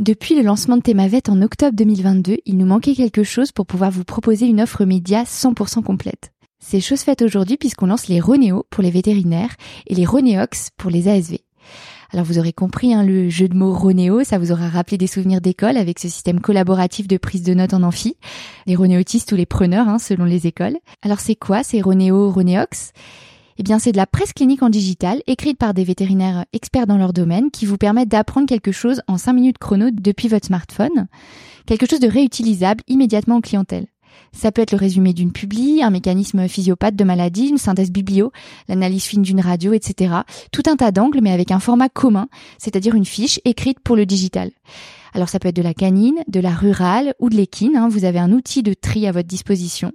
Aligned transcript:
Depuis 0.00 0.34
le 0.34 0.42
lancement 0.42 0.76
de 0.76 0.82
Thémavet 0.82 1.30
en 1.30 1.40
octobre 1.40 1.76
2022, 1.76 2.38
il 2.46 2.56
nous 2.56 2.66
manquait 2.66 2.96
quelque 2.96 3.22
chose 3.22 3.52
pour 3.52 3.64
pouvoir 3.64 3.92
vous 3.92 4.02
proposer 4.02 4.46
une 4.46 4.60
offre 4.60 4.84
média 4.84 5.22
100% 5.22 5.84
complète. 5.84 6.32
C'est 6.58 6.80
chose 6.80 7.02
faite 7.02 7.22
aujourd'hui 7.22 7.56
puisqu'on 7.56 7.86
lance 7.86 8.08
les 8.08 8.18
Ronéo 8.18 8.66
pour 8.70 8.82
les 8.82 8.90
vétérinaires 8.90 9.54
et 9.86 9.94
les 9.94 10.04
Ronéox 10.04 10.70
pour 10.76 10.90
les 10.90 11.06
ASV. 11.06 11.36
Alors 12.12 12.26
vous 12.26 12.40
aurez 12.40 12.52
compris 12.52 12.92
hein, 12.92 13.04
le 13.04 13.28
jeu 13.28 13.46
de 13.46 13.54
mots 13.54 13.72
Ronéo, 13.72 14.24
ça 14.24 14.38
vous 14.38 14.50
aura 14.50 14.68
rappelé 14.68 14.98
des 14.98 15.06
souvenirs 15.06 15.40
d'école 15.40 15.76
avec 15.76 16.00
ce 16.00 16.08
système 16.08 16.40
collaboratif 16.40 17.06
de 17.06 17.16
prise 17.16 17.44
de 17.44 17.54
notes 17.54 17.74
en 17.74 17.84
amphi, 17.84 18.16
les 18.66 18.74
Ronéotistes 18.74 19.30
ou 19.30 19.36
les 19.36 19.46
preneurs 19.46 19.88
hein, 19.88 20.00
selon 20.00 20.24
les 20.24 20.48
écoles. 20.48 20.76
Alors 21.02 21.20
c'est 21.20 21.36
quoi 21.36 21.62
ces 21.62 21.80
Ronéo, 21.80 22.32
Ronéox? 22.32 22.90
Eh 23.58 23.62
bien, 23.62 23.78
c'est 23.78 23.92
de 23.92 23.96
la 23.96 24.06
presse 24.06 24.32
clinique 24.32 24.62
en 24.62 24.70
digital, 24.70 25.22
écrite 25.26 25.58
par 25.58 25.74
des 25.74 25.84
vétérinaires 25.84 26.44
experts 26.52 26.86
dans 26.86 26.98
leur 26.98 27.12
domaine, 27.12 27.50
qui 27.50 27.66
vous 27.66 27.78
permettent 27.78 28.08
d'apprendre 28.08 28.46
quelque 28.46 28.72
chose 28.72 29.02
en 29.06 29.18
5 29.18 29.32
minutes 29.32 29.58
chrono 29.58 29.90
depuis 29.90 30.28
votre 30.28 30.46
smartphone. 30.46 31.06
Quelque 31.66 31.88
chose 31.88 32.00
de 32.00 32.08
réutilisable 32.08 32.82
immédiatement 32.88 33.36
en 33.36 33.40
clientèle. 33.40 33.86
Ça 34.32 34.52
peut 34.52 34.62
être 34.62 34.72
le 34.72 34.78
résumé 34.78 35.12
d'une 35.12 35.32
publi, 35.32 35.82
un 35.82 35.90
mécanisme 35.90 36.48
physiopathe 36.48 36.96
de 36.96 37.04
maladie, 37.04 37.48
une 37.48 37.58
synthèse 37.58 37.90
biblio, 37.90 38.32
l'analyse 38.68 39.04
fine 39.04 39.22
d'une 39.22 39.40
radio, 39.40 39.72
etc. 39.72 40.14
Tout 40.52 40.62
un 40.66 40.76
tas 40.76 40.90
d'angles, 40.90 41.20
mais 41.22 41.32
avec 41.32 41.50
un 41.50 41.60
format 41.60 41.88
commun, 41.88 42.28
c'est-à-dire 42.58 42.94
une 42.94 43.04
fiche 43.04 43.40
écrite 43.44 43.80
pour 43.80 43.96
le 43.96 44.06
digital. 44.06 44.50
Alors 45.14 45.28
ça 45.28 45.38
peut 45.38 45.48
être 45.48 45.56
de 45.56 45.62
la 45.62 45.74
canine, 45.74 46.22
de 46.26 46.40
la 46.40 46.52
rurale 46.52 47.14
ou 47.20 47.30
de 47.30 47.36
l'équine. 47.36 47.76
Hein. 47.76 47.88
Vous 47.88 48.04
avez 48.04 48.18
un 48.18 48.32
outil 48.32 48.64
de 48.64 48.74
tri 48.74 49.06
à 49.06 49.12
votre 49.12 49.28
disposition. 49.28 49.92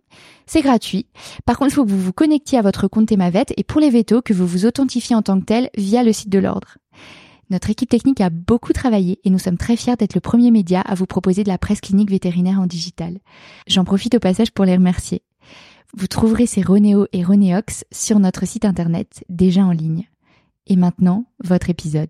C'est 0.47 0.61
gratuit. 0.61 1.07
Par 1.45 1.57
contre, 1.57 1.71
il 1.71 1.75
faut 1.75 1.85
que 1.85 1.91
vous 1.91 1.99
vous 1.99 2.13
connectiez 2.13 2.57
à 2.57 2.61
votre 2.61 2.87
compte 2.87 3.09
Temavet 3.09 3.45
et 3.57 3.63
pour 3.63 3.81
les 3.81 3.89
vétos, 3.89 4.21
que 4.21 4.33
vous 4.33 4.47
vous 4.47 4.65
authentifiez 4.65 5.15
en 5.15 5.21
tant 5.21 5.39
que 5.39 5.45
tel 5.45 5.69
via 5.77 6.03
le 6.03 6.13
site 6.13 6.29
de 6.29 6.39
l'ordre. 6.39 6.77
Notre 7.49 7.69
équipe 7.69 7.89
technique 7.89 8.21
a 8.21 8.29
beaucoup 8.29 8.73
travaillé 8.73 9.19
et 9.23 9.29
nous 9.29 9.39
sommes 9.39 9.57
très 9.57 9.75
fiers 9.75 9.95
d'être 9.97 10.13
le 10.13 10.21
premier 10.21 10.51
média 10.51 10.81
à 10.81 10.95
vous 10.95 11.07
proposer 11.07 11.43
de 11.43 11.49
la 11.49 11.57
presse 11.57 11.81
clinique 11.81 12.11
vétérinaire 12.11 12.61
en 12.61 12.67
digital. 12.67 13.19
J'en 13.67 13.83
profite 13.83 14.16
au 14.16 14.19
passage 14.19 14.51
pour 14.51 14.66
les 14.66 14.75
remercier. 14.75 15.23
Vous 15.97 16.07
trouverez 16.07 16.45
ces 16.45 16.61
Ronéo 16.61 17.07
et 17.11 17.23
Ronéox 17.23 17.83
sur 17.91 18.19
notre 18.19 18.45
site 18.45 18.66
internet 18.66 19.23
déjà 19.27 19.66
en 19.66 19.72
ligne. 19.72 20.07
Et 20.67 20.75
maintenant, 20.75 21.25
votre 21.44 21.72
épisode. 21.72 22.09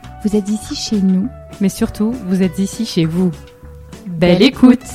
Vous 0.23 0.35
êtes 0.35 0.49
ici 0.49 0.75
chez 0.75 1.01
nous. 1.01 1.29
Mais 1.61 1.69
surtout, 1.69 2.11
vous 2.11 2.43
êtes 2.43 2.59
ici 2.59 2.85
chez 2.85 3.05
vous. 3.05 3.31
Belle, 4.05 4.43
écoute 4.43 4.85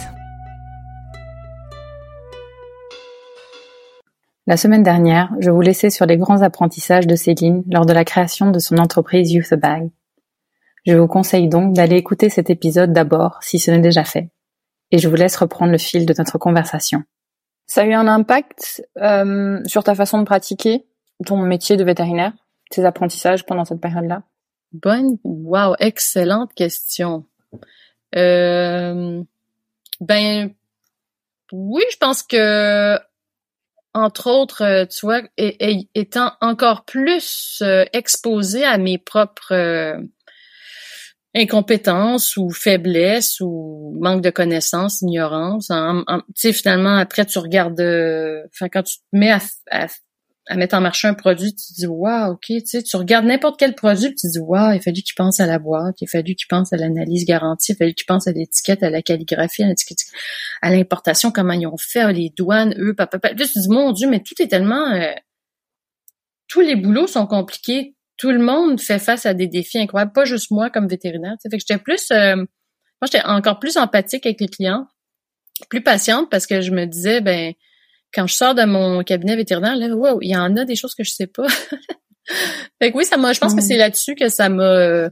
La 4.47 4.57
semaine 4.57 4.85
dernière, 4.85 5.33
je 5.41 5.51
vous 5.51 5.61
laissais 5.61 5.91
sur 5.91 6.07
les 6.07 6.17
grands 6.17 6.43
apprentissages 6.43 7.09
de 7.09 7.17
Céline 7.17 7.65
lors 7.69 7.87
de 7.87 7.93
la 7.93 8.05
création 8.05 8.53
de 8.53 8.61
son 8.61 8.79
entreprise 8.79 9.33
Youth 9.33 9.55
Bag. 9.55 9.91
Je 10.87 10.95
vous 10.95 11.09
conseille 11.09 11.49
donc 11.49 11.75
d'aller 11.75 11.97
écouter 11.97 12.29
cet 12.29 12.49
épisode 12.49 12.93
d'abord 12.93 13.39
si 13.41 13.59
ce 13.59 13.73
n'est 13.73 13.81
déjà 13.81 14.05
fait. 14.05 14.31
Et 14.93 14.99
je 14.99 15.09
vous 15.09 15.17
laisse 15.17 15.35
reprendre 15.35 15.73
le 15.73 15.79
fil 15.79 16.07
de 16.07 16.15
notre 16.17 16.39
conversation. 16.39 17.03
Ça 17.67 17.83
a 17.83 17.87
eu 17.87 17.95
un 17.95 18.07
impact 18.07 18.87
euh, 18.99 19.61
sur 19.67 19.83
ta 19.83 19.97
façon 19.97 20.21
de 20.21 20.25
pratiquer 20.25 20.87
ton 21.27 21.39
métier 21.39 21.77
de 21.77 21.83
vétérinaire, 21.83 22.33
tes 22.71 22.85
apprentissages 22.85 23.45
pendant 23.45 23.65
cette 23.65 23.81
période-là? 23.81 24.23
Bonne, 24.73 25.19
wow, 25.25 25.75
excellente 25.79 26.53
question. 26.55 27.25
Euh, 28.15 29.23
ben, 30.01 30.55
oui, 31.53 31.83
je 31.91 31.97
pense 31.97 32.23
que, 32.23 32.99
entre 33.95 34.29
autres, 34.29 34.63
euh, 34.63 34.87
tu 34.87 35.07
vois, 35.07 35.23
étant 35.39 36.33
encore 36.41 36.85
plus 36.85 37.61
euh, 37.63 37.85
exposé 37.93 38.65
à 38.65 38.79
mes 38.79 38.99
propres 38.99 39.99
incompétences 41.35 42.37
ou 42.37 42.51
faiblesses 42.51 43.41
ou 43.41 43.97
manque 44.01 44.23
de 44.23 44.31
connaissances, 44.31 45.03
ignorance. 45.03 45.69
tu 45.69 46.33
sais, 46.35 46.53
finalement, 46.53 46.97
après, 46.97 47.27
tu 47.27 47.39
regardes, 47.39 47.81
enfin, 47.81 48.69
quand 48.71 48.83
tu 48.83 48.97
te 48.99 49.05
mets 49.13 49.31
à, 49.31 49.41
à 49.71 49.87
mettre 50.55 50.77
en 50.77 50.81
marché 50.81 51.09
un 51.09 51.15
produit, 51.15 51.55
tu 51.55 51.73
dis 51.73 51.87
waouh, 51.87 52.35
ok, 52.35 52.45
tu 52.47 52.63
sais, 52.65 52.83
tu 52.83 52.97
regardes 52.97 53.27
n'importe 53.27 53.59
quel 53.59 53.75
produit, 53.75 54.15
tu 54.15 54.29
dis 54.29 54.39
waouh, 54.39 54.73
il 54.73 54.77
a 54.77 54.81
fallu 54.81 55.03
qu'il 55.03 55.15
pense 55.17 55.41
à 55.41 55.47
la 55.47 55.59
boîte, 55.59 56.01
il 56.01 56.05
a 56.05 56.09
fallu 56.09 56.35
qu'il 56.37 56.47
pense 56.49 56.73
à 56.73 56.77
l'analyse 56.77 57.25
garantie, 57.25 57.73
il 57.73 57.75
a 57.75 57.79
fallu 57.79 57.95
qu'il 57.95 58.07
pense 58.07 58.29
à 58.29 58.33
l'étiquette, 58.33 58.83
à 58.85 58.91
la 58.91 59.03
calligraphie, 59.03 59.65
à 59.65 59.75
à 60.63 60.71
l'importation, 60.71 61.33
comment 61.33 61.53
ils 61.53 61.67
ont 61.67 61.77
fait, 61.77 62.13
les 62.13 62.31
douanes, 62.37 62.75
eux, 62.79 62.95
papa, 62.95 63.19
papa. 63.19 63.35
Tu 63.35 63.45
dis 63.59 63.69
mon 63.69 63.91
Dieu, 63.93 64.09
mais 64.09 64.21
tout 64.21 64.41
est 64.41 64.47
tellement, 64.47 64.93
euh, 64.93 65.13
tous 66.49 66.61
les 66.61 66.77
boulots 66.77 67.09
sont 67.09 67.27
compliqués, 67.27 67.97
tout 68.17 68.31
le 68.31 68.39
monde 68.39 68.81
fait 68.81 69.01
face 69.01 69.27
à 69.27 69.35
des 69.35 69.49
défis 69.49 69.79
incroyables, 69.79 70.13
pas 70.13 70.25
juste 70.25 70.51
moi 70.51 70.71
comme 70.71 70.87
vétérinaire. 70.87 71.35
Fait 71.43 71.49
que 71.49 71.59
j'étais 71.59 71.79
plus, 71.79 72.11
euh, 72.13 72.37
moi 72.37 72.47
j'étais 73.05 73.25
encore 73.25 73.59
plus 73.59 73.77
empathique 73.77 74.27
avec 74.27 74.41
les 74.41 74.49
clients, 74.49 74.87
plus 75.71 75.83
patiente 75.83 76.31
parce 76.31 76.47
que 76.47 76.61
je 76.61 76.71
me 76.71 76.87
disais 76.87 77.21
ben 77.21 77.53
quand 78.15 78.27
je 78.27 78.35
sors 78.35 78.55
de 78.55 78.65
mon 78.65 79.03
cabinet 79.03 79.37
vétérinaire, 79.37 79.77
là, 79.77 79.95
wow, 79.95 80.21
il 80.23 80.31
y 80.31 80.37
en 80.37 80.57
a 80.57 80.65
des 80.65 80.77
choses 80.77 80.95
que 80.95 81.05
je 81.05 81.11
sais 81.11 81.27
pas. 81.27 81.47
fait 82.81 82.93
que 82.93 82.97
oui, 82.97 83.05
ça 83.05 83.17
m'a, 83.17 83.33
je 83.33 83.41
pense 83.41 83.55
que 83.55 83.61
c'est 83.61 83.77
là-dessus 83.77 84.15
que 84.15 84.29
ça 84.29 84.49
m'a, 84.49 85.11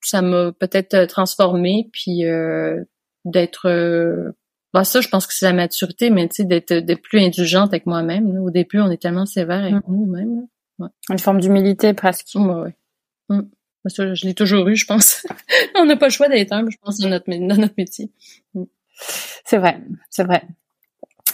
ça 0.00 0.22
m'a 0.22 0.52
peut-être 0.52 0.94
euh, 0.94 1.06
transformé, 1.06 1.88
puis 1.92 2.24
euh, 2.24 2.82
d'être, 3.24 3.68
euh, 3.68 4.32
bah 4.72 4.84
ça, 4.84 5.00
je 5.00 5.08
pense 5.08 5.26
que 5.26 5.34
c'est 5.34 5.46
la 5.46 5.52
maturité, 5.52 6.10
mais 6.10 6.28
tu 6.28 6.36
sais, 6.36 6.44
d'être, 6.44 6.72
d'être 6.72 7.02
plus 7.02 7.20
indulgente 7.20 7.70
avec 7.70 7.86
moi-même. 7.86 8.38
Au 8.38 8.50
début, 8.50 8.80
on 8.80 8.90
est 8.90 9.00
tellement 9.00 9.26
sévère 9.26 9.64
avec 9.64 9.74
mm. 9.74 9.82
nous-mêmes. 9.88 10.46
Ouais. 10.78 10.88
Une 11.10 11.18
forme 11.18 11.40
d'humilité 11.40 11.94
presque. 11.94 12.28
Ouais, 12.34 12.42
ouais. 12.42 12.74
Mm. 13.28 13.42
Ça, 13.86 14.14
je 14.14 14.26
l'ai 14.26 14.34
toujours 14.34 14.66
eu, 14.68 14.76
je 14.76 14.84
pense. 14.84 15.26
on 15.76 15.84
n'a 15.84 15.96
pas 15.96 16.06
le 16.06 16.12
choix 16.12 16.28
d'être 16.28 16.52
humble, 16.52 16.70
je 16.72 16.78
pense, 16.82 16.98
dans 16.98 17.08
notre, 17.08 17.30
dans 17.30 17.56
notre 17.56 17.74
métier. 17.78 18.10
Mm. 18.54 18.64
C'est 19.44 19.58
vrai, 19.58 19.80
c'est 20.10 20.24
vrai. 20.24 20.42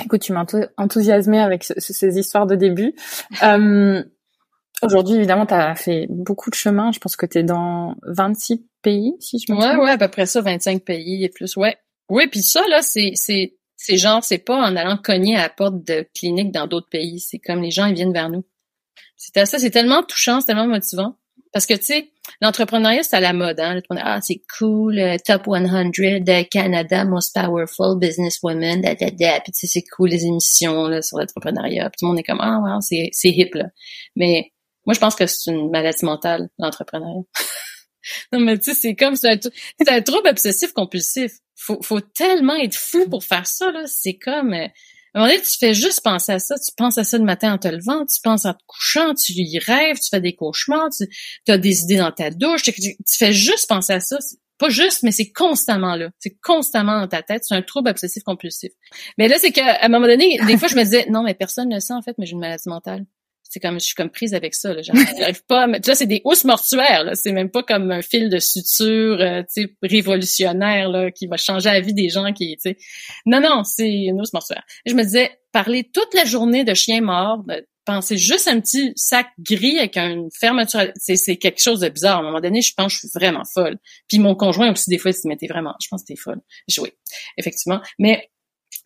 Écoute, 0.00 0.22
tu 0.22 0.32
m'as 0.32 0.44
enthousiasmé 0.76 1.38
avec 1.38 1.64
ces 1.64 2.18
histoires 2.18 2.46
de 2.46 2.54
début. 2.54 2.94
Euh, 3.42 4.02
Aujourd'hui, 4.82 5.14
évidemment, 5.14 5.46
tu 5.46 5.54
as 5.54 5.76
fait 5.76 6.06
beaucoup 6.10 6.50
de 6.50 6.56
chemin. 6.56 6.90
Je 6.90 6.98
pense 6.98 7.14
que 7.14 7.24
tu 7.24 7.38
es 7.38 7.42
dans 7.44 7.94
26 8.02 8.66
pays, 8.82 9.14
si 9.20 9.38
je 9.38 9.52
me 9.52 9.56
trompe. 9.56 9.78
Ouais, 9.78 9.84
ouais, 9.84 9.90
à 9.90 9.98
peu 9.98 10.08
près 10.08 10.26
ça, 10.26 10.40
25 10.40 10.82
pays 10.82 11.22
et 11.22 11.28
plus. 11.28 11.56
Ouais. 11.56 11.76
Oui, 12.08 12.26
puis 12.26 12.42
ça, 12.42 12.66
là, 12.68 12.82
c'est, 12.82 13.12
c'est, 13.14 13.56
c'est 13.76 13.96
genre, 13.96 14.24
c'est 14.24 14.38
pas 14.38 14.56
en 14.56 14.74
allant 14.74 14.96
cogner 14.96 15.36
à 15.36 15.42
la 15.42 15.48
porte 15.50 15.84
de 15.84 16.04
cliniques 16.14 16.50
dans 16.50 16.66
d'autres 16.66 16.88
pays. 16.88 17.20
C'est 17.20 17.38
comme 17.38 17.62
les 17.62 17.70
gens, 17.70 17.86
ils 17.86 17.94
viennent 17.94 18.12
vers 18.12 18.28
nous. 18.28 18.44
C'est 19.16 19.46
ça, 19.46 19.58
c'est 19.58 19.70
tellement 19.70 20.02
touchant, 20.02 20.40
c'est 20.40 20.46
tellement 20.46 20.66
motivant. 20.66 21.16
Parce 21.52 21.66
que, 21.66 21.74
tu 21.74 21.84
sais, 21.84 22.10
l'entrepreneuriat, 22.40 23.02
c'est 23.02 23.16
à 23.16 23.20
la 23.20 23.34
mode. 23.34 23.60
Hein? 23.60 23.80
Ah, 23.90 24.20
c'est 24.22 24.40
cool, 24.58 24.98
euh, 24.98 25.16
top 25.24 25.44
100 25.44 25.60
de 25.60 26.48
Canada, 26.48 27.04
most 27.04 27.34
powerful 27.34 27.98
business 27.98 28.38
women, 28.42 28.80
da, 28.80 28.94
da, 28.94 29.10
da. 29.10 29.40
Puis, 29.40 29.52
tu 29.52 29.66
sais, 29.66 29.66
c'est 29.66 29.84
cool, 29.94 30.08
les 30.08 30.24
émissions 30.24 30.86
là, 30.86 31.02
sur 31.02 31.18
l'entrepreneuriat. 31.18 31.90
Tout 31.90 32.06
le 32.06 32.08
monde 32.08 32.18
est 32.18 32.22
comme, 32.22 32.40
ah, 32.40 32.58
wow, 32.58 32.80
c'est, 32.80 33.10
c'est 33.12 33.28
hip, 33.28 33.50
là. 33.54 33.66
Mais 34.16 34.52
moi, 34.86 34.94
je 34.94 35.00
pense 35.00 35.14
que 35.14 35.26
c'est 35.26 35.50
une 35.50 35.70
maladie 35.70 36.04
mentale, 36.04 36.48
l'entrepreneuriat. 36.58 37.22
non, 38.32 38.40
mais 38.40 38.58
tu 38.58 38.72
sais, 38.72 38.80
c'est 38.80 38.94
comme, 38.94 39.14
c'est 39.14 39.30
un, 39.30 39.38
c'est 39.78 39.90
un 39.90 40.00
trouble 40.00 40.28
obsessif 40.28 40.72
compulsif. 40.72 41.32
Faut, 41.54 41.82
faut 41.82 42.00
tellement 42.00 42.56
être 42.56 42.74
fou 42.74 43.08
pour 43.10 43.24
faire 43.24 43.46
ça, 43.46 43.70
là. 43.70 43.82
C'est 43.86 44.14
comme... 44.14 44.56
À 45.14 45.18
un 45.18 45.22
moment 45.22 45.32
donné, 45.32 45.42
tu 45.42 45.58
fais 45.58 45.74
juste 45.74 46.02
penser 46.02 46.32
à 46.32 46.38
ça. 46.38 46.54
Tu 46.58 46.72
penses 46.76 46.96
à 46.96 47.04
ça 47.04 47.18
le 47.18 47.24
matin 47.24 47.52
en 47.52 47.58
te 47.58 47.68
levant, 47.68 48.06
tu 48.06 48.20
penses 48.22 48.46
en 48.46 48.54
te 48.54 48.62
couchant, 48.66 49.14
tu 49.14 49.32
y 49.32 49.58
rêves, 49.58 49.96
tu 49.96 50.08
fais 50.10 50.20
des 50.20 50.34
cauchemars, 50.34 50.88
tu 50.90 51.52
as 51.52 51.58
des 51.58 51.82
idées 51.82 51.98
dans 51.98 52.12
ta 52.12 52.30
douche, 52.30 52.62
tu, 52.62 52.72
fais 53.18 53.32
juste 53.32 53.68
penser 53.68 53.92
à 53.92 54.00
ça. 54.00 54.18
pas 54.58 54.70
juste, 54.70 55.02
mais 55.02 55.12
c'est 55.12 55.30
constamment 55.30 55.96
là. 55.96 56.10
C'est 56.18 56.38
constamment 56.42 56.98
dans 57.00 57.08
ta 57.08 57.22
tête. 57.22 57.42
C'est 57.44 57.54
un 57.54 57.62
trouble 57.62 57.90
obsessif 57.90 58.22
compulsif. 58.22 58.72
Mais 59.18 59.28
là, 59.28 59.36
c'est 59.38 59.52
qu'à 59.52 59.78
un 59.82 59.88
moment 59.88 60.06
donné, 60.06 60.38
des 60.46 60.56
fois, 60.56 60.68
je 60.68 60.76
me 60.76 60.82
disais, 60.82 61.06
non, 61.10 61.22
mais 61.22 61.34
personne 61.34 61.68
ne 61.68 61.74
le 61.74 61.80
sent, 61.80 61.94
en 61.94 62.02
fait, 62.02 62.14
mais 62.18 62.24
j'ai 62.24 62.32
une 62.32 62.40
maladie 62.40 62.68
mentale 62.68 63.04
c'est 63.52 63.60
comme 63.60 63.78
je 63.78 63.84
suis 63.84 63.94
comme 63.94 64.08
prise 64.08 64.32
avec 64.32 64.54
ça 64.54 64.72
là. 64.72 64.80
J'arrive 64.82 65.44
pas 65.46 65.66
mais 65.66 65.78
là 65.86 65.94
c'est 65.94 66.06
des 66.06 66.22
housses 66.24 66.44
mortuaires 66.44 67.04
là. 67.04 67.14
C'est 67.14 67.32
même 67.32 67.50
pas 67.50 67.62
comme 67.62 67.90
un 67.90 68.00
fil 68.00 68.30
de 68.30 68.38
suture 68.38 69.20
euh, 69.20 69.42
tu 69.42 69.64
sais 69.64 69.76
révolutionnaire 69.82 70.88
là 70.88 71.10
qui 71.10 71.26
va 71.26 71.36
changer 71.36 71.70
la 71.70 71.80
vie 71.80 71.92
des 71.92 72.08
gens 72.08 72.32
qui 72.32 72.56
tu 72.56 72.70
sais. 72.70 72.76
Non 73.26 73.40
non 73.40 73.62
c'est 73.64 73.90
une 73.90 74.20
housse 74.20 74.32
mortuaire. 74.32 74.64
Je 74.86 74.94
me 74.94 75.02
disais 75.02 75.30
parler 75.52 75.84
toute 75.92 76.14
la 76.14 76.24
journée 76.24 76.64
de 76.64 76.72
chiens 76.72 77.02
morts 77.02 77.44
penser 77.84 78.16
juste 78.16 78.48
un 78.48 78.60
petit 78.60 78.92
sac 78.96 79.26
gris 79.38 79.78
avec 79.78 79.98
une 79.98 80.28
fermeture 80.32 80.86
c'est 80.94 81.16
c'est 81.16 81.36
quelque 81.36 81.60
chose 81.60 81.80
de 81.80 81.90
bizarre. 81.90 82.18
À 82.18 82.20
un 82.20 82.22
moment 82.22 82.40
donné 82.40 82.62
je 82.62 82.72
pense 82.74 82.86
que 82.86 82.92
je 82.94 82.98
suis 83.00 83.10
vraiment 83.14 83.42
folle. 83.44 83.76
Puis 84.08 84.18
mon 84.18 84.34
conjoint 84.34 84.72
aussi 84.72 84.88
des 84.88 84.98
fois 84.98 85.10
il 85.10 85.14
se 85.14 85.28
mettait 85.28 85.46
vraiment 85.46 85.74
je 85.82 85.88
pense 85.90 86.02
que 86.02 86.06
t'es 86.06 86.16
folle. 86.16 86.40
Je, 86.68 86.80
oui 86.80 86.90
effectivement. 87.36 87.82
Mais 87.98 88.30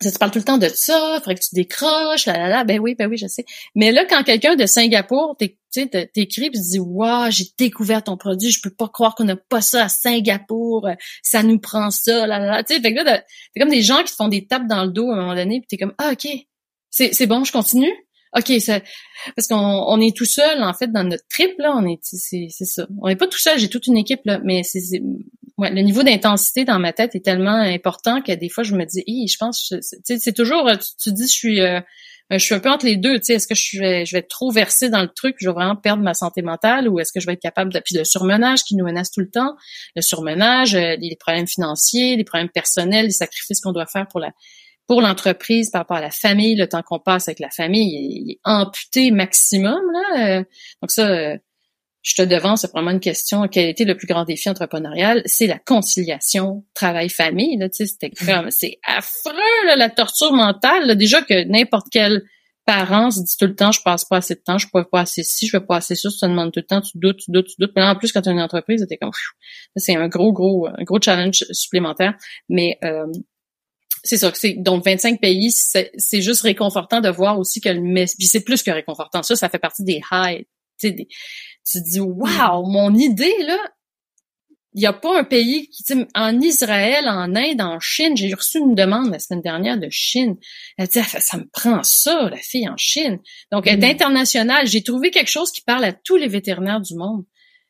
ça 0.01 0.11
te 0.11 0.17
parle 0.19 0.31
tout 0.31 0.39
le 0.39 0.45
temps 0.45 0.57
de 0.57 0.67
ça, 0.67 1.15
faudrait 1.15 1.35
que 1.35 1.41
tu 1.41 1.55
décroches, 1.55 2.27
là, 2.27 2.37
là, 2.37 2.49
là. 2.49 2.63
Ben 2.63 2.79
oui, 2.79 2.95
ben 2.95 3.09
oui, 3.09 3.17
je 3.17 3.27
sais. 3.27 3.45
Mais 3.75 3.91
là, 3.91 4.05
quand 4.05 4.23
quelqu'un 4.23 4.55
de 4.55 4.65
Singapour 4.65 5.35
t'écrit 5.37 6.49
puis 6.49 6.59
dit 6.59 6.79
Waouh, 6.79 7.31
j'ai 7.31 7.45
découvert 7.57 8.03
ton 8.03 8.15
produit, 8.15 8.51
je 8.51 8.61
peux 8.61 8.69
pas 8.69 8.87
croire 8.89 9.15
qu'on 9.15 9.23
n'a 9.23 9.35
pas 9.35 9.61
ça 9.61 9.85
à 9.85 9.89
Singapour, 9.89 10.87
ça 11.23 11.41
nous 11.41 11.59
prend 11.59 11.89
ça, 11.89 12.27
là, 12.27 12.39
là, 12.39 12.45
là. 12.45 12.63
Tu 12.63 12.79
fait 12.79 12.93
que 12.93 13.03
là, 13.03 13.23
c'est 13.53 13.59
comme 13.59 13.71
des 13.71 13.81
gens 13.81 13.97
qui 14.03 14.11
te 14.11 14.15
font 14.15 14.27
des 14.27 14.45
tapes 14.45 14.67
dans 14.67 14.85
le 14.85 14.91
dos 14.91 15.09
à 15.09 15.13
un 15.13 15.21
moment 15.21 15.35
donné, 15.35 15.59
puis 15.61 15.67
t'es 15.67 15.77
comme 15.77 15.93
Ah, 15.97 16.11
ok, 16.11 16.27
c'est, 16.91 17.27
bon, 17.27 17.43
je 17.43 17.51
continue? 17.51 17.93
OK, 18.35 18.51
ça, 18.59 18.81
parce 19.35 19.47
qu'on 19.47 19.55
on 19.55 19.99
est 20.01 20.15
tout 20.15 20.25
seul 20.25 20.61
en 20.61 20.73
fait 20.73 20.91
dans 20.91 21.03
notre 21.03 21.25
trip 21.27 21.51
là, 21.57 21.73
on 21.75 21.87
est 21.87 21.99
c'est 22.01 22.49
ça. 22.49 22.85
On 23.01 23.07
n'est 23.07 23.15
pas 23.15 23.27
tout 23.27 23.39
seul, 23.39 23.57
j'ai 23.57 23.69
toute 23.69 23.87
une 23.87 23.97
équipe 23.97 24.19
là, 24.25 24.39
mais 24.43 24.61
c'est 24.63 24.79
ouais, 25.57 25.71
le 25.71 25.81
niveau 25.81 26.03
d'intensité 26.03 26.65
dans 26.65 26.79
ma 26.79 26.93
tête 26.93 27.15
est 27.15 27.25
tellement 27.25 27.59
important 27.59 28.21
que 28.21 28.31
des 28.31 28.49
fois 28.49 28.63
je 28.63 28.75
me 28.75 28.85
dis, 28.85 29.03
je 29.27 29.37
pense, 29.37 29.73
c'est 30.03 30.33
toujours, 30.33 30.69
tu, 31.01 31.11
dis, 31.11 31.27
je 31.27 31.33
suis, 31.33 31.61
euh, 31.61 31.79
je 32.29 32.43
suis 32.43 32.55
un 32.55 32.59
peu 32.59 32.69
entre 32.69 32.85
les 32.85 32.97
deux. 32.97 33.17
Tu 33.19 33.25
sais, 33.25 33.33
est-ce 33.33 33.47
que 33.47 33.55
je 33.55 33.79
vais, 33.79 34.05
je 34.05 34.13
vais 34.13 34.19
être 34.19 34.27
trop 34.27 34.51
versé 34.51 34.89
dans 34.89 35.01
le 35.01 35.07
truc, 35.07 35.35
je 35.39 35.47
vais 35.47 35.53
vraiment 35.53 35.75
perdre 35.75 36.03
ma 36.03 36.13
santé 36.13 36.41
mentale, 36.41 36.89
ou 36.89 36.99
est-ce 36.99 37.11
que 37.11 37.19
je 37.19 37.25
vais 37.25 37.33
être 37.33 37.41
capable 37.41 37.71
de, 37.73 37.79
puis 37.79 37.95
le 37.95 38.03
surmenage 38.03 38.63
qui 38.63 38.75
nous 38.75 38.85
menace 38.85 39.11
tout 39.11 39.21
le 39.21 39.29
temps, 39.29 39.55
le 39.95 40.01
surmenage, 40.01 40.75
euh, 40.75 40.95
les 40.99 41.15
problèmes 41.19 41.47
financiers, 41.47 42.15
les 42.15 42.23
problèmes 42.23 42.49
personnels, 42.49 43.05
les 43.05 43.11
sacrifices 43.11 43.61
qu'on 43.61 43.71
doit 43.71 43.87
faire 43.87 44.07
pour 44.07 44.19
la 44.19 44.31
pour 44.87 45.01
l'entreprise 45.01 45.69
par 45.69 45.81
rapport 45.81 45.97
à 45.97 46.01
la 46.01 46.11
famille, 46.11 46.55
le 46.55 46.69
temps 46.69 46.81
qu'on 46.81 46.99
passe 46.99 47.27
avec 47.27 47.39
la 47.39 47.49
famille, 47.49 48.23
il 48.23 48.31
est, 48.31 48.39
amputé 48.45 49.11
maximum 49.11 49.81
là. 49.91 50.39
Euh. 50.39 50.43
donc 50.81 50.91
ça, 50.91 51.35
je 52.07 52.15
te 52.15 52.21
devance, 52.21 52.61
c'est 52.61 52.71
vraiment 52.71 52.91
une 52.91 53.01
question. 53.01 53.49
Quel 53.51 53.67
était 53.67 53.83
le 53.83 53.97
plus 53.97 54.07
grand 54.07 54.23
défi 54.23 54.49
entrepreneurial? 54.49 55.21
C'est 55.25 55.45
la 55.45 55.59
conciliation 55.59 56.63
travail-famille. 56.73 57.57
Là, 57.57 57.67
tu 57.67 57.85
sais, 57.85 57.85
c'était 57.85 58.11
comme, 58.11 58.49
c'est 58.49 58.79
affreux, 58.87 59.33
la 59.75 59.89
torture 59.89 60.31
mentale. 60.31 60.95
Déjà 60.95 61.21
que 61.21 61.43
n'importe 61.43 61.87
quel 61.91 62.23
parent 62.65 63.11
se 63.11 63.19
dit 63.19 63.35
tout 63.37 63.45
le 63.45 63.55
temps, 63.55 63.73
je 63.73 63.81
passe 63.81 64.05
pas 64.05 64.17
assez 64.17 64.35
de 64.35 64.39
temps, 64.39 64.57
je 64.57 64.67
peux 64.71 64.85
pas 64.85 65.01
assez 65.01 65.21
ci, 65.23 65.47
je 65.47 65.57
peux 65.57 65.65
pas 65.65 65.77
assez 65.77 65.95
ça, 65.95 66.09
tu 66.09 66.17
te 66.17 66.25
demandes 66.25 66.53
tout 66.53 66.61
le 66.61 66.65
temps, 66.65 66.79
tu 66.79 66.97
doutes, 66.97 67.17
tu 67.17 67.31
doutes, 67.31 67.47
tu 67.47 67.55
doutes. 67.59 67.73
Mais 67.75 67.83
en 67.83 67.97
plus, 67.97 68.13
quand 68.13 68.21
tu 68.21 68.29
as 68.29 68.31
une 68.31 68.39
entreprise, 68.39 68.79
c'était 68.79 68.97
comme, 68.97 69.11
c'est 69.75 69.97
un 69.97 70.07
gros, 70.07 70.31
gros, 70.31 70.67
un 70.67 70.83
gros 70.83 71.01
challenge 71.01 71.43
supplémentaire. 71.51 72.13
Mais, 72.47 72.77
euh, 72.85 73.05
c'est 74.03 74.17
ça, 74.17 74.31
c'est 74.33 74.53
donc 74.53 74.85
25 74.85 75.19
pays, 75.19 75.51
c'est 75.51 76.21
juste 76.21 76.43
réconfortant 76.43 77.01
de 77.01 77.09
voir 77.09 77.37
aussi 77.37 77.59
que 77.59 77.67
le 77.67 77.81
puis 77.81 78.27
c'est 78.27 78.45
plus 78.45 78.63
que 78.63 78.71
réconfortant. 78.71 79.23
Ça, 79.23 79.35
ça 79.35 79.49
fait 79.49 79.59
partie 79.59 79.83
des 79.83 79.99
highs, 80.09 80.45
tu 80.79 80.87
sais, 80.87 80.91
des, 80.91 81.09
tu 81.69 81.81
dis 81.81 81.99
waouh, 81.99 82.65
mon 82.65 82.93
idée 82.95 83.35
là, 83.45 83.57
il 84.73 84.81
n'y 84.81 84.85
a 84.85 84.93
pas 84.93 85.19
un 85.19 85.23
pays 85.23 85.69
qui 85.69 85.83
en 86.13 86.39
Israël, 86.39 87.05
en 87.07 87.35
Inde, 87.35 87.61
en 87.61 87.79
Chine, 87.79 88.15
j'ai 88.15 88.31
reçu 88.31 88.59
une 88.59 88.75
demande 88.75 89.11
la 89.11 89.17
semaine 89.17 89.41
dernière 89.41 89.79
de 89.79 89.87
Chine. 89.89 90.35
Elle 90.77 90.87
dit 90.87 90.99
ça 91.01 91.37
me 91.37 91.49
prend 91.51 91.81
ça, 91.81 92.29
la 92.29 92.37
fille 92.37 92.69
en 92.69 92.77
Chine. 92.77 93.19
Donc 93.51 93.65
elle 93.65 93.83
est 93.83 93.87
mm. 93.87 93.95
internationale. 93.95 94.67
J'ai 94.67 94.83
trouvé 94.83 95.09
quelque 95.09 95.31
chose 95.31 95.51
qui 95.51 95.61
parle 95.61 95.83
à 95.83 95.93
tous 95.93 96.15
les 96.15 96.27
vétérinaires 96.27 96.79
du 96.79 96.95
monde. 96.95 97.25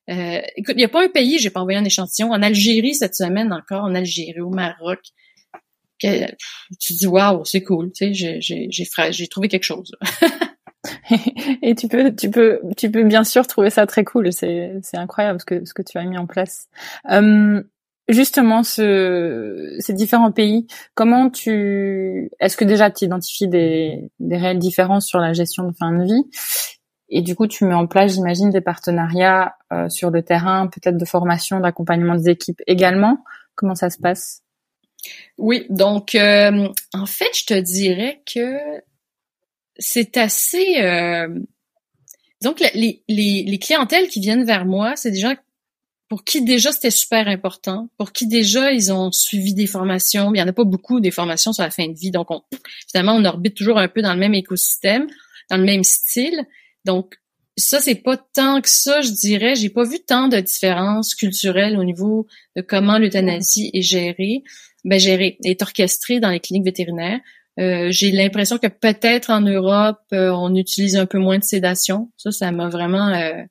Euh, 0.10 0.42
écoute, 0.58 0.76
il 0.76 0.80
n'y 0.80 0.84
a 0.84 0.90
pas 0.90 1.04
un 1.04 1.10
pays, 1.10 1.40
j'ai 1.40 1.50
pas 1.50 1.62
envoyé 1.62 1.78
un 1.78 1.86
échantillon. 1.86 2.32
En 2.32 2.42
Algérie 2.42 2.96
cette 2.96 3.16
semaine 3.16 3.54
encore, 3.54 3.86
en 3.86 3.96
Algérie, 3.96 4.42
au 4.42 4.50
Maroc. 4.50 5.00
tu 6.00 6.94
dis 6.94 7.08
waouh, 7.08 7.46
c'est 7.46 7.64
cool. 7.64 7.92
Tu 7.94 8.14
sais, 8.14 8.40
j'ai 8.42 8.42
j'ai 8.42 8.70
j'ai 9.12 9.28
trouvé 9.28 9.48
quelque 9.48 9.64
chose. 9.64 9.96
et 11.62 11.76
tu 11.76 11.88
peux, 11.88 12.16
tu 12.16 12.30
peux, 12.30 12.60
tu 12.76 12.92
peux 12.92 13.04
bien 13.04 13.24
sûr 13.24 13.48
trouver 13.48 13.70
ça 13.70 13.86
très 13.86 14.04
cool. 14.04 14.32
C'est, 14.32 14.74
c'est 14.82 14.98
incroyable 14.98 15.40
ce 15.40 15.46
que 15.46 15.66
ce 15.66 15.74
que 15.74 15.82
tu 15.82 15.98
as 15.98 16.04
mis 16.04 16.18
en 16.18 16.26
place. 16.28 16.68
Euh, 17.10 17.62
justement, 18.08 18.64
ce, 18.64 19.76
ces 19.80 19.94
différents 19.94 20.32
pays, 20.32 20.68
comment 20.96 21.30
tu, 21.30 22.30
est-ce 22.40 22.58
que 22.58 22.66
déjà 22.66 22.90
tu 22.92 23.06
identifies 23.06 23.48
des, 23.48 24.12
des 24.20 24.38
réelles 24.38 24.60
différences 24.60 25.08
sur 25.08 25.20
la 25.20 25.34
gestion 25.34 25.64
de 25.68 25.76
fin 25.76 25.92
de 25.92 26.04
vie? 26.04 26.24
Et 27.10 27.22
du 27.22 27.36
coup, 27.36 27.48
tu 27.48 27.66
mets 27.66 27.74
en 27.74 27.88
place, 27.88 28.14
j'imagine, 28.14 28.50
des 28.50 28.62
partenariats 28.62 29.56
euh, 29.72 29.88
sur 29.90 30.12
le 30.12 30.24
terrain, 30.24 30.68
peut-être 30.68 30.98
de 30.98 31.06
formation, 31.06 31.60
d'accompagnement 31.60 32.16
des 32.16 32.30
équipes 32.30 32.62
également. 32.68 33.24
Comment 33.56 33.76
ça 33.76 33.90
se 33.90 33.98
passe? 33.98 34.42
Oui, 35.38 35.66
donc 35.70 36.16
euh, 36.16 36.68
en 36.94 37.06
fait, 37.06 37.30
je 37.34 37.46
te 37.46 37.54
dirais 37.54 38.22
que 38.26 38.58
c'est 39.80 40.18
assez... 40.18 40.82
Euh... 40.82 41.28
Donc, 42.42 42.60
les, 42.60 43.04
les, 43.08 43.44
les 43.44 43.60
clientèles 43.60 44.08
qui 44.08 44.20
viennent 44.20 44.46
vers 44.46 44.66
moi, 44.66 44.96
c'est 44.96 45.12
des 45.12 45.20
gens 45.20 45.36
pour 46.10 46.24
qui 46.24 46.42
déjà 46.42 46.72
c'était 46.72 46.92
super 46.92 47.28
important, 47.28 47.90
pour 47.98 48.14
qui 48.14 48.28
déjà 48.28 48.72
ils 48.72 48.94
ont 48.94 49.12
suivi 49.12 49.54
des 49.54 49.68
formations. 49.68 50.34
Il 50.34 50.38
y 50.38 50.42
en 50.42 50.48
a 50.48 50.54
pas 50.54 50.64
beaucoup 50.64 51.00
des 51.00 51.12
formations 51.12 51.52
sur 51.52 51.64
la 51.64 51.70
fin 51.70 51.88
de 51.88 51.98
vie, 51.98 52.12
donc 52.12 52.32
on, 52.32 52.42
finalement 52.90 53.16
on 53.16 53.26
orbite 53.26 53.56
toujours 53.56 53.78
un 53.78 53.88
peu 53.88 54.02
dans 54.02 54.14
le 54.14 54.20
même 54.20 54.34
écosystème, 54.34 55.08
dans 55.50 55.58
le 55.58 55.66
même 55.66 55.84
style. 55.84 56.46
Donc 56.86 57.16
ça 57.58 57.82
c'est 57.82 57.96
pas 57.96 58.18
tant 58.18 58.62
que 58.62 58.70
ça, 58.70 59.02
je 59.02 59.12
dirais. 59.12 59.56
J'ai 59.56 59.70
pas 59.70 59.84
vu 59.84 60.00
tant 60.00 60.30
de 60.30 60.40
différences 60.40 61.14
culturelles 61.14 61.78
au 61.78 61.84
niveau 61.84 62.28
de 62.56 62.62
comment 62.62 62.98
l'euthanasie 62.98 63.72
est 63.74 63.82
gérée, 63.82 64.44
ben 64.86 65.00
gérée, 65.00 65.38
est 65.44 65.62
orchestrée 65.62 66.20
dans 66.22 66.30
les 66.30 66.40
cliniques 66.40 66.66
vétérinaires. 66.66 67.20
Euh, 67.60 67.88
j'ai 67.90 68.12
l'impression 68.12 68.58
que 68.58 68.68
peut-être 68.68 69.30
en 69.32 69.42
Europe, 69.42 70.00
euh, 70.14 70.30
on 70.30 70.54
utilise 70.56 70.96
un 70.96 71.06
peu 71.06 71.18
moins 71.18 71.40
de 71.40 71.44
sédation. 71.44 72.12
Ça, 72.18 72.32
ça 72.32 72.52
m'a 72.52 72.70
vraiment, 72.70 73.08
euh, 73.10 73.44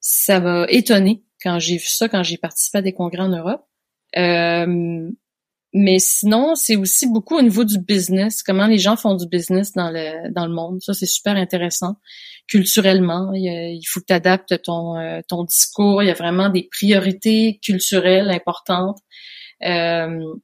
ça 0.00 0.40
m'a 0.40 0.66
étonné 0.68 1.24
quand 1.42 1.58
j'ai 1.58 1.76
vu 1.76 1.86
ça, 1.86 2.08
quand 2.08 2.22
j'ai 2.22 2.36
participé 2.36 2.78
à 2.78 2.82
des 2.82 2.92
congrès 2.92 3.22
en 3.22 3.28
Europe. 3.28 3.64
mais 5.72 5.98
sinon, 6.00 6.54
c'est 6.56 6.76
aussi 6.76 7.06
beaucoup 7.06 7.36
au 7.36 7.42
niveau 7.42 7.64
du 7.64 7.78
business, 7.78 8.42
comment 8.42 8.66
les 8.66 8.78
gens 8.78 8.96
font 8.96 9.14
du 9.14 9.26
business 9.28 9.72
dans 9.72 9.90
le 9.90 10.32
dans 10.32 10.46
le 10.46 10.52
monde. 10.52 10.80
Ça, 10.82 10.94
c'est 10.94 11.06
super 11.06 11.36
intéressant. 11.36 11.96
Culturellement, 12.48 13.32
il, 13.34 13.80
faut 13.86 14.00
que 14.00 14.06
tu 14.06 14.12
adaptes 14.12 14.62
ton 14.62 14.94
ton 15.28 15.44
discours. 15.44 16.02
Il 16.02 16.06
y 16.06 16.10
a 16.10 16.14
vraiment 16.14 16.48
des 16.48 16.68
priorités 16.70 17.60
culturelles 17.62 18.30
importantes. 18.30 18.98
Euh, 19.64 20.34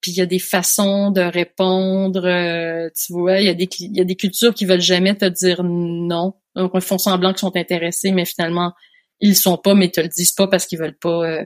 puis 0.00 0.12
il 0.12 0.18
y 0.18 0.20
a 0.20 0.26
des 0.26 0.38
façons 0.38 1.10
de 1.10 1.20
répondre. 1.20 2.24
Euh, 2.24 2.88
tu 2.96 3.12
vois, 3.12 3.40
il 3.40 3.46
y 3.46 3.48
a 3.48 3.54
des 3.54 3.68
y 3.78 4.00
a 4.00 4.04
des 4.04 4.16
cultures 4.16 4.54
qui 4.54 4.64
veulent 4.64 4.80
jamais 4.80 5.14
te 5.14 5.24
dire 5.24 5.62
non. 5.64 6.34
Donc 6.54 6.72
ils 6.74 6.80
font 6.80 6.98
semblant 6.98 7.30
qu'ils 7.30 7.40
sont 7.40 7.56
intéressés, 7.56 8.12
mais 8.12 8.24
finalement 8.24 8.72
ils 9.20 9.36
sont 9.36 9.56
pas, 9.56 9.74
mais 9.74 9.86
ils 9.86 9.90
te 9.90 10.00
le 10.00 10.08
disent 10.08 10.32
pas 10.32 10.46
parce 10.46 10.66
qu'ils 10.66 10.78
veulent 10.78 10.98
pas 10.98 11.24
euh, 11.24 11.44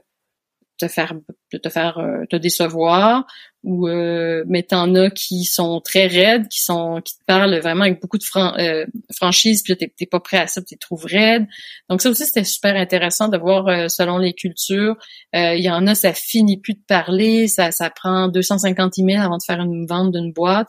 te 0.80 0.88
faire 0.88 1.14
te 1.52 1.68
faire 1.68 1.99
euh, 1.99 2.25
te 2.28 2.37
décevoir 2.37 3.26
ou 3.62 3.88
euh, 3.88 4.42
mais 4.49 4.62
t'en 4.62 4.94
as 4.94 5.10
qui 5.10 5.44
sont 5.44 5.80
très 5.82 6.06
raides 6.06 6.49
qui 6.49 6.62
sont 6.62 7.02
qui 7.04 7.18
te 7.18 7.25
parlent 7.26 7.58
vraiment 7.58 7.82
avec 7.82 8.00
beaucoup 8.00 8.16
de 8.16 8.25
euh, 8.58 8.87
franchise 9.14 9.62
puis 9.62 9.76
t'es 9.76 10.06
pas 10.06 10.20
prêt 10.20 10.38
à 10.38 10.46
ça 10.46 10.62
tu 10.62 10.75
les 10.75 10.78
trouves 10.78 11.04
raides 11.04 11.46
donc 11.90 12.00
ça 12.00 12.08
aussi 12.08 12.25
c'était 12.25 12.44
super 12.44 12.75
intéressant 12.75 13.28
de 13.28 13.37
voir 13.37 13.68
euh, 13.68 13.88
selon 13.88 14.16
les 14.16 14.32
cultures 14.32 14.96
il 15.34 15.62
y 15.62 15.70
en 15.70 15.87
a 15.87 15.94
ça 15.94 16.14
finit 16.14 16.58
plus 16.58 16.75
de 16.75 16.82
parler 16.87 17.49
ça 17.49 17.70
ça 17.70 17.90
prend 17.90 18.28
250 18.28 18.99
emails 18.99 19.16
avant 19.16 19.37
de 19.37 19.42
faire 19.46 19.60
une 19.60 19.87
vente 19.87 20.12
d'une 20.12 20.32
boîte. 20.32 20.68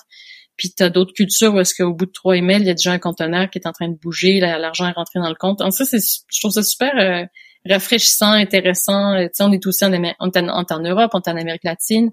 Puis 0.58 0.74
t'as 0.76 0.90
d'autres 0.90 1.14
cultures 1.14 1.56
où 1.56 1.60
est-ce 1.60 1.74
qu'au 1.74 1.94
bout 1.94 2.06
de 2.06 2.12
trois 2.12 2.36
emails 2.36 2.62
il 2.62 2.68
y 2.68 2.70
a 2.70 2.74
déjà 2.74 2.92
un 2.92 3.00
conteneur 3.00 3.50
qui 3.50 3.58
est 3.58 3.68
en 3.68 3.72
train 3.72 3.88
de 3.88 3.96
bouger 3.96 4.40
l'argent 4.40 4.88
est 4.88 4.92
rentré 4.92 5.20
dans 5.20 5.30
le 5.30 5.36
compte. 5.36 5.60
Donc 5.60 5.74
ça 5.74 5.86
c'est 5.86 6.00
je 6.00 6.40
trouve 6.40 6.52
ça 6.52 6.62
super 6.62 7.28
rafraîchissant, 7.70 8.32
intéressant. 8.32 9.14
Euh, 9.14 9.28
on 9.40 9.52
est 9.52 9.66
aussi 9.66 9.86
en, 9.86 9.92
on 10.20 10.32
est 10.32 10.72
en, 10.72 10.80
Europe, 10.80 11.12
on 11.14 11.22
est 11.22 11.30
en 11.30 11.38
Amérique 11.38 11.64
latine, 11.64 12.12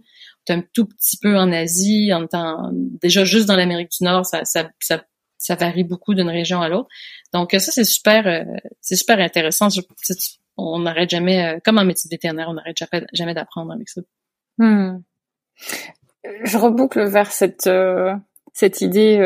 on 0.49 0.53
est 0.53 0.57
un 0.57 0.63
tout 0.75 0.87
petit 0.87 1.17
peu 1.17 1.37
en 1.37 1.53
Asie, 1.53 2.11
on 2.13 2.25
est 2.25 2.77
déjà 3.01 3.25
juste 3.25 3.47
dans 3.47 3.57
l'Amérique 3.57 3.91
du 3.99 4.05
Nord, 4.05 4.27
ça, 4.27 4.45
ça, 4.45 4.69
ça, 4.81 5.03
ça 5.39 5.55
varie 5.55 5.85
beaucoup 5.85 6.15
d'une 6.15 6.29
région 6.29 6.61
à 6.61 6.69
l'autre. 6.69 6.89
Donc 7.33 7.53
ça, 7.53 7.61
c'est 7.61 7.85
super, 7.85 8.27
euh, 8.27 8.45
c'est 8.81 8.97
super 8.97 9.19
intéressant. 9.19 9.69
on 10.57 10.81
n'arrête 10.81 11.11
jamais, 11.11 11.47
euh, 11.47 11.59
comme 11.65 11.79
en 11.79 11.85
métier 11.85 12.09
vétérinaire, 12.11 12.49
on 12.49 12.55
n'arrête 12.55 12.77
jamais, 12.77 13.07
jamais 13.13 13.35
d'apprendre 13.35 13.73
avec 13.73 13.89
ça. 13.89 14.01
Hmm. 14.59 14.99
Je 16.45 16.59
reboucle 16.59 17.05
vers 17.09 17.31
cette 17.31 17.71
cette 18.53 18.81
idée 18.81 19.19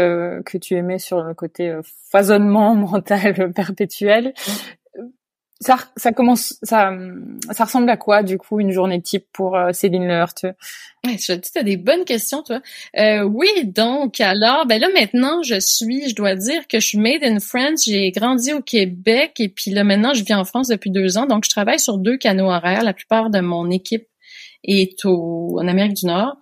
que 0.44 0.58
tu 0.58 0.74
aimais 0.74 0.98
sur 0.98 1.22
le 1.22 1.32
côté 1.32 1.74
foisonnement 2.10 2.74
mental 2.76 3.52
perpétuel 3.54 4.34
ça, 5.62 5.78
ça 5.96 6.12
commence, 6.12 6.58
ça, 6.62 6.92
ça 7.50 7.64
ressemble 7.64 7.88
à 7.88 7.96
quoi 7.96 8.22
du 8.22 8.36
coup 8.36 8.58
une 8.58 8.72
journée 8.72 9.00
type 9.00 9.26
pour 9.32 9.56
euh, 9.56 9.72
Céline 9.72 10.06
Leheurteux 10.06 10.54
Ouais, 11.04 11.16
t'as 11.16 11.62
des 11.62 11.76
bonnes 11.76 12.04
questions, 12.04 12.42
toi. 12.42 12.60
Euh, 12.96 13.22
oui, 13.22 13.48
donc 13.64 14.20
alors, 14.20 14.66
ben 14.66 14.80
là 14.80 14.88
maintenant, 14.94 15.42
je 15.42 15.58
suis, 15.58 16.08
je 16.08 16.14
dois 16.14 16.36
dire 16.36 16.68
que 16.68 16.78
je 16.78 16.86
suis 16.86 16.98
made 16.98 17.24
in 17.24 17.40
France. 17.40 17.84
J'ai 17.86 18.12
grandi 18.12 18.52
au 18.52 18.60
Québec 18.60 19.34
et 19.40 19.48
puis 19.48 19.72
là 19.72 19.82
maintenant, 19.82 20.14
je 20.14 20.24
vis 20.24 20.34
en 20.34 20.44
France 20.44 20.68
depuis 20.68 20.90
deux 20.90 21.18
ans. 21.18 21.26
Donc, 21.26 21.44
je 21.44 21.50
travaille 21.50 21.80
sur 21.80 21.98
deux 21.98 22.16
canaux 22.18 22.50
horaires. 22.50 22.84
La 22.84 22.92
plupart 22.92 23.30
de 23.30 23.40
mon 23.40 23.68
équipe 23.70 24.06
est 24.64 25.04
en 25.04 25.66
Amérique 25.66 25.94
du 25.94 26.06
Nord 26.06 26.36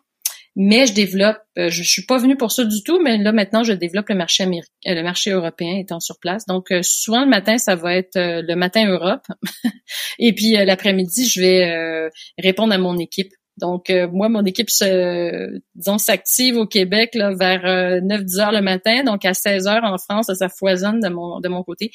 mais 0.57 0.87
je 0.87 0.95
développe, 0.95 1.39
euh, 1.59 1.71
je, 1.71 1.83
suis 1.83 2.05
pas 2.05 2.19
venue 2.19 2.37
pour 2.37 2.51
ça 2.51 2.65
du 2.65 2.83
tout, 2.83 3.01
mais 3.01 3.19
là 3.19 3.33
maintenant 3.33 3.63
je 3.63 3.73
développe 3.73 4.09
le 4.09 4.17
marché 4.17 4.43
américain, 4.43 4.71
euh, 4.89 4.95
le 4.95 5.03
marché 5.03 5.31
européen 5.31 5.77
étant 5.77 6.01
sur 6.01 6.19
place. 6.19 6.45
Donc 6.47 6.73
euh, 6.73 6.81
souvent 6.83 7.23
le 7.23 7.31
matin 7.31 7.59
ça 7.59 7.77
va 7.77 7.95
être 7.95 8.17
le 8.17 8.55
matin 8.55 8.89
Europe, 8.89 9.27
et 10.19 10.33
puis 10.35 10.53
l'après-midi 10.53 11.27
je 11.27 11.41
vais 11.41 12.11
répondre 12.39 12.73
à 12.73 12.79
mon 12.79 12.99
équipe. 12.99 13.33
Donc 13.59 13.93
moi 14.13 14.29
mon 14.29 14.45
équipe 14.45 14.71
se, 14.71 15.61
disons 15.75 15.99
s'active 15.99 16.57
au 16.57 16.67
Québec 16.67 17.11
là, 17.15 17.35
vers 17.35 17.63
9-10 18.03 18.41
heures 18.41 18.53
le 18.53 18.63
matin, 18.63 19.05
donc 19.05 19.25
à 19.25 19.35
16 19.35 19.67
heures 19.67 19.85
en 19.85 19.99
France 19.99 20.33
ça, 20.33 20.49
foisonne 20.49 21.01
de 21.01 21.09
mon 21.09 21.41
de 21.41 21.49
mon 21.49 21.63
côté. 21.63 21.91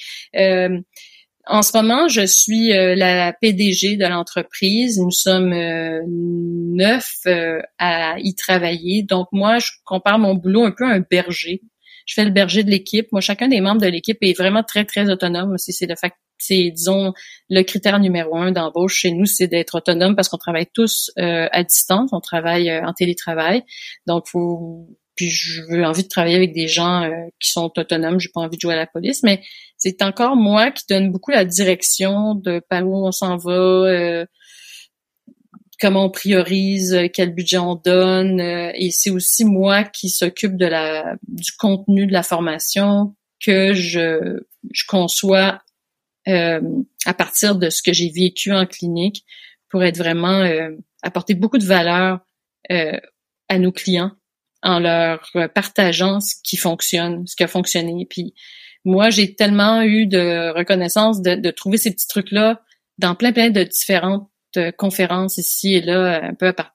En 1.48 1.62
ce 1.62 1.78
moment, 1.78 2.08
je 2.08 2.26
suis 2.26 2.74
euh, 2.74 2.96
la 2.96 3.32
PDG 3.34 3.98
de 3.98 4.06
l'entreprise. 4.06 5.00
Nous 5.00 5.12
sommes 5.12 5.54
euh, 5.54 6.02
neuf 6.08 7.18
euh, 7.28 7.60
à 7.78 8.16
y 8.20 8.34
travailler. 8.34 9.04
Donc 9.04 9.28
moi, 9.32 9.60
je 9.60 9.72
compare 9.84 10.18
mon 10.18 10.34
boulot 10.34 10.64
un 10.64 10.72
peu 10.72 10.86
à 10.86 10.90
un 10.90 11.02
berger. 11.02 11.62
Je 12.08 12.16
fais 12.16 12.26
le 12.26 12.32
berger 12.32 12.64
de 12.64 12.72
l'équipe. 12.72 13.12
Moi, 13.12 13.22
chacun 13.22 13.48
des 13.48 13.62
membres 13.62 13.82
de 13.82 13.88
l'équipe 13.88 14.18
est 14.22 14.38
vraiment 14.38 14.64
très 14.64 14.86
très 14.86 15.10
autonome. 15.10 15.56
C'est 15.58 15.86
le 15.86 15.96
fait, 15.96 16.14
c'est 16.40 16.72
disons 16.72 17.14
le 17.50 17.62
critère 17.62 18.00
numéro 18.00 18.38
un 18.38 18.52
d'embauche 18.52 18.96
chez 18.96 19.12
nous, 19.12 19.26
c'est 19.26 19.48
d'être 19.48 19.76
autonome 19.76 20.16
parce 20.16 20.30
qu'on 20.30 20.38
travaille 20.38 20.68
tous 20.74 21.12
à 21.18 21.64
distance. 21.64 22.10
On 22.12 22.22
travaille 22.22 22.72
en 22.72 22.94
télétravail. 22.94 23.64
Donc, 24.08 24.28
faut 24.28 24.88
puis 25.16 25.30
je 25.30 25.62
veux 25.64 25.84
envie 25.86 26.04
de 26.04 26.08
travailler 26.08 26.36
avec 26.36 26.54
des 26.54 26.68
gens 26.68 27.04
euh, 27.04 27.12
qui 27.40 27.50
sont 27.52 27.72
autonomes, 27.78 28.20
j'ai 28.20 28.30
pas 28.34 28.42
envie 28.42 28.58
de 28.58 28.62
jouer 28.62 28.74
à 28.74 28.78
la 28.78 28.88
police, 28.88 29.24
mais 29.24 29.42
c'est 29.78 30.02
encore 30.02 30.36
moi 30.36 30.72
qui 30.72 30.84
donne 30.90 31.12
beaucoup 31.12 31.32
la 31.32 31.46
direction 31.46 32.36
de 32.36 32.62
par 32.70 32.86
où 32.86 33.08
on 33.08 33.12
s'en 33.12 33.38
va, 33.38 33.52
euh, 33.52 34.26
comment 35.80 36.06
on 36.06 36.10
priorise, 36.10 36.98
quel 37.14 37.34
budget 37.34 37.58
on 37.58 37.76
donne, 37.76 38.40
euh, 38.42 38.72
et 38.76 38.92
c'est 38.92 39.10
aussi 39.10 39.46
moi 39.46 39.84
qui 39.84 40.10
s'occupe 40.10 40.58
de 40.58 40.66
la 40.66 41.16
du 41.28 41.52
contenu 41.54 42.08
de 42.08 42.14
la 42.14 42.24
formation 42.24 43.16
que 43.44 43.74
je 43.74 44.40
je 44.72 44.84
conçois 44.88 45.62
à 46.28 47.14
partir 47.14 47.56
de 47.56 47.70
ce 47.70 47.84
que 47.84 47.94
j'ai 47.94 48.10
vécu 48.10 48.52
en 48.52 48.66
clinique 48.66 49.24
pour 49.70 49.84
être 49.84 49.98
vraiment 49.98 50.44
apporter 51.04 51.36
beaucoup 51.36 51.60
de 51.60 51.66
valeur 51.66 52.18
à 52.68 53.60
nos 53.60 53.72
clients 53.72 54.12
en 54.66 54.80
leur 54.80 55.32
partageant 55.54 56.20
ce 56.20 56.36
qui 56.44 56.58
fonctionne, 56.58 57.26
ce 57.28 57.36
qui 57.36 57.44
a 57.44 57.48
fonctionné. 57.48 58.06
Puis 58.10 58.34
moi, 58.84 59.10
j'ai 59.10 59.36
tellement 59.36 59.82
eu 59.84 60.08
de 60.08 60.52
reconnaissance 60.56 61.22
de, 61.22 61.52
trouver 61.52 61.78
ces 61.78 61.92
petits 61.92 62.08
trucs-là 62.08 62.62
dans 62.98 63.16
plein 63.16 63.32
plein 63.32 63.50
de 63.50 63.64
différentes 63.64 64.30
euh, 64.58 64.72
conférences 64.72 65.38
ici 65.38 65.74
et 65.76 65.82
là, 65.82 66.22
un 66.24 66.34
peu 66.34 66.52
partout 66.54 66.72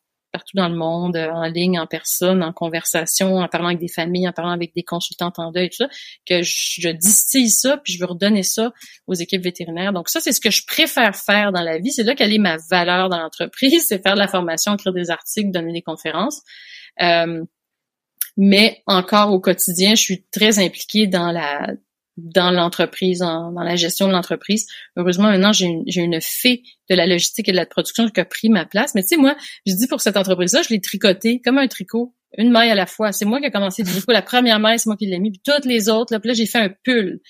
dans 0.54 0.68
le 0.68 0.76
monde, 0.76 1.16
en 1.16 1.44
ligne, 1.46 1.78
en 1.80 1.86
personne, 1.86 2.42
en 2.44 2.52
conversation, 2.52 3.38
en 3.38 3.48
parlant 3.48 3.68
avec 3.68 3.80
des 3.80 3.88
familles, 3.88 4.28
en 4.28 4.32
parlant 4.32 4.52
avec 4.52 4.72
des 4.74 4.84
consultantes 4.84 5.40
en 5.40 5.50
deuil, 5.50 5.70
tout 5.70 5.78
ça, 5.78 5.88
que 6.24 6.42
je, 6.42 6.90
distille 6.90 7.50
ça, 7.50 7.78
puis 7.78 7.94
je 7.94 7.98
veux 7.98 8.06
redonner 8.06 8.44
ça 8.44 8.72
aux 9.08 9.14
équipes 9.14 9.42
vétérinaires. 9.42 9.92
Donc 9.92 10.08
ça, 10.08 10.20
c'est 10.20 10.32
ce 10.32 10.40
que 10.40 10.50
je 10.50 10.64
préfère 10.66 11.16
faire 11.16 11.50
dans 11.50 11.62
la 11.62 11.78
vie. 11.78 11.90
C'est 11.90 12.04
là 12.04 12.14
quelle 12.14 12.32
est 12.32 12.38
ma 12.38 12.58
valeur 12.70 13.08
dans 13.08 13.18
l'entreprise, 13.18 13.84
c'est 13.88 14.00
faire 14.00 14.14
de 14.14 14.20
la 14.20 14.28
formation, 14.28 14.74
écrire 14.74 14.92
des 14.92 15.10
articles, 15.10 15.50
donner 15.50 15.72
des 15.72 15.82
conférences. 15.82 16.42
Euh, 17.02 17.42
mais 18.36 18.82
encore 18.86 19.32
au 19.32 19.40
quotidien, 19.40 19.94
je 19.94 20.02
suis 20.02 20.24
très 20.30 20.58
impliquée 20.58 21.06
dans 21.06 21.32
la 21.32 21.74
dans 22.16 22.50
l'entreprise, 22.50 23.20
dans 23.20 23.50
la 23.50 23.76
gestion 23.76 24.06
de 24.06 24.12
l'entreprise. 24.12 24.66
Heureusement, 24.96 25.30
maintenant, 25.30 25.52
j'ai 25.52 25.66
une, 25.66 25.84
une 25.86 26.20
fée 26.20 26.62
de 26.90 26.94
la 26.94 27.06
logistique 27.06 27.48
et 27.48 27.52
de 27.52 27.56
la 27.56 27.66
production 27.66 28.08
qui 28.08 28.20
a 28.20 28.24
pris 28.24 28.48
ma 28.48 28.66
place. 28.66 28.94
Mais 28.94 29.02
tu 29.02 29.08
sais, 29.08 29.16
moi, 29.16 29.36
je 29.66 29.74
dis 29.74 29.86
pour 29.86 30.00
cette 30.00 30.16
entreprise-là, 30.16 30.62
je 30.62 30.68
l'ai 30.68 30.80
tricoté 30.80 31.40
comme 31.40 31.58
un 31.58 31.66
tricot, 31.66 32.14
une 32.36 32.50
maille 32.50 32.70
à 32.70 32.74
la 32.74 32.86
fois. 32.86 33.12
C'est 33.12 33.24
moi 33.24 33.40
qui 33.40 33.46
ai 33.46 33.50
commencé 33.50 33.82
du 33.82 33.90
coup. 34.02 34.10
La 34.10 34.22
première 34.22 34.58
maille, 34.58 34.78
c'est 34.78 34.88
moi 34.88 34.96
qui 34.96 35.06
l'ai 35.06 35.18
mis. 35.18 35.30
Puis 35.30 35.40
toutes 35.44 35.64
les 35.64 35.88
autres, 35.88 36.12
là, 36.12 36.20
puis 36.20 36.28
là, 36.28 36.34
j'ai 36.34 36.46
fait 36.46 36.58
un 36.58 36.68
pull. 36.68 37.20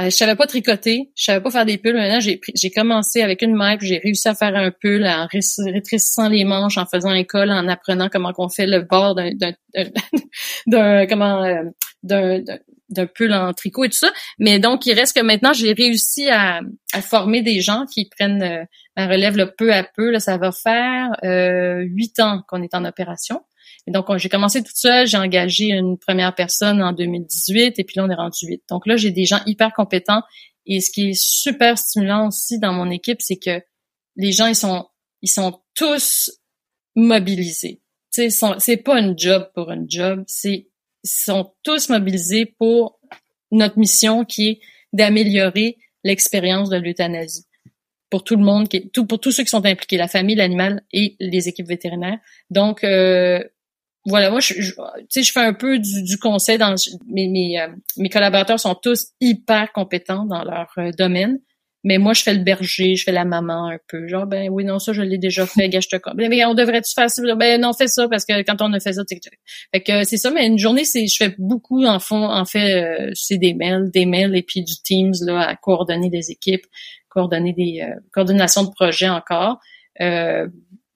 Euh, 0.00 0.06
je 0.06 0.10
savais 0.10 0.34
pas 0.34 0.46
tricoter, 0.46 1.12
je 1.14 1.24
savais 1.24 1.40
pas 1.40 1.50
faire 1.50 1.64
des 1.64 1.78
pulls. 1.78 1.94
Maintenant, 1.94 2.18
j'ai 2.20 2.70
commencé 2.70 3.22
avec 3.22 3.42
une 3.42 3.54
maille, 3.54 3.78
j'ai 3.80 3.98
réussi 3.98 4.26
à 4.26 4.34
faire 4.34 4.56
un 4.56 4.72
pull 4.72 5.06
en 5.06 5.28
rétrécissant 5.28 6.28
les 6.28 6.44
manches, 6.44 6.78
en 6.78 6.86
faisant 6.86 7.10
un 7.10 7.22
col, 7.22 7.50
en 7.50 7.68
apprenant 7.68 8.08
comment 8.08 8.32
qu'on 8.32 8.48
fait 8.48 8.66
le 8.66 8.80
bord 8.80 9.14
d'un 9.14 9.30
d'un 10.66 11.06
comment 11.06 11.44
euh, 11.44 12.40
d'un 12.90 13.06
pull 13.06 13.32
en 13.32 13.52
tricot 13.52 13.84
et 13.84 13.88
tout 13.88 13.98
ça. 13.98 14.12
Mais 14.38 14.58
donc, 14.58 14.86
il 14.86 14.94
reste 14.94 15.16
que 15.16 15.22
maintenant, 15.22 15.52
j'ai 15.52 15.72
réussi 15.72 16.28
à, 16.28 16.60
à, 16.92 17.00
former 17.00 17.42
des 17.42 17.60
gens 17.60 17.86
qui 17.86 18.08
prennent 18.08 18.42
euh, 18.42 18.64
ma 18.96 19.06
relève 19.06 19.36
le 19.36 19.52
peu 19.56 19.72
à 19.72 19.84
peu. 19.84 20.10
Là, 20.10 20.20
ça 20.20 20.36
va 20.38 20.52
faire 20.52 21.10
euh, 21.24 21.82
huit 21.82 22.18
ans 22.20 22.42
qu'on 22.48 22.62
est 22.62 22.74
en 22.74 22.84
opération. 22.84 23.42
Donc, 23.86 24.06
j'ai 24.16 24.28
commencé 24.28 24.62
toute 24.62 24.76
seule, 24.76 25.06
j'ai 25.06 25.18
engagé 25.18 25.66
une 25.66 25.98
première 25.98 26.34
personne 26.34 26.82
en 26.82 26.92
2018 26.92 27.78
et 27.78 27.84
puis 27.84 27.94
là, 27.96 28.04
on 28.04 28.10
est 28.10 28.14
rendu 28.14 28.46
huit. 28.46 28.62
Donc 28.70 28.86
là, 28.86 28.96
j'ai 28.96 29.10
des 29.10 29.26
gens 29.26 29.40
hyper 29.46 29.72
compétents 29.74 30.22
et 30.66 30.80
ce 30.80 30.90
qui 30.90 31.10
est 31.10 31.20
super 31.20 31.78
stimulant 31.78 32.28
aussi 32.28 32.58
dans 32.58 32.72
mon 32.72 32.90
équipe, 32.90 33.20
c'est 33.20 33.36
que 33.36 33.60
les 34.16 34.32
gens, 34.32 34.46
ils 34.46 34.56
sont, 34.56 34.86
ils 35.20 35.28
sont 35.28 35.60
tous 35.74 36.30
mobilisés. 36.94 37.82
C'est 38.10 38.76
pas 38.78 38.96
un 38.96 39.14
job 39.16 39.50
pour 39.54 39.70
un 39.70 39.84
job, 39.86 40.24
c'est, 40.26 40.68
ils 41.02 41.10
sont 41.10 41.52
tous 41.62 41.88
mobilisés 41.88 42.46
pour 42.46 43.00
notre 43.50 43.78
mission 43.78 44.24
qui 44.24 44.48
est 44.48 44.60
d'améliorer 44.92 45.76
l'expérience 46.04 46.70
de 46.70 46.76
l'euthanasie 46.76 47.46
pour 48.10 48.22
tout 48.22 48.36
le 48.36 48.44
monde, 48.44 48.68
qui 48.68 48.80
pour 48.80 49.18
tous 49.18 49.32
ceux 49.32 49.42
qui 49.42 49.50
sont 49.50 49.66
impliqués, 49.66 49.96
la 49.96 50.06
famille, 50.06 50.36
l'animal 50.36 50.84
et 50.92 51.16
les 51.18 51.48
équipes 51.48 51.66
vétérinaires. 51.66 52.20
Donc, 52.48 52.84
euh, 52.84 53.42
voilà, 54.06 54.30
moi, 54.30 54.40
je, 54.40 54.52
tu 54.52 54.72
sais, 55.08 55.22
je 55.22 55.32
fais 55.32 55.40
un 55.40 55.54
peu 55.54 55.78
du, 55.78 56.18
conseil 56.18 56.58
dans 56.58 56.74
mes 57.06 57.28
mes, 57.28 57.60
euh, 57.60 57.68
mes 57.96 58.10
collaborateurs 58.10 58.60
sont 58.60 58.74
tous 58.74 59.08
hyper 59.20 59.72
compétents 59.72 60.26
dans 60.26 60.44
leur 60.44 60.70
euh, 60.78 60.90
domaine, 60.98 61.38
mais 61.84 61.98
moi, 61.98 62.12
je 62.12 62.22
fais 62.22 62.34
le 62.34 62.42
berger, 62.42 62.96
je 62.96 63.04
fais 63.04 63.12
la 63.12 63.24
maman 63.24 63.68
un 63.68 63.78
peu, 63.88 64.06
genre 64.06 64.26
ben 64.26 64.50
oui 64.50 64.64
non 64.64 64.78
ça 64.78 64.92
je 64.92 65.02
l'ai 65.02 65.18
déjà 65.18 65.46
fait, 65.46 65.68
gâche 65.68 65.88
te 65.88 65.96
ben, 66.14 66.28
mais 66.28 66.44
on 66.44 66.54
devrait 66.54 66.82
tu 66.82 66.92
faire 66.92 67.10
ça, 67.10 67.22
ben 67.34 67.60
non 67.60 67.72
fais 67.72 67.88
ça 67.88 68.08
parce 68.08 68.24
que 68.24 68.42
quand 68.42 68.60
on 68.60 68.72
a 68.74 68.80
fait 68.80 68.92
ça, 68.92 69.02
fait 69.08 69.80
que 69.80 70.04
c'est 70.04 70.18
ça, 70.18 70.30
mais 70.30 70.46
une 70.46 70.58
journée 70.58 70.84
c'est 70.84 71.06
je 71.06 71.16
fais 71.16 71.34
beaucoup 71.38 71.84
en 71.84 71.98
fond, 71.98 72.24
en 72.24 72.44
fait 72.44 72.74
euh, 72.74 73.10
c'est 73.14 73.38
des 73.38 73.54
mails, 73.54 73.90
des 73.90 74.06
mails 74.06 74.36
et 74.36 74.42
puis 74.42 74.62
du 74.62 74.74
Teams 74.82 75.14
là 75.22 75.40
à 75.48 75.56
coordonner 75.56 76.10
des 76.10 76.30
équipes, 76.30 76.66
coordonner 77.08 77.54
des 77.54 77.86
coordinations 78.12 78.64
de 78.64 78.70
projets 78.70 79.08
encore. 79.08 79.58
Euh, 80.00 80.48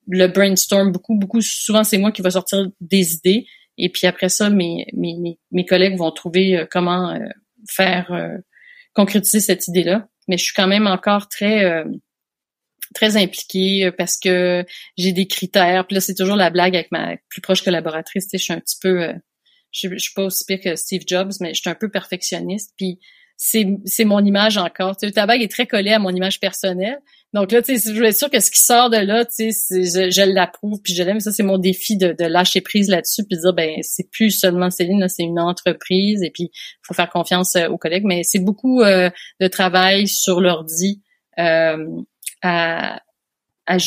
le 0.09 0.27
brainstorm 0.27 0.91
beaucoup, 0.91 1.15
beaucoup. 1.15 1.41
Souvent, 1.41 1.83
c'est 1.83 1.97
moi 1.97 2.11
qui 2.11 2.21
va 2.21 2.31
sortir 2.31 2.67
des 2.81 3.13
idées. 3.13 3.45
Et 3.77 3.89
puis 3.89 4.07
après 4.07 4.29
ça, 4.29 4.49
mes, 4.49 4.87
mes, 4.93 5.37
mes, 5.51 5.65
collègues 5.65 5.97
vont 5.97 6.11
trouver 6.11 6.57
euh, 6.57 6.65
comment 6.69 7.11
euh, 7.11 7.19
faire 7.69 8.11
euh, 8.11 8.37
concrétiser 8.93 9.39
cette 9.39 9.67
idée-là. 9.67 10.07
Mais 10.27 10.37
je 10.37 10.43
suis 10.43 10.53
quand 10.53 10.67
même 10.67 10.87
encore 10.87 11.29
très 11.29 11.83
très 12.93 13.17
impliquée 13.17 13.91
parce 13.97 14.17
que 14.17 14.63
j'ai 14.95 15.11
des 15.11 15.27
critères. 15.27 15.87
Puis 15.87 15.95
là, 15.95 16.01
c'est 16.01 16.13
toujours 16.13 16.35
la 16.35 16.51
blague 16.51 16.75
avec 16.75 16.91
ma 16.91 17.17
plus 17.29 17.41
proche 17.41 17.63
collaboratrice. 17.63 18.25
Tu 18.25 18.31
sais, 18.31 18.37
je 18.37 18.43
suis 18.43 18.53
un 18.53 18.59
petit 18.59 18.77
peu, 18.79 19.11
je, 19.71 19.89
je, 19.89 19.97
suis 19.97 20.13
pas 20.13 20.23
aussi 20.23 20.45
pire 20.45 20.59
que 20.63 20.75
Steve 20.75 21.01
Jobs, 21.07 21.31
mais 21.39 21.55
je 21.55 21.61
suis 21.61 21.69
un 21.69 21.75
peu 21.75 21.89
perfectionniste. 21.89 22.73
Puis 22.77 22.99
c'est 23.41 24.03
mon 24.03 24.19
image 24.19 24.57
encore. 24.57 24.97
Tu 24.97 25.07
sais, 25.07 25.13
ta 25.13 25.25
bague 25.25 25.41
est 25.41 25.49
très 25.49 25.65
collée 25.65 25.93
à 25.93 25.99
mon 25.99 26.09
image 26.09 26.41
personnelle. 26.41 26.99
Donc 27.33 27.53
là, 27.53 27.61
tu 27.61 27.77
sais, 27.77 27.93
je 27.93 28.03
suis 28.03 28.13
sûre 28.13 28.29
que 28.29 28.41
ce 28.41 28.51
qui 28.51 28.59
sort 28.59 28.89
de 28.89 28.97
là, 28.97 29.23
je, 29.37 30.09
je 30.11 30.33
l'approuve 30.33 30.81
puis 30.83 30.93
je 30.93 31.03
l'aime. 31.03 31.21
Ça, 31.21 31.31
c'est 31.31 31.43
mon 31.43 31.57
défi 31.57 31.95
de, 31.95 32.11
de 32.11 32.25
lâcher 32.25 32.59
prise 32.59 32.89
là-dessus 32.89 33.23
puis 33.23 33.37
de 33.37 33.41
dire, 33.41 33.53
ben, 33.53 33.77
c'est 33.81 34.09
plus 34.11 34.31
seulement 34.31 34.69
Céline, 34.69 35.07
c'est 35.07 35.23
une 35.23 35.39
entreprise 35.39 36.21
et 36.21 36.31
puis 36.31 36.51
faut 36.85 36.93
faire 36.93 37.09
confiance 37.09 37.55
euh, 37.55 37.69
aux 37.69 37.77
collègues. 37.77 38.03
Mais 38.03 38.23
c'est 38.23 38.39
beaucoup 38.39 38.81
euh, 38.81 39.09
de 39.39 39.47
travail 39.47 40.09
sur 40.09 40.41
l'ordi 40.41 41.01
euh, 41.37 41.85
à, 42.41 42.99
à, 43.67 43.77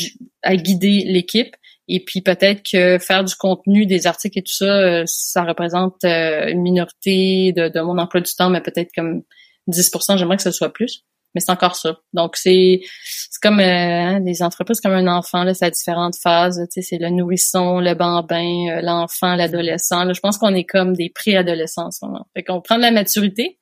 à 0.43 0.57
guider 0.57 1.05
l'équipe. 1.05 1.55
Et 1.89 2.03
puis 2.03 2.23
peut-être 2.23 2.63
que 2.63 2.99
faire 2.99 3.23
du 3.23 3.35
contenu, 3.35 3.85
des 3.85 4.07
articles 4.07 4.39
et 4.39 4.43
tout 4.43 4.53
ça, 4.53 5.03
ça 5.05 5.43
représente 5.43 6.03
une 6.05 6.63
minorité 6.63 7.53
de, 7.53 7.69
de 7.69 7.81
mon 7.81 7.99
emploi 7.99 8.23
du 8.23 8.33
temps, 8.33 8.49
mais 8.49 8.63
peut-être 8.63 8.93
comme 8.97 9.25
10% 9.69 10.19
j'aimerais 10.19 10.37
que 10.37 10.43
ce 10.43 10.51
soit 10.51 10.73
plus 10.73 11.05
mais 11.35 11.41
c'est 11.41 11.53
encore 11.53 11.77
ça. 11.77 11.99
Donc 12.13 12.37
c'est 12.37 12.81
c'est 13.05 13.41
comme 13.41 13.61
euh, 13.61 13.65
hein, 13.65 14.21
des 14.21 14.43
entreprises 14.43 14.81
comme 14.81 14.93
un 14.93 15.07
enfant 15.07 15.45
là, 15.45 15.55
ça 15.55 15.67
a 15.67 15.71
différentes 15.71 16.17
phases. 16.17 16.61
Tu 16.73 16.83
sais, 16.83 16.83
c'est 16.83 16.99
le 16.99 17.11
nourrisson, 17.11 17.81
le 17.81 17.95
bambin, 17.95 18.69
euh, 18.71 18.81
l'enfant, 18.83 19.35
l'adolescent. 19.35 20.13
je 20.13 20.21
pense 20.21 20.39
qu'on 20.39 20.55
est 20.55 20.65
comme 20.65 20.95
des 20.95 21.11
préadolescents 21.11 21.87
en 21.87 21.91
ce 21.91 22.05
moment. 22.05 22.27
Fait 22.35 22.43
qu'on 22.43 22.61
prend 22.61 22.77
de 22.77 22.83
la 22.83 22.91
maturité, 22.91 23.59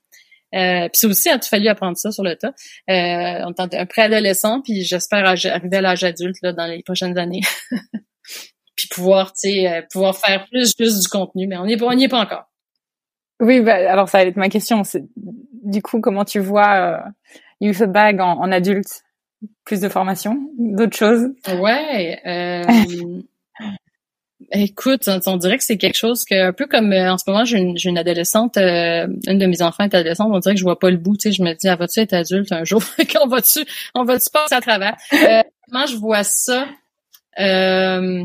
Euh, 0.53 0.89
puis 0.89 0.95
c'est 0.95 1.07
aussi, 1.07 1.29
il 1.29 1.33
a 1.33 1.41
fallu 1.41 1.69
apprendre 1.69 1.97
ça 1.97 2.11
sur 2.11 2.25
le 2.25 2.35
tas. 2.35 2.53
Euh, 2.91 3.45
on 3.47 3.53
est 3.53 3.75
un 3.75 3.87
préadolescent, 3.87 4.63
puis 4.63 4.83
j'espère 4.83 5.25
arriver 5.25 5.77
à 5.77 5.81
l'âge 5.81 6.03
adulte 6.03 6.39
là, 6.43 6.53
dans 6.53 6.67
les 6.67 6.83
prochaines 6.83 7.17
années. 7.19 7.43
puis 8.77 8.89
pouvoir, 8.89 9.33
tu 9.33 9.51
sais, 9.51 9.69
euh, 9.69 9.83
pouvoir 9.93 10.17
faire 10.17 10.47
plus, 10.51 10.75
plus 10.75 10.99
du 11.01 11.07
contenu, 11.07 11.47
mais 11.47 11.57
on 11.57 11.67
n'y 11.67 11.81
on 11.81 11.93
est 11.93 12.09
pas 12.09 12.21
encore. 12.21 12.51
Oui, 13.41 13.61
bah, 13.61 13.75
alors 13.75 14.09
ça 14.09 14.19
allait 14.19 14.31
être 14.31 14.37
ma 14.37 14.49
question. 14.49 14.83
Du 15.71 15.83
coup 15.83 16.01
comment 16.01 16.25
tu 16.25 16.41
vois 16.41 16.75
euh, 16.75 16.99
Youth 17.61 17.83
Bag 17.85 18.21
en, 18.21 18.39
en 18.39 18.53
adulte? 18.53 19.05
Plus 19.65 19.81
de 19.81 19.89
formation, 19.89 20.51
d'autres 20.59 20.97
choses? 20.97 21.29
Ouais. 21.49 22.21
Euh, 22.27 22.63
Écoute, 24.53 25.09
on, 25.27 25.37
dirait 25.37 25.59
que 25.59 25.65
c'est 25.65 25.77
quelque 25.77 25.97
chose 25.97 26.25
que, 26.25 26.49
un 26.49 26.53
peu 26.53 26.67
comme 26.67 26.93
euh, 26.93 27.13
en 27.13 27.19
ce 27.19 27.25
moment, 27.29 27.45
j'ai 27.45 27.59
une, 27.59 27.77
une, 27.85 27.99
adolescente, 27.99 28.57
euh, 28.57 29.07
une 29.27 29.39
de 29.39 29.47
mes 29.47 29.63
enfants 29.63 29.85
est 29.85 29.95
adolescente, 29.95 30.31
on 30.33 30.39
dirait 30.39 30.55
que 30.55 30.59
je 30.59 30.65
vois 30.65 30.79
pas 30.79 30.91
le 30.91 30.97
bout, 30.97 31.17
tu 31.17 31.29
sais, 31.29 31.33
je 31.33 31.43
me 31.43 31.53
dis, 31.55 31.69
ah, 31.69 31.77
va-tu 31.77 32.01
être 32.01 32.15
adulte 32.15 32.51
un 32.51 32.65
jour? 32.65 32.83
on 33.23 33.29
va-tu, 33.29 33.61
on 33.95 34.05
va-tu 34.05 34.31
passer 34.33 34.55
à 34.55 34.61
travers? 34.61 34.97
Euh, 35.13 35.43
comment 35.69 35.87
je 35.87 35.97
vois 35.97 36.25
ça? 36.25 36.67
Euh, 37.39 38.25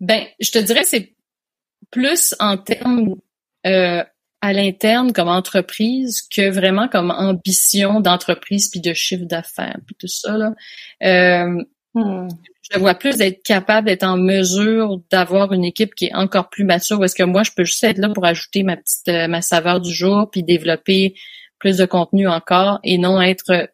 ben, 0.00 0.26
je 0.40 0.50
te 0.50 0.58
dirais, 0.58 0.84
c'est 0.84 1.14
plus 1.90 2.34
en 2.40 2.56
termes 2.56 3.14
euh, 3.66 4.02
à 4.40 4.52
l'interne 4.52 5.12
comme 5.12 5.28
entreprise 5.28 6.22
que 6.22 6.50
vraiment 6.50 6.88
comme 6.88 7.10
ambition 7.10 8.00
d'entreprise 8.00 8.68
puis 8.68 8.80
de 8.80 8.94
chiffre 8.94 9.24
d'affaires 9.24 9.78
puis 9.86 9.96
tout 9.98 10.08
ça 10.08 10.36
là. 10.36 10.54
Euh, 11.02 11.62
hmm 11.94 12.28
je 12.70 12.78
vois 12.78 12.94
plus 12.94 13.16
d'être 13.16 13.42
capable 13.42 13.86
d'être 13.86 14.04
en 14.04 14.16
mesure 14.16 15.00
d'avoir 15.10 15.52
une 15.52 15.64
équipe 15.64 15.94
qui 15.94 16.06
est 16.06 16.14
encore 16.14 16.50
plus 16.50 16.64
mature 16.64 16.98
parce 16.98 17.14
que 17.14 17.22
moi 17.22 17.42
je 17.42 17.50
peux 17.56 17.64
juste 17.64 17.82
être 17.84 17.98
là 17.98 18.10
pour 18.10 18.24
ajouter 18.24 18.62
ma 18.62 18.76
petite 18.76 19.08
euh, 19.08 19.28
ma 19.28 19.42
saveur 19.42 19.80
du 19.80 19.92
jour 19.92 20.28
puis 20.30 20.42
développer 20.42 21.14
plus 21.58 21.78
de 21.78 21.86
contenu 21.86 22.28
encore 22.28 22.78
et 22.84 22.98
non 22.98 23.20
être 23.20 23.70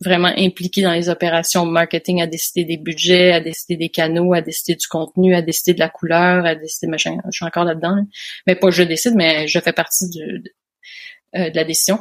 vraiment 0.00 0.32
impliqué 0.36 0.82
dans 0.82 0.92
les 0.92 1.08
opérations 1.08 1.64
marketing 1.66 2.20
à 2.20 2.26
décider 2.26 2.64
des 2.64 2.76
budgets, 2.76 3.32
à 3.32 3.40
décider 3.40 3.76
des 3.76 3.88
canaux, 3.88 4.34
à 4.34 4.40
décider 4.40 4.76
du 4.76 4.86
contenu, 4.86 5.34
à 5.34 5.42
décider 5.42 5.74
de 5.74 5.78
la 5.78 5.88
couleur, 5.88 6.44
à 6.44 6.54
décider 6.54 6.88
machin. 6.88 7.16
Je 7.26 7.36
suis 7.36 7.44
encore 7.44 7.64
là-dedans. 7.64 7.96
Mais 8.46 8.56
pas 8.56 8.70
je 8.70 8.82
décide, 8.82 9.14
mais 9.14 9.46
je 9.46 9.58
fais 9.60 9.72
partie 9.72 10.08
de, 10.10 10.38
de, 10.38 10.52
euh, 11.36 11.50
la 11.54 11.64
décision. 11.64 12.00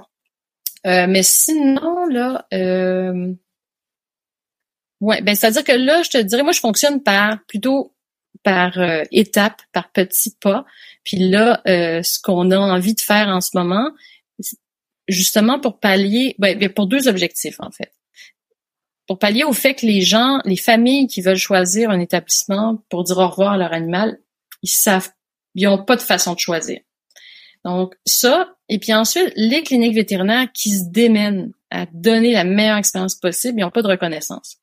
Euh, 0.85 1.05
mais 1.07 1.23
sinon, 1.23 2.07
là, 2.07 2.45
euh, 2.53 3.33
Ouais, 5.03 5.21
ben 5.21 5.35
c'est-à-dire 5.35 5.65
que 5.65 5.73
là, 5.73 6.01
je 6.01 6.11
te 6.11 6.17
dirais, 6.17 6.43
moi, 6.43 6.53
je 6.53 6.61
fonctionne 6.61 7.03
par 7.03 7.43
plutôt 7.45 7.93
par 8.41 8.77
euh, 8.77 9.03
étapes, 9.11 9.61
par 9.73 9.91
petits 9.91 10.33
pas. 10.39 10.65
Puis 11.03 11.17
là, 11.17 11.61
euh, 11.67 12.01
ce 12.03 12.21
qu'on 12.21 12.51
a 12.51 12.57
envie 12.57 12.93
de 12.93 13.01
faire 13.01 13.27
en 13.27 13.41
ce 13.41 13.49
moment, 13.53 13.91
justement 15.07 15.59
pour 15.59 15.79
pallier, 15.79 16.35
ben, 16.39 16.57
ben, 16.57 16.69
pour 16.69 16.87
deux 16.87 17.07
objectifs 17.07 17.59
en 17.59 17.71
fait. 17.71 17.91
Pour 19.07 19.19
pallier 19.19 19.43
au 19.43 19.53
fait 19.53 19.75
que 19.75 19.85
les 19.85 20.01
gens, 20.01 20.39
les 20.45 20.55
familles 20.55 21.07
qui 21.07 21.21
veulent 21.21 21.35
choisir 21.35 21.89
un 21.89 21.99
établissement 21.99 22.83
pour 22.89 23.03
dire 23.03 23.17
au 23.17 23.27
revoir 23.27 23.53
à 23.53 23.57
leur 23.57 23.73
animal, 23.73 24.19
ils 24.61 24.69
savent, 24.69 25.09
ils 25.55 25.65
n'ont 25.65 25.83
pas 25.83 25.97
de 25.97 26.01
façon 26.01 26.33
de 26.33 26.39
choisir. 26.39 26.79
Donc 27.65 27.95
ça, 28.05 28.55
et 28.69 28.79
puis 28.79 28.93
ensuite, 28.93 29.31
les 29.35 29.63
cliniques 29.63 29.95
vétérinaires 29.95 30.51
qui 30.53 30.71
se 30.71 30.85
démènent 30.89 31.51
à 31.69 31.85
donner 31.93 32.33
la 32.33 32.43
meilleure 32.43 32.77
expérience 32.77 33.15
possible, 33.15 33.59
ils 33.59 33.63
n'ont 33.63 33.71
pas 33.71 33.81
de 33.81 33.87
reconnaissance. 33.87 34.57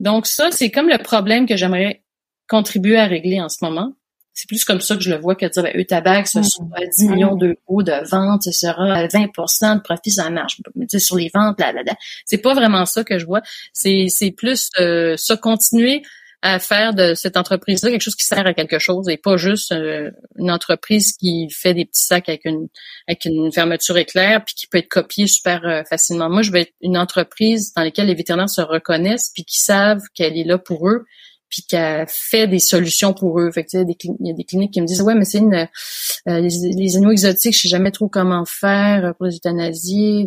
Donc 0.00 0.26
ça, 0.26 0.50
c'est 0.50 0.70
comme 0.70 0.88
le 0.88 0.98
problème 0.98 1.46
que 1.46 1.56
j'aimerais 1.56 2.02
contribuer 2.48 2.96
à 2.96 3.06
régler 3.06 3.40
en 3.40 3.48
ce 3.48 3.64
moment. 3.64 3.92
C'est 4.38 4.46
plus 4.46 4.64
comme 4.64 4.80
ça 4.80 4.94
que 4.94 5.02
je 5.02 5.10
le 5.10 5.18
vois 5.18 5.34
que 5.34 5.46
dire, 5.46 5.64
ben, 5.64 5.84
tabac, 5.84 6.26
ce 6.26 6.44
sera 6.44 6.86
10 6.96 7.08
millions 7.08 7.34
d'euros 7.34 7.82
de 7.82 8.08
ventes, 8.08 8.44
ce 8.44 8.52
sera 8.52 9.08
20% 9.08 9.74
de 9.74 9.80
profit, 9.80 10.12
ça 10.12 10.30
marche. 10.30 10.60
sur 10.98 11.16
les 11.16 11.28
ventes, 11.34 11.58
là, 11.58 11.72
là, 11.72 11.82
là. 11.84 11.94
C'est 12.24 12.38
pas 12.38 12.54
vraiment 12.54 12.86
ça 12.86 13.02
que 13.02 13.18
je 13.18 13.26
vois. 13.26 13.40
C'est, 13.72 14.06
c'est 14.08 14.30
plus 14.30 14.70
euh, 14.78 15.16
ça, 15.16 15.36
continuer 15.36 16.02
à 16.40 16.60
faire 16.60 16.94
de 16.94 17.14
cette 17.14 17.36
entreprise-là 17.36 17.90
quelque 17.90 18.00
chose 18.00 18.14
qui 18.14 18.24
sert 18.24 18.46
à 18.46 18.54
quelque 18.54 18.78
chose 18.78 19.08
et 19.08 19.16
pas 19.16 19.36
juste 19.36 19.72
euh, 19.72 20.12
une 20.36 20.52
entreprise 20.52 21.16
qui 21.16 21.50
fait 21.50 21.74
des 21.74 21.84
petits 21.84 22.04
sacs 22.04 22.28
avec 22.28 22.44
une 22.44 22.68
avec 23.08 23.24
une 23.24 23.50
fermeture 23.50 23.98
éclair 23.98 24.44
puis 24.44 24.54
qui 24.54 24.68
peut 24.68 24.78
être 24.78 24.88
copiée 24.88 25.26
super 25.26 25.64
euh, 25.64 25.82
facilement. 25.90 26.30
Moi, 26.30 26.42
je 26.42 26.52
veux 26.52 26.58
être 26.58 26.72
une 26.80 26.96
entreprise 26.96 27.72
dans 27.74 27.82
laquelle 27.82 28.06
les 28.06 28.14
vétérinaires 28.14 28.48
se 28.48 28.60
reconnaissent 28.60 29.32
puis 29.34 29.44
qui 29.44 29.58
savent 29.58 30.02
qu'elle 30.14 30.38
est 30.38 30.44
là 30.44 30.58
pour 30.58 30.88
eux 30.88 31.06
puis 31.48 31.62
qu'elle 31.62 32.06
fait 32.08 32.46
des 32.46 32.58
solutions 32.58 33.14
pour 33.14 33.40
eux. 33.40 33.50
Fait 33.50 33.64
que, 33.64 33.70
il 33.74 34.26
y 34.26 34.30
a 34.30 34.34
des 34.34 34.44
cliniques 34.44 34.72
qui 34.72 34.80
me 34.80 34.86
disent 34.86 35.02
ouais 35.02 35.14
mais 35.14 35.24
c'est 35.24 35.38
une 35.38 35.54
euh, 35.54 36.40
les, 36.40 36.48
les, 36.74 36.96
animaux 36.96 37.12
exotiques, 37.12 37.54
je 37.54 37.62
sais 37.62 37.68
jamais 37.68 37.90
trop 37.90 38.08
comment 38.08 38.44
faire 38.44 39.14
pour 39.16 39.26
les 39.26 39.36
euthanasies. 39.36 40.26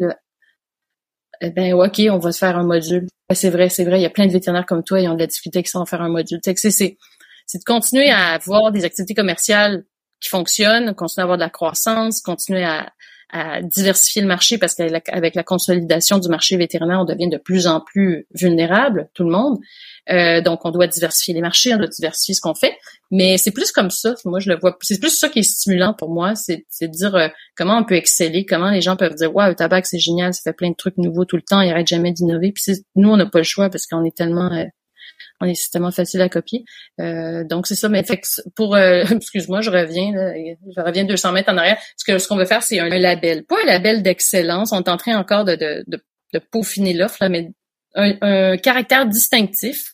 Eh 1.41 1.49
ben 1.49 1.73
ok, 1.73 2.01
on 2.11 2.19
va 2.19 2.31
se 2.31 2.37
faire 2.37 2.57
un 2.57 2.63
module. 2.63 3.07
C'est 3.33 3.49
vrai, 3.49 3.69
c'est 3.69 3.83
vrai, 3.83 3.99
il 3.99 4.03
y 4.03 4.05
a 4.05 4.09
plein 4.09 4.27
de 4.27 4.31
vétérinaires 4.31 4.65
comme 4.65 4.83
toi, 4.83 4.99
ils 4.99 5.07
ont 5.07 5.15
de 5.15 5.19
la 5.19 5.27
difficulté 5.27 5.59
avec 5.59 5.67
ça, 5.67 5.79
en 5.79 5.85
faire 5.85 6.01
un 6.01 6.09
module. 6.09 6.39
C'est 6.43 6.97
c'est 7.51 7.57
de 7.57 7.63
continuer 7.65 8.09
à 8.09 8.29
avoir 8.29 8.71
des 8.71 8.85
activités 8.85 9.13
commerciales 9.13 9.83
qui 10.21 10.29
fonctionnent, 10.29 10.93
continuer 10.95 11.23
à 11.23 11.25
avoir 11.25 11.37
de 11.37 11.43
la 11.43 11.49
croissance, 11.49 12.21
continuer 12.21 12.63
à, 12.63 12.93
à 13.31 13.61
diversifier 13.61 14.21
le 14.21 14.27
marché 14.27 14.57
parce 14.57 14.75
qu'avec 14.75 15.35
la 15.35 15.43
consolidation 15.43 16.19
du 16.19 16.27
marché 16.27 16.57
vétérinaire, 16.57 16.99
on 17.01 17.05
devient 17.05 17.29
de 17.29 17.37
plus 17.37 17.67
en 17.67 17.79
plus 17.79 18.27
vulnérable, 18.33 19.09
tout 19.13 19.23
le 19.23 19.31
monde. 19.31 19.59
Euh, 20.09 20.41
donc, 20.41 20.65
on 20.65 20.71
doit 20.71 20.87
diversifier 20.87 21.33
les 21.33 21.41
marchés, 21.41 21.73
on 21.73 21.77
doit 21.77 21.87
diversifier 21.87 22.33
ce 22.33 22.41
qu'on 22.41 22.55
fait. 22.55 22.75
Mais 23.09 23.37
c'est 23.37 23.51
plus 23.51 23.71
comme 23.71 23.89
ça. 23.89 24.15
Moi, 24.25 24.39
je 24.39 24.49
le 24.49 24.57
vois. 24.59 24.77
C'est 24.81 24.99
plus 24.99 25.17
ça 25.17 25.29
qui 25.29 25.39
est 25.39 25.43
stimulant 25.43 25.93
pour 25.93 26.09
moi, 26.09 26.33
c'est 26.35 26.65
de 26.81 26.87
dire 26.87 27.15
euh, 27.15 27.27
comment 27.55 27.77
on 27.77 27.85
peut 27.85 27.95
exceller, 27.95 28.45
comment 28.45 28.71
les 28.71 28.81
gens 28.81 28.95
peuvent 28.95 29.15
dire 29.15 29.33
waouh, 29.33 29.49
le 29.49 29.55
tabac 29.55 29.83
c'est 29.83 29.99
génial, 29.99 30.33
ça 30.33 30.41
fait 30.43 30.53
plein 30.53 30.69
de 30.69 30.75
trucs 30.75 30.97
nouveaux 30.97 31.25
tout 31.25 31.35
le 31.35 31.41
temps, 31.41 31.61
il 31.61 31.69
arrête 31.69 31.87
jamais 31.87 32.11
d'innover. 32.11 32.51
Puis 32.51 32.83
nous, 32.95 33.09
on 33.09 33.17
n'a 33.17 33.25
pas 33.25 33.39
le 33.39 33.43
choix 33.43 33.69
parce 33.69 33.85
qu'on 33.85 34.03
est 34.03 34.15
tellement 34.15 34.51
euh, 34.51 34.65
on 35.39 35.45
est 35.45 35.71
tellement 35.71 35.91
facile 35.91 36.21
à 36.21 36.29
copier. 36.29 36.63
Euh, 36.99 37.43
donc 37.43 37.67
c'est 37.67 37.75
ça. 37.75 37.89
Mais 37.89 38.03
fait 38.03 38.21
pour, 38.55 38.77
excuse-moi, 38.77 39.61
je 39.61 39.69
reviens, 39.69 40.11
je 40.13 40.81
reviens 40.81 41.03
200 41.03 41.31
mètres 41.31 41.51
en 41.51 41.57
arrière. 41.57 41.77
Ce 41.97 42.05
que 42.05 42.17
ce 42.19 42.27
qu'on 42.27 42.37
veut 42.37 42.45
faire, 42.45 42.63
c'est 42.63 42.79
un, 42.79 42.89
label, 42.89 43.43
pas 43.45 43.55
un 43.63 43.65
label 43.65 44.03
d'excellence. 44.03 44.71
On 44.71 44.81
est 44.81 44.89
en 44.89 44.97
train 44.97 45.17
encore 45.17 45.45
de, 45.45 45.55
de, 45.55 45.83
de, 45.87 46.03
de 46.33 46.39
peaufiner 46.39 46.93
l'offre, 46.93 47.27
mais 47.27 47.51
un, 47.95 48.57
caractère 48.57 49.05
distinctif 49.05 49.93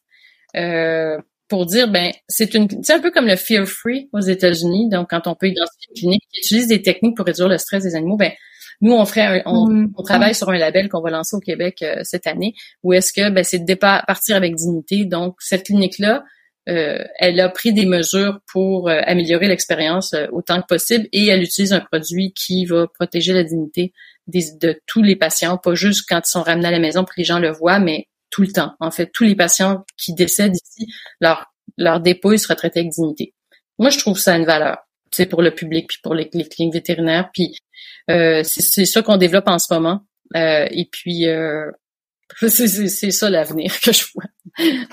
euh, 0.56 1.18
pour 1.48 1.66
dire 1.66 1.88
ben 1.88 2.12
c'est 2.28 2.54
une 2.54 2.68
c'est 2.84 2.94
un 2.94 3.00
peu 3.00 3.12
comme 3.12 3.28
le 3.28 3.36
fear 3.36 3.66
free 3.66 4.10
aux 4.14 4.20
États-Unis 4.20 4.90
donc 4.90 5.10
quand 5.10 5.28
on 5.28 5.36
peut 5.36 5.48
identifier 5.48 5.88
une 5.90 5.96
clinique 5.96 6.24
qui 6.32 6.40
utilise 6.40 6.68
des 6.68 6.82
techniques 6.82 7.16
pour 7.16 7.26
réduire 7.26 7.48
le 7.48 7.58
stress 7.58 7.84
des 7.84 7.96
animaux 7.96 8.18
ben 8.18 8.32
nous 8.82 8.94
on 8.94 9.06
ferait 9.06 9.44
on, 9.46 9.68
mm. 9.68 9.94
on, 9.98 10.04
travaille 10.04 10.36
sur 10.36 10.50
un 10.50 10.58
label 10.58 10.90
qu'on 10.90 11.02
va 11.02 11.10
lancer 11.10 11.36
au 11.36 11.40
Québec 11.40 11.82
euh, 11.82 12.02
cette 12.04 12.28
année 12.28 12.54
où 12.84 12.94
est-ce 12.94 13.12
que 13.12 13.30
ben 13.30 13.44
c'est 13.44 13.60
de 13.60 13.66
départ, 13.66 14.06
partir 14.06 14.36
avec 14.36 14.56
dignité 14.56 15.06
donc 15.06 15.36
cette 15.40 15.66
clinique 15.66 16.00
là 16.00 16.24
euh, 16.70 17.04
elle 17.20 17.40
a 17.40 17.50
pris 17.50 17.72
des 17.74 17.86
mesures 17.86 18.40
pour 18.52 18.90
améliorer 18.90 19.48
l'expérience 19.48 20.14
autant 20.34 20.62
que 20.62 20.68
possible 20.68 21.08
et 21.14 21.28
elle 21.28 21.42
utilise 21.42 21.72
un 21.72 21.80
produit 21.80 22.34
qui 22.34 22.66
va 22.66 22.88
protéger 22.88 23.32
la 23.32 23.44
dignité 23.44 23.94
de 24.28 24.80
tous 24.86 25.02
les 25.02 25.16
patients, 25.16 25.58
pas 25.58 25.76
juste 25.76 26.06
quand 26.08 26.20
ils 26.20 26.30
sont 26.30 26.44
ramenés 26.44 26.68
à 26.68 26.72
la 26.72 26.80
maison 26.80 27.04
pour 27.04 27.16
que 27.16 27.22
les 27.22 27.26
gens 27.26 27.40
le 27.40 27.52
voient, 27.52 27.80
mais 27.80 28.08
tout 28.30 28.42
le 28.42 28.52
temps. 28.52 28.74
En 28.80 28.92
fait, 28.92 29.10
tous 29.14 29.24
les 29.24 29.36
patients 29.36 29.86
qui 29.98 30.14
décèdent 30.14 30.56
ici, 30.56 30.92
leur, 31.22 31.54
leur 31.78 32.00
dépôt 32.00 32.36
sera 32.38 32.56
traité 32.56 32.82
avec 32.82 32.92
dignité. 32.92 33.34
Moi, 33.80 33.90
je 33.90 34.00
trouve 34.00 34.20
ça 34.20 34.36
une 34.36 34.46
valeur. 34.46 34.78
C'est 35.12 35.28
pour 35.28 35.42
le 35.42 35.52
public, 35.52 35.88
puis 35.88 36.00
pour 36.04 36.14
les, 36.14 36.28
cliniques 36.28 36.74
vétérinaires. 36.74 37.30
Puis 37.34 37.58
euh, 38.10 38.42
c'est 38.44 38.86
ça 38.86 39.02
qu'on 39.02 39.18
développe 39.18 39.48
en 39.48 39.60
ce 39.60 39.74
moment. 39.74 40.02
Euh, 40.36 40.68
et 40.72 40.86
puis 40.86 41.28
euh, 41.28 41.72
c'est 42.48 43.12
ça 43.12 43.30
l'avenir 43.30 43.80
que 43.82 43.92
je 43.92 44.06
vois. 44.14 44.26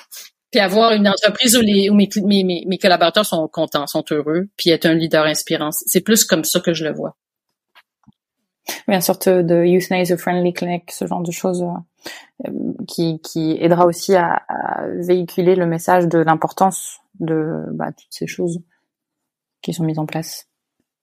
puis 0.50 0.60
avoir 0.60 0.92
une 0.92 1.08
entreprise 1.08 1.56
où, 1.56 1.60
les, 1.60 1.90
où 1.90 1.94
mes, 1.94 2.08
mes, 2.22 2.64
mes 2.66 2.78
collaborateurs 2.78 3.26
sont 3.26 3.48
contents, 3.48 3.86
sont 3.86 4.04
heureux, 4.10 4.48
puis 4.56 4.70
être 4.70 4.86
un 4.86 4.94
leader 4.94 5.24
inspirant. 5.24 5.70
C'est 5.72 6.00
plus 6.00 6.24
comme 6.24 6.44
ça 6.44 6.60
que 6.60 6.72
je 6.72 6.84
le 6.84 6.92
vois. 6.92 7.16
Une 8.88 9.00
sorte 9.00 9.28
de 9.28 9.64
euthanasia 9.66 10.16
friendly 10.16 10.52
clinic, 10.52 10.90
ce 10.90 11.06
genre 11.06 11.22
de 11.22 11.32
choses 11.32 11.64
euh, 12.46 12.50
qui, 12.86 13.20
qui 13.20 13.58
aidera 13.60 13.84
aussi 13.84 14.14
à, 14.14 14.42
à, 14.48 14.86
véhiculer 14.88 15.54
le 15.54 15.66
message 15.66 16.06
de 16.06 16.18
l'importance 16.18 16.98
de 17.20 17.64
bah, 17.72 17.92
toutes 17.92 18.12
ces 18.12 18.26
choses 18.26 18.60
qui 19.60 19.74
sont 19.74 19.84
mises 19.84 19.98
en 19.98 20.06
place. 20.06 20.46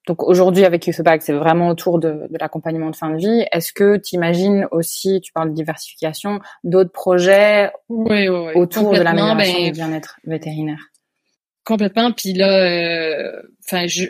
Donc 0.08 0.24
aujourd'hui 0.24 0.66
avec 0.66 0.88
Youthbag, 0.88 1.22
c'est 1.22 1.34
vraiment 1.34 1.70
autour 1.70 2.00
de, 2.00 2.28
de 2.30 2.38
l'accompagnement 2.40 2.90
de 2.90 2.96
fin 2.96 3.12
de 3.12 3.18
vie. 3.18 3.46
Est-ce 3.52 3.72
que 3.72 3.98
tu 3.98 4.16
imagines 4.16 4.68
aussi, 4.72 5.22
tu 5.22 5.32
parles 5.32 5.50
de 5.50 5.56
diversification, 5.56 6.40
d'autres 6.64 6.92
projets 6.92 7.72
oui, 7.90 8.28
oui, 8.28 8.38
oui. 8.48 8.54
autour 8.56 8.94
de 8.94 9.02
l'amélioration 9.02 9.60
ben, 9.60 9.66
du 9.66 9.72
bien-être 9.72 10.20
vétérinaire? 10.26 10.90
Complètement. 11.64 12.12
Puis 12.12 12.34
là, 12.34 12.50
euh, 12.50 13.42
enfin, 13.64 13.86
je 13.86 14.08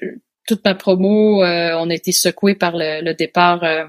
toute 0.48 0.66
ma 0.66 0.76
promo, 0.76 1.44
euh, 1.44 1.78
on 1.80 1.90
a 1.90 1.94
été 1.94 2.12
secoué 2.12 2.56
par 2.56 2.74
le, 2.76 3.14
départ, 3.14 3.64
euh, 3.64 3.86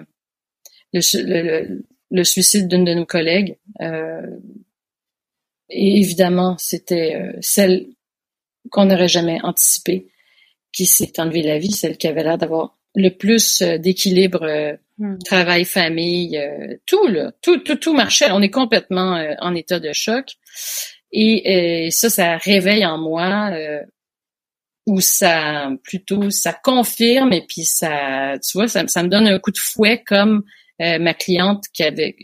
le, 0.93 2.25
suicide 2.25 2.69
d'une 2.69 2.85
de 2.85 2.95
nos 2.95 3.07
collègues. 3.07 3.59
Euh, 3.81 4.27
et 5.69 6.01
évidemment, 6.01 6.57
c'était 6.59 7.33
celle 7.41 7.87
qu'on 8.71 8.85
n'aurait 8.85 9.09
jamais 9.09 9.41
anticipée 9.43 10.12
qui 10.73 10.87
s'est 10.87 11.19
enlevée 11.19 11.43
la 11.43 11.59
vie, 11.59 11.73
celle 11.73 11.97
qui 11.97 12.09
avait 12.09 12.23
l'air 12.23 12.39
d'avoir 12.39 12.77
le 12.95 13.11
plus 13.11 13.63
d'équilibre 13.63 14.77
hmm. 14.99 15.19
travail 15.25 15.65
famille 15.65 16.41
tout 16.87 17.07
là. 17.07 17.33
Tout 17.43 17.59
tout 17.59 17.77
tout 17.77 17.95
marchait. 17.95 18.31
On 18.31 18.43
est 18.43 18.51
complètement 18.51 19.23
en 19.41 19.55
état 19.55 19.81
de 19.81 19.93
choc. 19.93 20.33
Et 21.13 21.89
ça 21.91 22.11
ça 22.11 22.37
réveille 22.37 22.85
en 22.85 22.99
moi 22.99 23.51
ou 24.87 25.01
ça 25.01 25.71
plutôt 25.85 26.31
ça 26.31 26.53
confirme 26.53 27.33
et 27.33 27.45
puis 27.47 27.65
ça 27.65 28.35
tu 28.43 28.59
vois 28.59 28.69
ça, 28.69 28.87
ça 28.89 29.03
me 29.03 29.09
donne 29.09 29.29
un 29.29 29.39
coup 29.39 29.53
de 29.53 29.59
fouet 29.59 30.03
comme 30.05 30.43
ma 30.79 31.15
cliente 31.15 31.65
qui 31.73 31.83
avait 31.83 32.17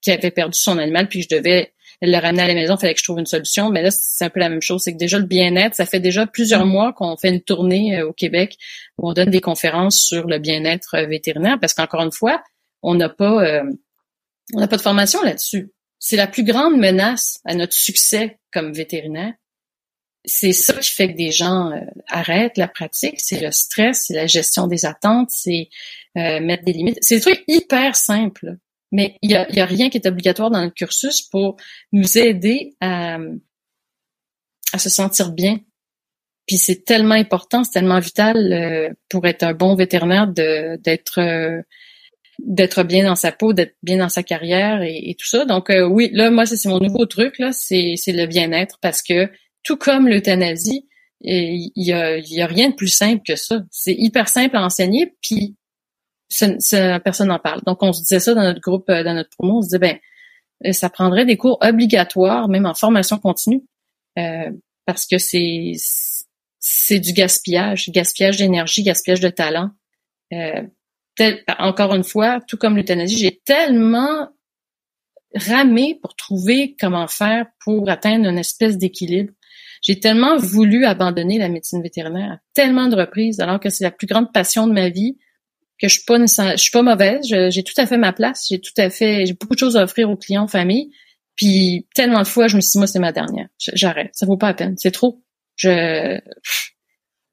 qui 0.00 0.10
avait 0.10 0.30
perdu 0.30 0.58
son 0.58 0.78
animal 0.78 1.08
puis 1.08 1.22
je 1.22 1.36
devais 1.36 1.73
le 2.02 2.18
ramener 2.18 2.42
à 2.42 2.48
la 2.48 2.54
maison, 2.54 2.74
il 2.74 2.80
fallait 2.80 2.94
que 2.94 3.00
je 3.00 3.04
trouve 3.04 3.18
une 3.18 3.26
solution. 3.26 3.70
Mais 3.70 3.82
là, 3.82 3.90
c'est 3.90 4.24
un 4.24 4.30
peu 4.30 4.40
la 4.40 4.48
même 4.48 4.62
chose. 4.62 4.82
C'est 4.82 4.92
que 4.92 4.98
déjà 4.98 5.18
le 5.18 5.26
bien-être, 5.26 5.74
ça 5.74 5.86
fait 5.86 6.00
déjà 6.00 6.26
plusieurs 6.26 6.66
mm. 6.66 6.70
mois 6.70 6.92
qu'on 6.92 7.16
fait 7.16 7.28
une 7.28 7.42
tournée 7.42 7.98
euh, 7.98 8.08
au 8.08 8.12
Québec 8.12 8.56
où 8.98 9.08
on 9.08 9.12
donne 9.12 9.30
des 9.30 9.40
conférences 9.40 10.02
sur 10.02 10.26
le 10.26 10.38
bien-être 10.38 10.94
euh, 10.94 11.06
vétérinaire 11.06 11.58
parce 11.60 11.74
qu'encore 11.74 12.02
une 12.02 12.12
fois, 12.12 12.42
on 12.82 12.94
n'a 12.94 13.08
pas 13.08 13.44
euh, 13.44 13.64
on 14.54 14.60
n'a 14.60 14.68
pas 14.68 14.76
de 14.76 14.82
formation 14.82 15.22
là-dessus. 15.22 15.72
C'est 15.98 16.16
la 16.16 16.26
plus 16.26 16.44
grande 16.44 16.76
menace 16.76 17.40
à 17.44 17.54
notre 17.54 17.72
succès 17.72 18.38
comme 18.52 18.72
vétérinaire. 18.72 19.32
C'est 20.26 20.52
ça 20.52 20.74
qui 20.74 20.90
fait 20.90 21.12
que 21.12 21.16
des 21.16 21.30
gens 21.30 21.70
arrêtent 22.08 22.56
la 22.56 22.68
pratique. 22.68 23.20
C'est 23.20 23.40
le 23.40 23.50
stress, 23.52 24.04
c'est 24.06 24.14
la 24.14 24.26
gestion 24.26 24.66
des 24.66 24.86
attentes, 24.86 25.30
c'est 25.30 25.68
mettre 26.14 26.64
des 26.64 26.72
limites. 26.72 26.98
C'est 27.00 27.16
des 27.16 27.20
trucs 27.20 27.44
hyper 27.46 27.94
simples 27.96 28.56
mais 28.94 29.18
il 29.22 29.32
y 29.32 29.34
a, 29.34 29.50
y 29.52 29.60
a, 29.60 29.66
rien 29.66 29.90
qui 29.90 29.98
est 29.98 30.06
obligatoire 30.06 30.52
dans 30.52 30.62
le 30.62 30.70
cursus 30.70 31.20
pour 31.20 31.56
nous 31.90 32.16
aider 32.16 32.76
à, 32.80 33.18
à 34.72 34.78
se 34.78 34.88
sentir 34.88 35.32
bien. 35.32 35.58
Puis 36.46 36.58
c'est 36.58 36.84
tellement 36.84 37.16
important, 37.16 37.64
c'est 37.64 37.72
tellement 37.72 37.98
vital 37.98 38.52
euh, 38.52 38.90
pour 39.08 39.26
être 39.26 39.42
un 39.42 39.52
bon 39.52 39.74
vétérinaire 39.74 40.28
de 40.28 40.76
d'être 40.76 41.18
euh, 41.18 41.60
d'être 42.38 42.84
bien 42.84 43.04
dans 43.04 43.16
sa 43.16 43.32
peau, 43.32 43.52
d'être 43.52 43.74
bien 43.82 43.96
dans 43.96 44.08
sa 44.08 44.22
carrière 44.22 44.82
et, 44.82 45.16
tout 45.18 45.26
ça. 45.26 45.44
Donc 45.44 45.70
euh, 45.70 45.84
oui, 45.84 46.10
là 46.12 46.30
moi 46.30 46.46
c'est 46.46 46.68
mon 46.68 46.78
nouveau 46.78 47.06
truc 47.06 47.40
là, 47.40 47.50
c'est 47.52 47.94
c'est 47.96 48.12
le 48.12 48.26
bien-être 48.26 48.78
parce 48.80 49.02
que 49.02 49.28
tout 49.64 49.76
comme 49.76 50.06
l'euthanasie, 50.06 50.86
il 51.22 51.72
y 51.74 51.92
a 51.92 52.18
y 52.18 52.42
a 52.42 52.46
rien 52.46 52.70
de 52.70 52.74
plus 52.74 52.94
simple 52.94 53.22
que 53.26 53.34
ça. 53.34 53.62
C'est 53.72 53.94
hyper 53.98 54.28
simple 54.28 54.56
à 54.56 54.62
enseigner 54.62 55.14
puis 55.20 55.56
personne 56.28 57.28
n'en 57.28 57.38
parle. 57.38 57.62
Donc, 57.66 57.82
on 57.82 57.92
se 57.92 58.00
disait 58.00 58.20
ça 58.20 58.34
dans 58.34 58.42
notre 58.42 58.60
groupe, 58.60 58.88
euh, 58.90 59.02
dans 59.02 59.14
notre 59.14 59.30
promo, 59.30 59.58
on 59.58 59.62
se 59.62 59.68
disait, 59.68 59.78
ben, 59.78 59.98
euh, 60.66 60.72
ça 60.72 60.90
prendrait 60.90 61.24
des 61.24 61.36
cours 61.36 61.58
obligatoires, 61.62 62.48
même 62.48 62.66
en 62.66 62.74
formation 62.74 63.18
continue, 63.18 63.62
euh, 64.18 64.50
parce 64.86 65.06
que 65.06 65.18
c'est 65.18 65.72
c'est 66.66 66.98
du 66.98 67.12
gaspillage, 67.12 67.90
gaspillage 67.90 68.38
d'énergie, 68.38 68.82
gaspillage 68.82 69.20
de 69.20 69.28
talent. 69.28 69.70
encore 71.58 71.94
une 71.94 72.04
fois, 72.04 72.40
tout 72.48 72.56
comme 72.56 72.76
l'euthanasie, 72.76 73.18
j'ai 73.18 73.40
tellement 73.44 74.30
ramé 75.34 75.98
pour 76.00 76.16
trouver 76.16 76.74
comment 76.80 77.06
faire 77.06 77.46
pour 77.62 77.88
atteindre 77.90 78.28
une 78.28 78.38
espèce 78.38 78.78
d'équilibre. 78.78 79.32
J'ai 79.82 80.00
tellement 80.00 80.38
voulu 80.38 80.86
abandonner 80.86 81.38
la 81.38 81.48
médecine 81.48 81.82
vétérinaire 81.82 82.32
à 82.32 82.38
tellement 82.54 82.88
de 82.88 82.96
reprises, 82.96 83.40
alors 83.40 83.60
que 83.60 83.68
c'est 83.68 83.84
la 83.84 83.90
plus 83.90 84.06
grande 84.06 84.32
passion 84.32 84.66
de 84.66 84.72
ma 84.72 84.88
vie 84.88 85.18
que 85.86 85.92
je 85.92 85.98
suis 85.98 86.04
pas 86.04 86.18
je 86.18 86.56
suis 86.56 86.70
pas 86.70 86.82
mauvaise, 86.82 87.26
j'ai 87.26 87.62
tout 87.62 87.74
à 87.76 87.86
fait 87.86 87.96
ma 87.96 88.12
place, 88.12 88.46
j'ai 88.48 88.60
tout 88.60 88.72
à 88.76 88.90
fait 88.90 89.26
j'ai 89.26 89.34
beaucoup 89.34 89.54
de 89.54 89.58
choses 89.58 89.76
à 89.76 89.84
offrir 89.84 90.10
aux 90.10 90.16
clients, 90.16 90.44
aux 90.44 90.48
familles. 90.48 90.90
Puis 91.36 91.86
tellement 91.94 92.22
de 92.22 92.26
fois 92.26 92.48
je 92.48 92.56
me 92.56 92.60
suis 92.60 92.72
dit 92.72 92.78
moi 92.78 92.86
c'est 92.86 92.98
ma 92.98 93.12
dernière. 93.12 93.48
J'arrête, 93.58 94.10
ça 94.12 94.26
vaut 94.26 94.36
pas 94.36 94.48
la 94.48 94.54
peine, 94.54 94.74
c'est 94.78 94.90
trop. 94.90 95.22
Je 95.56 96.18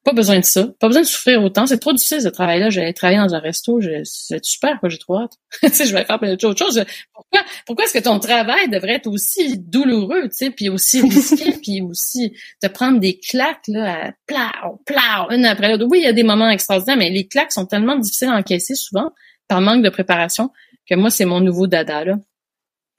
pas 0.04 0.14
besoin 0.14 0.40
de 0.40 0.46
ça. 0.46 0.68
Pas 0.80 0.88
besoin 0.88 1.04
de 1.04 1.08
souffrir 1.08 1.44
autant. 1.44 1.68
C'est 1.68 1.78
trop 1.78 1.94
difficile 1.94 2.22
ce 2.22 2.28
travail-là. 2.28 2.72
J'allais 2.72 2.94
travailler 2.94 3.20
dans 3.20 3.36
un 3.36 3.40
resto. 3.40 3.80
C'est 4.04 4.44
super, 4.44 4.80
quoi. 4.80 4.90
J'ai 4.90 4.98
trop 4.98 5.20
hâte. 5.20 5.34
tu 5.62 5.70
sais, 5.70 5.86
je 5.86 5.94
vais 5.94 6.06
faire 6.06 6.20
plein 6.20 6.36
d'autres 6.36 6.58
choses. 6.58 6.84
Pourquoi, 7.14 7.42
pourquoi 7.68 7.86
est-ce 7.86 7.94
que 7.94 8.04
ton 8.04 8.20
travail 8.20 8.70
devrait 8.70 8.96
être 8.96 9.08
aussi 9.08 9.60
douloureux, 9.60 10.24
tu 10.24 10.30
sais, 10.32 10.50
puis 10.50 10.70
aussi 10.70 11.02
risqué, 11.10 11.52
puis 11.62 11.82
aussi 11.82 12.34
te 12.62 12.68
prendre 12.68 13.00
des 13.00 13.20
claques, 13.20 13.68
là, 13.68 14.08
à 14.08 14.12
plau, 14.26 14.82
plau, 14.86 15.30
une 15.30 15.46
après 15.46 15.70
l'autre? 15.70 15.86
Oui, 15.90 16.00
il 16.00 16.06
y 16.06 16.10
a 16.10 16.14
des 16.14 16.24
moments 16.24 16.50
extraordinaires, 16.50 16.98
mais 16.98 17.12
les 17.12 17.28
claques 17.28 17.52
sont 17.52 17.68
tellement 17.68 17.98
difficiles 17.98 18.30
à 18.30 18.38
encaisser 18.38 18.76
souvent 18.76 19.12
par 19.48 19.62
manque 19.62 19.84
de 19.84 19.90
préparation 19.90 20.50
que 20.90 20.96
moi, 20.96 21.12
c'est 21.12 21.26
mon 21.26 21.42
nouveau 21.42 21.68
dada, 21.68 22.06
là. 22.06 22.16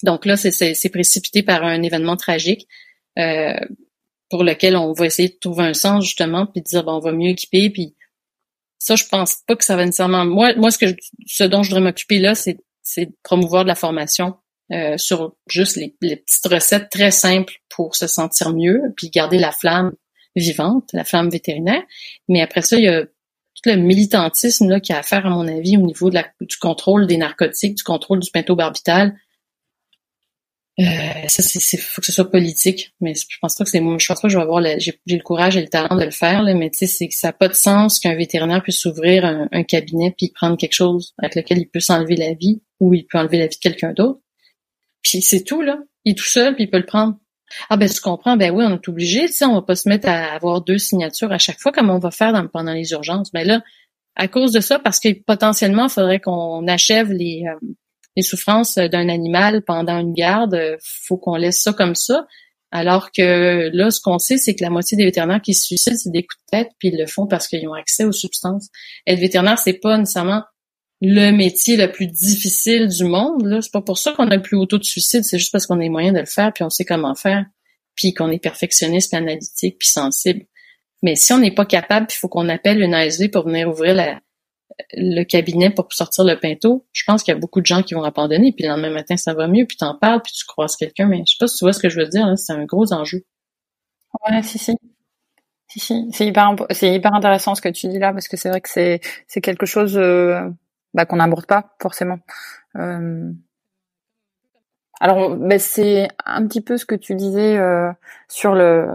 Donc 0.05 0.27
là, 0.27 0.37
c'est 0.37 0.89
précipité 0.89 1.43
par 1.43 1.63
un 1.65 1.83
événement 1.83 2.17
tragique. 2.17 2.67
Euh, 3.19 3.55
pour 4.33 4.45
lequel 4.45 4.77
on 4.79 4.95
va 4.95 5.05
essayer 5.05 5.29
de 5.29 5.37
trouver 5.39 5.65
un 5.65 5.75
sens 5.75 6.07
justement, 6.07 6.47
puis 6.47 6.63
de 6.63 6.67
dire 6.67 6.85
bon, 6.85 6.93
on 6.93 7.01
va 7.01 7.13
mieux 7.13 7.29
équiper, 7.29 7.69
puis 7.69 7.95
ça, 8.79 8.97
je 8.97 9.05
pense 9.05 9.43
pas 9.47 9.57
que 9.57 9.63
ça 9.63 9.77
va 9.77 9.85
nécessairement. 9.85 10.25
Moi, 10.25 10.55
moi, 10.57 10.71
ce 10.71 10.79
que 10.79 10.87
ce 11.27 11.45
dont 11.45 11.63
je 11.63 11.69
voudrais 11.69 11.83
m'occuper 11.83 12.19
là, 12.19 12.35
c'est 12.35 12.57
c'est 12.83 13.07
de 13.07 13.17
promouvoir 13.23 13.65
de 13.65 13.69
la 13.69 13.75
formation 13.75 14.37
euh, 14.73 14.97
sur 14.97 15.35
juste 15.49 15.77
les, 15.77 15.95
petites 16.01 16.47
recettes 16.47 16.89
très 16.89 17.11
simples 17.11 17.53
pour 17.69 17.95
se 17.95 18.07
sentir 18.07 18.55
mieux, 18.55 18.81
puis 18.97 19.11
garder 19.11 19.39
la 19.39 19.53
flamme 19.53 19.93
vivante, 20.35 20.89
la 20.95 21.05
flamme 21.05 21.29
vétérinaire. 21.29 21.83
Mais 22.27 22.41
après 22.41 22.63
ça, 22.63 22.79
il 22.79 22.85
y 22.85 22.89
a 22.89 23.05
tout 23.05 23.63
le 23.67 23.77
militantisme 23.77 24.67
là 24.71 24.81
qui 24.81 24.95
a 24.95 24.99
à 25.01 25.03
faire, 25.03 25.27
à 25.27 25.29
mon 25.29 25.47
avis, 25.47 25.77
au 25.77 25.83
niveau 25.83 26.09
du 26.09 26.57
contrôle 26.57 27.07
des 27.07 27.19
narcotiques, 27.19 27.77
du 27.77 27.83
contrôle 27.83 28.21
du 28.21 28.31
pentobarbital, 28.31 29.15
euh, 30.81 31.29
ça, 31.29 31.43
c'est, 31.43 31.77
faut 31.77 32.01
que 32.01 32.07
ce 32.07 32.13
soit 32.13 32.31
politique, 32.31 32.95
mais 33.01 33.15
je 33.15 33.37
pense 33.41 33.55
pas 33.55 33.65
que 33.65 33.71
c'est 33.71 33.81
moi. 33.81 33.99
Je 33.99 34.07
pense 34.07 34.21
pas 34.21 34.29
que 34.29 34.33
je 34.33 34.39
vais 34.39 34.43
avoir 34.43 34.63
j'ai, 34.79 34.99
le 35.07 35.23
courage 35.23 35.57
et 35.57 35.61
le 35.61 35.69
talent 35.69 35.97
de 35.97 36.05
le 36.05 36.11
faire, 36.11 36.43
là, 36.43 36.55
mais 36.55 36.71
tu 36.71 36.79
sais, 36.79 36.87
c'est 36.87 37.09
que 37.09 37.15
ça 37.15 37.29
n'a 37.29 37.33
pas 37.35 37.49
de 37.49 37.55
sens 37.55 37.99
qu'un 37.99 38.15
vétérinaire 38.15 38.63
puisse 38.63 38.85
ouvrir 38.87 39.25
un, 39.25 39.63
cabinet 39.65 40.15
puis 40.17 40.33
prendre 40.35 40.57
quelque 40.57 40.73
chose 40.73 41.15
avec 41.19 41.35
lequel 41.35 41.59
il 41.59 41.69
peut 41.69 41.81
s'enlever 41.81 42.17
la 42.17 42.33
vie 42.33 42.63
ou 42.81 42.95
il 42.95 43.07
peut 43.07 43.19
enlever 43.19 43.39
la 43.39 43.47
vie 43.47 43.57
de 43.57 43.61
quelqu'un 43.61 43.93
d'autre. 43.93 44.21
Puis 45.03 45.21
c'est 45.21 45.45
tout, 45.45 45.61
là. 45.61 45.79
Il 46.05 46.13
est 46.13 46.15
tout 46.15 46.25
seul, 46.25 46.55
puis 46.55 46.65
il 46.65 46.71
peut 46.71 46.79
le 46.79 46.87
prendre. 46.87 47.17
Ah 47.69 47.77
ben 47.77 47.87
tu 47.87 48.01
comprends, 48.01 48.39
ben 48.39 48.51
oui, 48.51 48.65
on 48.67 48.75
est 48.75 48.89
obligé, 48.89 49.27
tu 49.27 49.35
sais, 49.35 49.45
on 49.45 49.55
va 49.55 49.63
pas 49.63 49.77
se 49.77 49.87
mettre 49.87 50.09
à 50.09 50.33
avoir 50.33 50.63
deux 50.63 50.79
signatures 50.79 51.33
à 51.33 51.39
chaque 51.39 51.61
fois 51.61 51.71
comme 51.71 51.91
on 51.91 51.99
va 51.99 52.11
faire 52.11 52.33
pendant 52.51 52.73
les 52.73 52.93
urgences. 52.93 53.31
Mais 53.35 53.45
là, 53.45 53.63
à 54.17 54.27
cause 54.27 54.53
de 54.53 54.61
ça, 54.61 54.79
parce 54.79 55.01
que 55.01 55.13
potentiellement, 55.13 55.85
il 55.85 55.91
faudrait 55.91 56.21
qu'on 56.21 56.67
achève 56.67 57.13
les, 57.13 57.45
euh, 57.47 57.75
les 58.17 58.23
souffrances 58.23 58.77
d'un 58.77 59.09
animal 59.09 59.63
pendant 59.63 59.99
une 59.99 60.13
garde, 60.13 60.77
faut 60.83 61.17
qu'on 61.17 61.37
laisse 61.37 61.63
ça 61.63 61.73
comme 61.73 61.95
ça. 61.95 62.27
Alors 62.71 63.13
que 63.13 63.71
là, 63.75 63.91
ce 63.91 64.01
qu'on 64.01 64.19
sait, 64.19 64.39
c'est 64.39 64.55
que 64.55 64.65
la 64.65 64.71
moitié 64.71 64.97
des 64.97 65.05
vétérinaires 65.05 65.43
qui 65.43 65.53
se 65.53 65.67
suicident, 65.67 65.97
c'est 65.97 66.11
des 66.11 66.23
coups 66.23 66.43
de 66.51 66.59
tête, 66.59 66.71
puis 66.79 66.89
ils 66.89 66.99
le 66.99 67.07
font 67.07 67.27
parce 67.27 67.47
qu'ils 67.47 67.69
ont 67.69 67.75
accès 67.75 68.05
aux 68.05 68.13
substances. 68.13 68.69
Être 69.07 69.21
vétérinaire, 69.21 69.59
c'est 69.59 69.75
pas 69.75 69.99
nécessairement 69.99 70.43
le 71.03 71.33
métier 71.33 71.77
le 71.77 71.93
plus 71.93 72.07
difficile 72.07 72.89
du 72.89 73.05
monde. 73.05 73.45
Là, 73.45 73.61
c'est 73.61 73.73
pas 73.73 73.83
pour 73.83 73.99
ça 73.99 74.13
qu'on 74.13 74.29
a 74.31 74.37
le 74.37 74.43
plus 74.43 74.57
haut 74.57 74.65
taux 74.65 74.79
de 74.79 74.85
suicide, 74.85 75.23
c'est 75.23 75.39
juste 75.39 75.53
parce 75.53 75.67
qu'on 75.67 75.81
a 75.81 75.83
les 75.83 75.91
moyens 75.91 76.15
de 76.15 76.21
le 76.21 76.27
faire, 76.27 76.51
puis 76.53 76.65
on 76.65 76.71
sait 76.71 76.87
comment 76.87 77.15
faire, 77.15 77.45
puis 77.95 78.15
qu'on 78.15 78.31
est 78.31 78.43
perfectionniste, 78.43 79.13
analytique, 79.13 79.77
puis 79.79 79.89
sensible. 79.89 80.47
Mais 81.03 81.15
si 81.15 81.33
on 81.35 81.39
n'est 81.39 81.55
pas 81.55 81.67
capable, 81.67 82.07
il 82.11 82.15
faut 82.15 82.29
qu'on 82.29 82.49
appelle 82.49 82.81
une 82.81 82.95
ASV 82.95 83.29
pour 83.29 83.47
venir 83.47 83.69
ouvrir 83.69 83.95
la, 83.95 84.21
le 84.93 85.25
cabinet 85.25 85.71
pour 85.71 85.93
sortir 85.93 86.25
le 86.25 86.39
pinto, 86.39 86.87
je 86.93 87.05
pense 87.07 87.23
qu'il 87.23 87.33
y 87.35 87.37
a 87.37 87.41
beaucoup 87.41 87.61
de 87.61 87.67
gens 87.67 87.83
qui 87.83 87.95
vont 87.95 88.05
abandonner, 88.05 88.53
puis 88.53 88.65
le 88.65 88.71
lendemain 88.71 88.91
matin, 88.91 89.17
ça 89.17 89.35
va 89.35 89.49
mieux, 89.49 89.67
puis 89.67 89.77
t'en 89.77 89.97
parles, 89.97 90.23
puis 90.23 90.33
tu 90.33 90.45
croises 90.45 90.77
quelqu'un, 90.77 91.07
mais 91.07 91.23
je 91.27 91.33
sais 91.33 91.37
pas 91.39 91.47
si 91.47 91.59
tu 91.59 91.65
vois 91.65 91.73
ce 91.73 91.81
que 91.81 91.89
je 91.89 92.01
veux 92.01 92.09
dire, 92.09 92.33
c'est 92.37 92.53
un 92.53 92.65
gros 92.65 92.93
enjeu. 92.93 93.25
Ouais, 94.29 94.43
si, 94.43 94.59
si. 94.59 94.77
Si, 95.69 95.81
si. 95.81 96.09
C'est 96.13 96.27
hyper, 96.27 96.55
c'est 96.71 96.95
hyper 96.95 97.15
intéressant 97.15 97.55
ce 97.55 97.63
que 97.63 97.69
tu 97.69 97.89
dis 97.89 97.99
là, 97.99 98.13
parce 98.13 98.29
que 98.29 98.37
c'est 98.37 98.51
vrai 98.51 98.61
que 98.61 98.69
c'est, 98.69 99.01
c'est 99.27 99.41
quelque 99.41 99.67
chose 99.67 99.97
euh, 99.97 100.49
bah, 100.95 101.07
qu'on 101.07 101.17
n'aborde 101.17 101.47
pas 101.47 101.75
forcément. 101.81 102.19
Euh, 102.77 103.33
alors, 105.01 105.37
ben, 105.37 105.59
c'est 105.59 106.09
un 106.25 106.47
petit 106.47 106.61
peu 106.61 106.77
ce 106.77 106.87
que 106.87 106.95
tu 106.95 107.15
disais 107.15 107.59
euh, 107.59 107.91
sur 108.29 108.55
le, 108.55 108.87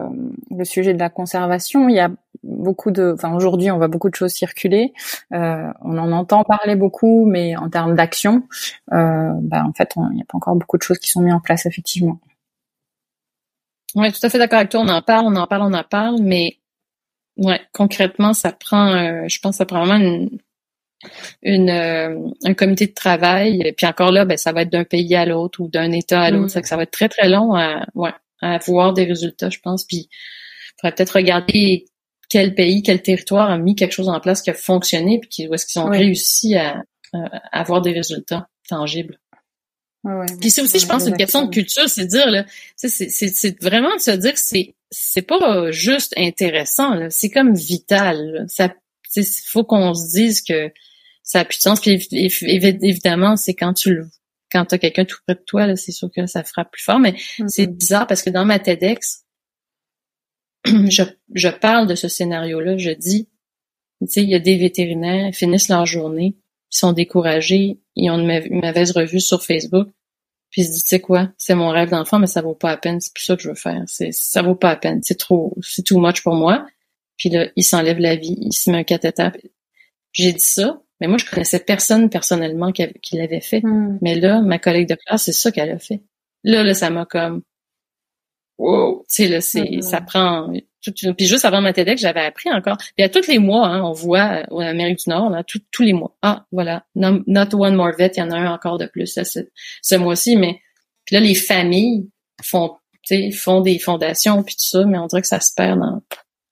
sujet 0.64 0.94
de 0.94 1.00
la 1.00 1.10
conservation. 1.10 1.90
Il 1.90 1.96
y 1.96 2.00
a 2.00 2.10
beaucoup 2.44 2.92
de, 2.92 3.12
enfin 3.14 3.34
aujourd'hui, 3.36 3.72
on 3.72 3.78
voit 3.78 3.90
beaucoup 3.90 4.10
de 4.10 4.16
choses 4.16 4.32
circuler. 4.32 4.94
Euh, 5.34 5.68
on 5.82 5.98
en 5.98 6.12
entend 6.14 6.44
parler 6.44 6.76
beaucoup, 6.76 7.26
mais 7.26 7.58
en 7.58 7.70
termes 7.70 7.96
d'action, 7.96 8.44
euh, 8.94 9.32
ben, 9.42 9.66
en 9.66 9.74
fait, 9.74 9.94
il 9.98 10.16
n'y 10.16 10.22
a 10.22 10.26
pas 10.26 10.38
encore 10.38 10.56
beaucoup 10.56 10.78
de 10.78 10.84
choses 10.84 11.00
qui 11.00 11.10
sont 11.10 11.22
mises 11.22 11.34
en 11.34 11.42
place 11.42 11.66
effectivement. 11.66 12.20
Oui, 13.96 14.12
tout 14.12 14.26
à 14.26 14.30
fait 14.30 14.38
d'accord 14.38 14.60
avec 14.60 14.70
toi. 14.70 14.82
On 14.82 14.88
en 14.90 15.02
parle, 15.02 15.26
on 15.26 15.36
en 15.36 15.48
parle, 15.48 15.64
on 15.64 15.74
en 15.74 15.84
parle, 15.84 16.18
mais 16.22 16.58
ouais, 17.38 17.62
concrètement, 17.74 18.34
ça 18.34 18.52
prend, 18.52 18.94
euh, 18.94 19.26
je 19.28 19.40
pense, 19.40 19.58
ça 19.58 19.66
prend 19.66 19.86
vraiment 19.86 20.04
une, 20.04 20.30
une 21.42 21.70
euh, 21.70 22.30
un 22.44 22.54
comité 22.54 22.88
de 22.88 22.94
travail. 22.94 23.62
Et 23.66 23.74
puis 23.74 23.86
encore 23.86 24.12
là, 24.12 24.26
ben, 24.26 24.38
ça 24.38 24.52
va 24.52 24.64
être 24.64 24.72
d'un 24.72 24.84
pays 24.84 25.16
à 25.16 25.26
l'autre 25.26 25.62
ou 25.62 25.68
d'un 25.68 25.92
État 25.92 26.22
à 26.22 26.32
l'autre. 26.32 26.58
Mm. 26.58 26.64
Ça, 26.64 26.76
va 26.76 26.84
être 26.84 26.92
très, 26.92 27.10
très 27.10 27.30
long 27.30 27.56
à, 27.56 27.86
ouais, 27.96 28.14
à 28.42 28.58
voir 28.60 28.94
des 28.94 29.06
résultats, 29.06 29.50
je 29.50 29.60
pense. 29.60 29.86
Puis 29.86 30.10
il 30.10 30.82
faudrait 30.82 30.96
peut-être 30.96 31.16
regarder 31.16 31.86
quel 32.30 32.56
pays, 32.56 32.84
quel 32.84 33.02
territoire 33.02 33.50
a 33.50 33.58
mis 33.58 33.76
quelque 33.76 33.94
chose 33.94 34.10
en 34.10 34.20
place 34.20 34.42
qui 34.42 34.50
a 34.50 34.54
fonctionné, 34.54 35.20
puis 35.20 35.48
où 35.48 35.54
est-ce 35.54 35.66
qu'ils 35.66 35.82
ont 35.82 35.90
réussi 35.90 36.56
à, 36.56 36.84
avoir 37.54 37.82
des 37.82 37.94
résultats 37.94 38.50
tangibles. 38.68 39.18
puis 40.42 40.52
c'est 40.52 40.62
aussi, 40.62 40.78
je 40.78 40.86
pense, 40.86 41.08
une 41.08 41.16
question 41.16 41.46
de 41.46 41.50
culture, 41.50 41.88
c'est 41.88 42.06
dire 42.06 42.30
là, 42.30 42.46
c'est 42.76 43.64
vraiment 43.64 43.96
de 43.96 44.02
se 44.02 44.12
dire 44.12 44.34
que 44.34 44.40
c'est 44.40 44.76
c'est 44.90 45.22
pas 45.22 45.72
juste 45.72 46.14
intéressant, 46.18 46.98
c'est 47.10 47.30
comme 47.30 47.54
vital. 47.54 48.46
Ça 48.48 48.70
Il 49.22 49.50
faut 49.50 49.64
qu'on 49.64 49.94
se 49.94 50.12
dise 50.14 50.42
que 50.42 50.72
ça 51.24 51.42
a 51.42 51.46
plus 51.46 51.58
de 51.58 51.62
sens. 51.62 51.82
Puis 51.82 52.08
évidemment, 52.12 53.36
c'est 53.36 53.54
quand 53.54 53.74
tu 53.74 53.94
le 53.94 54.10
quand 54.52 54.66
t'as 54.66 54.78
quelqu'un 54.78 55.06
tout 55.06 55.18
près 55.26 55.36
de 55.36 55.44
toi, 55.46 55.76
c'est 55.76 55.92
sûr 55.92 56.10
que 56.10 56.26
ça 56.26 56.44
frappe 56.44 56.72
plus 56.72 56.84
fort. 56.84 57.00
Mais 57.00 57.12
mm-hmm. 57.12 57.48
c'est 57.48 57.68
bizarre 57.68 58.08
parce 58.08 58.22
que 58.22 58.30
dans 58.30 58.46
ma 58.46 58.60
TEDx, 58.60 59.26
je, 60.66 61.04
je 61.34 61.50
parle 61.50 61.88
de 61.88 61.96
ce 61.96 62.08
scénario-là. 62.08 62.78
Je 62.78 62.92
dis, 62.92 63.30
tu 64.02 64.08
sais, 64.08 64.24
il 64.24 64.30
y 64.30 64.36
a 64.36 64.40
des 64.40 64.58
vétérinaires, 64.58 65.28
ils 65.28 65.34
finissent 65.34 65.70
leur 65.70 65.86
journée, 65.86 66.36
ils 66.72 66.78
sont 66.78 66.94
découragés, 66.94 67.80
ils 67.96 68.10
ont 68.10 68.20
une, 68.20 68.62
mauvaise 68.62 68.92
revue 68.92 69.20
sur 69.20 69.44
Facebook, 69.44 69.90
puis 70.50 70.62
ils 70.62 70.66
se 70.66 70.72
disent, 70.72 70.84
tu 70.84 70.90
sais 70.90 71.00
quoi, 71.00 71.30
c'est 71.38 71.56
mon 71.56 71.70
rêve 71.70 71.90
d'enfant, 71.90 72.20
mais 72.20 72.28
ça 72.28 72.42
vaut 72.42 72.56
pas 72.56 72.72
la 72.72 72.78
peine, 72.78 73.02
c'est 73.02 73.14
plus 73.14 73.24
ça 73.24 73.36
que 73.36 73.42
je 73.42 73.50
veux 73.50 73.56
faire. 73.56 73.84
C'est, 73.88 74.12
ça 74.12 74.42
vaut 74.42 74.56
pas 74.56 74.70
la 74.70 74.76
peine, 74.76 75.02
c'est 75.02 75.18
trop, 75.18 75.56
c'est 75.62 75.84
too 75.84 76.00
much 76.00 76.22
pour 76.22 76.36
moi. 76.36 76.66
Puis 77.18 77.30
là, 77.30 77.48
il 77.56 77.64
s'enlève 77.64 78.00
la 78.00 78.16
vie, 78.16 78.38
il 78.40 78.54
se 78.54 78.70
met 78.70 78.78
un 78.78 78.84
cathéter. 78.84 79.52
J'ai 80.12 80.34
dit 80.34 80.40
ça, 80.40 80.82
mais 81.00 81.08
moi, 81.08 81.18
je 81.18 81.26
connaissais 81.26 81.60
personne 81.60 82.10
personnellement 82.10 82.72
qui, 82.72 82.88
l'avait 83.14 83.42
fait. 83.42 83.62
Hmm. 83.62 83.98
Mais 84.02 84.16
là, 84.16 84.42
ma 84.42 84.60
collègue 84.60 84.90
de 84.90 84.96
classe, 84.96 85.24
c'est 85.24 85.32
ça 85.32 85.52
qu'elle 85.52 85.72
a 85.72 85.80
fait. 85.80 86.02
Là, 86.44 86.64
là, 86.64 86.74
ça 86.74 86.90
m'a 86.90 87.06
comme, 87.06 87.44
wow, 88.58 89.06
tu 89.10 89.16
sais, 89.16 89.28
là, 89.28 89.42
c'est, 89.42 89.78
hmm. 89.78 89.82
ça 89.82 90.02
prend, 90.02 90.52
puis 90.92 91.26
juste 91.26 91.46
avant 91.46 91.62
ma 91.62 91.74
TEDx, 91.74 92.02
j'avais 92.02 92.22
appris 92.22 92.52
encore. 92.52 92.78
Puis 92.96 93.04
à 93.04 93.10
tous 93.10 93.28
les 93.28 93.40
mois, 93.40 93.68
hein, 93.68 93.84
on 93.84 93.94
voit 93.94 94.44
en 94.52 94.60
Amérique 94.60 95.00
du 95.00 95.10
Nord, 95.10 95.30
là, 95.30 95.44
tous 95.44 95.84
les 95.84 95.94
mois. 95.94 96.16
Ah, 96.22 96.46
voilà, 96.52 96.86
not 96.96 97.54
one 97.54 97.76
more 97.76 97.92
vet, 97.98 98.12
il 98.16 98.20
y 98.20 98.24
en 98.24 98.32
a 98.32 98.38
un 98.38 98.54
encore 98.54 98.78
de 98.78 98.86
plus 98.86 99.08
ce, 99.08 99.40
ce 99.82 99.96
mois-ci. 99.96 100.36
Mais 100.36 100.60
puis 101.06 101.16
là, 101.16 101.20
les 101.20 101.36
familles 101.36 102.10
font, 102.44 102.76
font 103.34 103.62
des 103.62 103.80
fondations 103.80 104.44
puis 104.44 104.56
tout 104.56 104.66
ça, 104.66 104.86
mais 104.86 104.98
on 104.98 105.08
dirait 105.08 105.22
que 105.22 105.28
ça 105.28 105.40
se 105.40 105.54
perd 105.56 105.80
dans, 105.80 106.02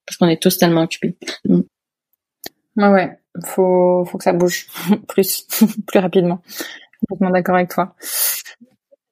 parce 0.05 0.17
qu'on 0.17 0.27
est 0.27 0.41
tous 0.41 0.57
tellement 0.57 0.83
occupés. 0.83 1.15
Mm. 1.45 1.61
Ouais, 2.77 2.89
ouais. 2.89 3.19
Faut, 3.45 4.05
faut 4.05 4.17
que 4.17 4.23
ça 4.23 4.33
bouge 4.33 4.67
plus, 5.07 5.45
plus 5.87 5.99
rapidement. 5.99 6.41
Complètement 6.99 7.31
d'accord 7.31 7.55
avec 7.55 7.69
toi. 7.69 7.95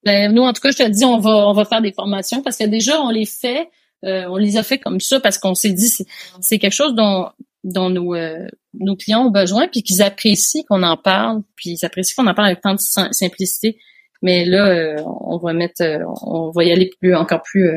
Ben, 0.03 0.33
nous, 0.33 0.41
en 0.41 0.53
tout 0.53 0.61
cas, 0.61 0.71
je 0.71 0.77
te 0.77 0.89
dis, 0.89 1.05
on 1.05 1.19
va, 1.19 1.47
on 1.47 1.53
va 1.53 1.65
faire 1.65 1.81
des 1.81 1.93
formations 1.93 2.41
parce 2.41 2.57
que 2.57 2.65
déjà, 2.65 3.01
on 3.01 3.09
les 3.09 3.25
fait, 3.25 3.69
euh, 4.03 4.25
on 4.27 4.37
les 4.37 4.57
a 4.57 4.63
fait 4.63 4.77
comme 4.77 4.99
ça 4.99 5.19
parce 5.19 5.37
qu'on 5.37 5.55
s'est 5.55 5.71
dit, 5.71 5.93
c'est 6.41 6.59
quelque 6.59 6.73
chose 6.73 6.93
dont, 6.93 7.29
dont 7.63 7.89
nos, 7.89 8.13
euh, 8.15 8.47
nos 8.73 8.95
clients 8.95 9.27
ont 9.27 9.31
besoin, 9.31 9.67
puis 9.67 9.81
qu'ils 9.81 10.01
apprécient 10.01 10.63
qu'on 10.67 10.83
en 10.83 10.97
parle, 10.97 11.41
puis 11.55 11.71
ils 11.71 11.85
apprécient 11.85 12.21
qu'on 12.21 12.29
en 12.29 12.33
parle 12.33 12.47
avec 12.47 12.61
tant 12.61 12.73
de 12.73 12.79
simplicité. 13.11 13.77
Mais 14.21 14.45
là, 14.45 14.67
euh, 14.67 15.01
on 15.05 15.37
va 15.37 15.53
mettre, 15.53 15.83
on 16.21 16.51
va 16.51 16.63
y 16.63 16.71
aller 16.71 16.89
plus, 16.99 17.15
encore 17.15 17.41
plus, 17.41 17.69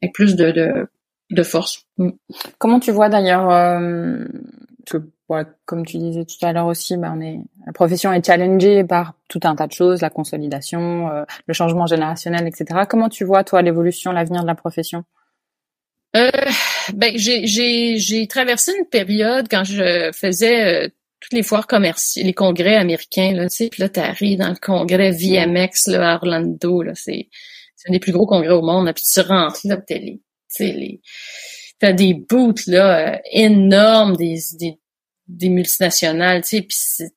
avec 0.00 0.14
plus 0.14 0.36
de, 0.36 0.50
de, 0.50 0.88
de 1.30 1.42
force. 1.42 1.86
Mm. 1.98 2.10
Comment 2.58 2.80
tu 2.80 2.92
vois 2.92 3.08
d'ailleurs 3.08 3.50
comme 5.66 5.84
tu 5.84 5.98
disais 5.98 6.24
tout 6.24 6.44
à 6.44 6.52
l'heure 6.52 6.66
aussi, 6.66 6.96
bah, 6.96 7.12
on 7.14 7.20
est, 7.20 7.40
la 7.66 7.72
profession 7.72 8.12
est 8.12 8.24
challengée 8.24 8.84
par 8.84 9.14
tout 9.28 9.40
un 9.44 9.54
tas 9.54 9.66
de 9.66 9.72
choses, 9.72 10.00
la 10.00 10.10
consolidation, 10.10 11.10
euh, 11.10 11.24
le 11.46 11.54
changement 11.54 11.86
générationnel, 11.86 12.46
etc. 12.46 12.80
Comment 12.88 13.08
tu 13.08 13.24
vois 13.24 13.44
toi 13.44 13.60
l'évolution, 13.62 14.12
l'avenir 14.12 14.42
de 14.42 14.46
la 14.46 14.54
profession? 14.54 15.04
Euh, 16.16 16.30
Ben 16.94 17.12
j'ai 17.16 18.26
traversé 18.28 18.72
une 18.78 18.86
période 18.86 19.46
quand 19.50 19.64
je 19.64 20.10
faisais 20.14 20.86
euh, 20.86 20.88
toutes 21.20 21.34
les 21.34 21.42
foires 21.42 21.66
commerciales, 21.66 22.24
les 22.24 22.32
congrès 22.32 22.76
américains 22.76 23.32
là, 23.34 23.48
tu 23.50 23.56
sais, 23.56 23.68
puis 23.68 23.82
là 23.82 23.90
t'arrives 23.90 24.38
dans 24.38 24.48
le 24.48 24.56
congrès 24.56 25.10
VMX 25.10 25.88
là 25.88 26.12
à 26.12 26.14
Orlando 26.16 26.82
là, 26.82 26.92
c'est 26.94 27.28
un 27.88 27.92
des 27.92 27.98
plus 27.98 28.12
gros 28.12 28.26
congrès 28.26 28.54
au 28.54 28.62
monde, 28.62 28.86
là, 28.86 28.94
puis 28.94 29.04
tu 29.04 29.20
rentres 29.20 29.60
là, 29.64 29.76
les, 29.90 29.96
tu 29.98 30.22
sais 30.64 30.72
les 30.72 31.00
t'as 31.78 31.92
des 31.92 32.14
booths 32.14 32.66
là 32.66 33.14
euh, 33.14 33.18
énormes, 33.32 34.16
des, 34.16 34.38
des 34.58 34.78
des 35.28 35.50
multinationales, 35.50 36.42
tu 36.42 36.58
sais, 36.58 37.10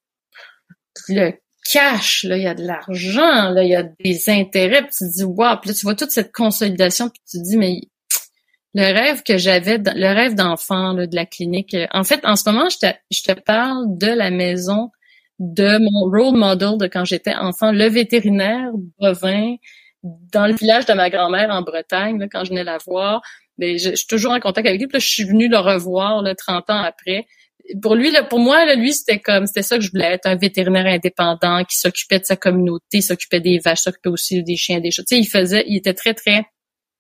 puis 1.06 1.16
le 1.16 1.34
cash, 1.72 2.24
là, 2.24 2.38
il 2.38 2.44
y 2.44 2.48
a 2.48 2.54
de 2.54 2.64
l'argent, 2.64 3.50
là, 3.50 3.64
il 3.64 3.70
y 3.70 3.76
a 3.76 3.84
des 3.84 4.30
intérêts, 4.30 4.82
puis 4.82 4.92
tu 4.98 5.06
te 5.06 5.18
dis, 5.18 5.24
wow, 5.24 5.58
puis 5.62 5.70
là, 5.70 5.74
tu 5.74 5.84
vois 5.84 5.96
toute 5.96 6.12
cette 6.12 6.34
consolidation, 6.34 7.10
puis 7.10 7.22
tu 7.30 7.38
te 7.38 7.44
dis, 7.44 7.58
mais 7.58 7.82
le 8.74 8.84
rêve 8.84 9.24
que 9.24 9.38
j'avais, 9.38 9.78
le 9.78 10.14
rêve 10.14 10.36
d'enfant 10.36 10.94
de 10.94 11.08
la 11.14 11.26
clinique, 11.26 11.74
euh, 11.74 11.88
en 11.92 12.04
fait, 12.04 12.26
en 12.26 12.36
ce 12.36 12.50
moment, 12.50 12.70
je 12.70 12.78
te, 12.78 12.94
je 13.10 13.24
te 13.24 13.40
parle 13.40 13.98
de 13.98 14.08
la 14.08 14.30
maison 14.30 14.92
de 15.40 15.80
mon 15.80 16.10
role 16.10 16.38
model 16.38 16.78
de 16.78 16.88
quand 16.88 17.06
j'étais 17.06 17.34
enfant, 17.34 17.72
le 17.72 17.88
vétérinaire 17.88 18.70
bovin 19.00 19.56
dans 20.04 20.48
le 20.48 20.54
village 20.54 20.86
de 20.86 20.94
ma 20.94 21.10
grand-mère 21.10 21.50
en 21.52 21.62
Bretagne, 21.62 22.28
quand 22.32 22.44
je 22.44 22.50
venais 22.50 22.64
la 22.64 22.78
voir. 22.80 23.22
Mais 23.58 23.74
ben, 23.74 23.80
je, 23.80 23.96
suis 23.96 24.08
toujours 24.08 24.32
en 24.32 24.40
contact 24.40 24.68
avec 24.68 24.80
lui. 24.80 24.88
Puis 24.88 24.96
là, 24.96 25.00
je 25.00 25.08
suis 25.08 25.24
venue 25.24 25.48
le 25.48 25.60
revoir 25.60 26.22
là, 26.22 26.34
30 26.36 26.70
ans 26.70 26.82
après 26.82 27.28
pour 27.82 27.96
lui, 27.96 28.12
là, 28.12 28.24
pour 28.24 28.40
moi, 28.40 28.74
lui, 28.76 28.94
c'était 28.94 29.20
comme, 29.20 29.46
c'était 29.46 29.62
ça 29.62 29.78
que 29.78 29.84
je 29.84 29.92
voulais 29.92 30.14
être, 30.14 30.26
un 30.26 30.36
vétérinaire 30.36 30.86
indépendant 30.86 31.64
qui 31.64 31.78
s'occupait 31.78 32.20
de 32.20 32.26
sa 32.26 32.36
communauté, 32.36 33.02
s'occupait 33.02 33.40
des 33.40 33.60
vaches, 33.60 33.82
s'occupait 33.82 34.10
aussi 34.10 34.44
des 34.44 34.56
chiens, 34.56 34.80
des 34.80 34.92
chats. 34.92 35.04
Tu 35.04 35.16
sais, 35.16 35.22
il 35.22 35.28
faisait, 35.28 35.64
il 35.68 35.78
était 35.78 35.94
très, 35.94 36.14
très 36.14 36.44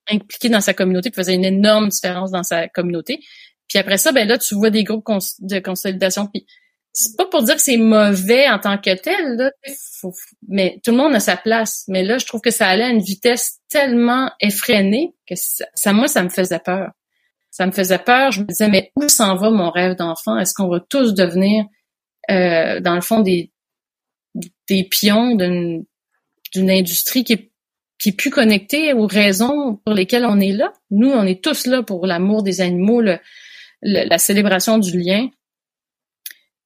impliqué 0.09 0.49
dans 0.49 0.61
sa 0.61 0.73
communauté, 0.73 1.09
il 1.09 1.15
faisait 1.15 1.35
une 1.35 1.45
énorme 1.45 1.89
différence 1.89 2.31
dans 2.31 2.43
sa 2.43 2.67
communauté. 2.67 3.19
Puis 3.67 3.79
après 3.79 3.97
ça, 3.97 4.11
ben 4.11 4.27
là, 4.27 4.37
tu 4.37 4.55
vois 4.55 4.69
des 4.69 4.83
groupes 4.83 5.05
de 5.39 5.59
consolidation. 5.59 6.29
C'est 6.93 7.15
pas 7.17 7.25
pour 7.25 7.43
dire 7.43 7.55
que 7.55 7.61
c'est 7.61 7.77
mauvais 7.77 8.49
en 8.49 8.59
tant 8.59 8.77
que 8.77 8.93
tel, 8.93 9.51
mais 10.47 10.79
tout 10.83 10.91
le 10.91 10.97
monde 10.97 11.15
a 11.15 11.19
sa 11.19 11.37
place. 11.37 11.85
Mais 11.87 12.03
là, 12.03 12.17
je 12.17 12.25
trouve 12.25 12.41
que 12.41 12.51
ça 12.51 12.67
allait 12.67 12.83
à 12.83 12.89
une 12.89 13.01
vitesse 13.01 13.59
tellement 13.69 14.31
effrénée 14.41 15.13
que 15.27 15.35
ça 15.35 15.93
moi, 15.93 16.07
ça 16.07 16.23
me 16.23 16.29
faisait 16.29 16.59
peur 16.59 16.91
ça 17.51 17.65
me 17.67 17.71
faisait 17.71 17.99
peur. 17.99 18.31
Je 18.31 18.41
me 18.41 18.47
disais, 18.47 18.69
mais 18.69 18.91
où 18.95 19.07
s'en 19.07 19.35
va 19.35 19.51
mon 19.51 19.69
rêve 19.69 19.95
d'enfant? 19.95 20.37
Est-ce 20.37 20.53
qu'on 20.53 20.69
va 20.69 20.79
tous 20.79 21.13
devenir, 21.13 21.65
euh, 22.31 22.79
dans 22.79 22.95
le 22.95 23.01
fond, 23.01 23.19
des, 23.19 23.51
pions 24.89 25.35
d'une, 25.35 25.85
d'une 26.53 26.71
industrie 26.71 27.25
qui 27.25 27.33
est, 27.33 27.51
qui 27.99 28.09
est 28.09 28.13
plus 28.13 28.31
connectée 28.31 28.93
aux 28.93 29.05
raisons 29.05 29.75
pour 29.85 29.93
lesquelles 29.93 30.25
on 30.25 30.39
est 30.39 30.53
là? 30.53 30.71
Nous, 30.89 31.11
on 31.11 31.25
est 31.25 31.43
tous 31.43 31.67
là 31.67 31.83
pour 31.83 32.07
l'amour 32.07 32.41
des 32.41 32.61
animaux, 32.61 33.01
la 33.81 34.17
célébration 34.17 34.77
du 34.77 34.97
lien. 34.97 35.27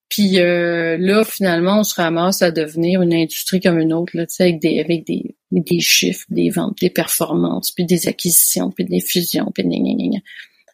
Puis 0.09 0.39
euh, 0.39 0.97
là, 0.99 1.23
finalement, 1.23 1.79
on 1.79 1.83
se 1.83 1.95
ramasse 1.95 2.41
à 2.41 2.51
devenir 2.51 3.01
une 3.01 3.13
industrie 3.13 3.59
comme 3.59 3.79
une 3.79 3.93
autre, 3.93 4.15
là, 4.15 4.25
avec 4.39 4.59
des 4.59 4.79
avec 4.79 5.05
des, 5.05 5.35
des 5.51 5.79
chiffres, 5.79 6.25
des 6.29 6.49
ventes, 6.49 6.77
des 6.79 6.89
performances, 6.89 7.71
puis 7.71 7.85
des 7.85 8.07
acquisitions, 8.07 8.71
puis 8.71 8.85
des 8.85 9.01
fusions, 9.01 9.51
puis 9.53 9.63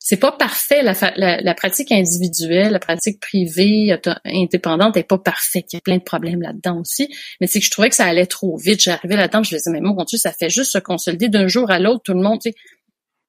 c'est 0.04 0.18
pas 0.18 0.32
parfait 0.32 0.82
la, 0.82 0.96
la, 1.16 1.54
pratique 1.54 1.92
individuelle, 1.92 2.72
la 2.72 2.80
pratique 2.80 3.20
privée, 3.20 3.96
indépendante 4.26 4.98
est 4.98 5.04
pas 5.04 5.20
parfaite. 5.20 5.72
Il 5.72 5.76
y 5.76 5.78
a 5.78 5.82
plein 5.82 5.98
de 5.98 6.04
problèmes 6.04 6.42
là-dedans 6.42 6.80
aussi. 6.80 7.08
Mais 7.40 7.46
c'est 7.46 7.60
que 7.60 7.66
je 7.66 7.70
trouvais 7.70 7.90
que 7.90 7.96
ça 7.96 8.06
allait 8.06 8.26
trop 8.26 8.58
vite. 8.58 8.82
J'arrivais 8.82 9.16
là-dedans, 9.16 9.44
je 9.44 9.54
me 9.54 9.60
disais 9.60 9.70
mais 9.70 9.80
mon 9.80 10.04
Dieu, 10.04 10.18
ça 10.18 10.34
fait 10.34 10.50
juste 10.50 10.72
se 10.72 10.80
consolider 10.80 11.30
d'un 11.30 11.48
jour 11.48 11.70
à 11.70 11.78
l'autre, 11.78 12.02
tout 12.04 12.14
le 12.14 12.22
monde. 12.22 12.40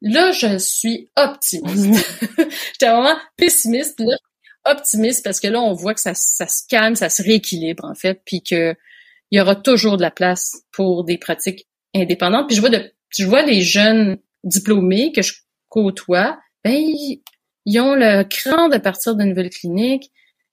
Là, 0.01 0.33
je 0.33 0.57
suis 0.57 1.11
optimiste. 1.15 2.09
J'étais 2.73 2.91
vraiment 2.91 3.19
pessimiste, 3.37 4.01
là, 4.01 4.17
optimiste 4.65 5.25
parce 5.25 5.41
que 5.41 5.49
là, 5.49 5.61
on 5.61 5.73
voit 5.73 5.95
que 5.95 6.01
ça, 6.01 6.15
ça 6.15 6.47
se 6.47 6.63
calme, 6.69 6.95
ça 6.95 7.09
se 7.09 7.23
rééquilibre 7.23 7.85
en 7.85 7.95
fait, 7.95 8.21
puis 8.25 8.43
que 8.43 8.75
il 9.31 9.39
y 9.39 9.41
aura 9.41 9.57
toujours 9.57 9.97
de 9.97 10.03
la 10.03 10.11
place 10.11 10.63
pour 10.73 11.05
des 11.05 11.17
pratiques 11.17 11.67
indépendantes. 11.95 12.47
Puis 12.49 12.57
je 12.57 12.61
vois 12.61 12.71
de, 12.71 12.93
je 13.09 13.25
vois 13.25 13.43
les 13.43 13.63
jeunes 13.63 14.19
diplômés 14.45 15.13
que 15.13 15.23
je 15.23 15.33
côtoie 15.69 16.39
ben, 16.65 16.81
ils 17.65 17.81
ont 17.81 17.95
le 17.95 18.23
cran 18.25 18.69
de 18.69 18.79
partir 18.79 19.17
d'une 19.17 19.31
nouvelle 19.31 19.51
clinique 19.51 20.11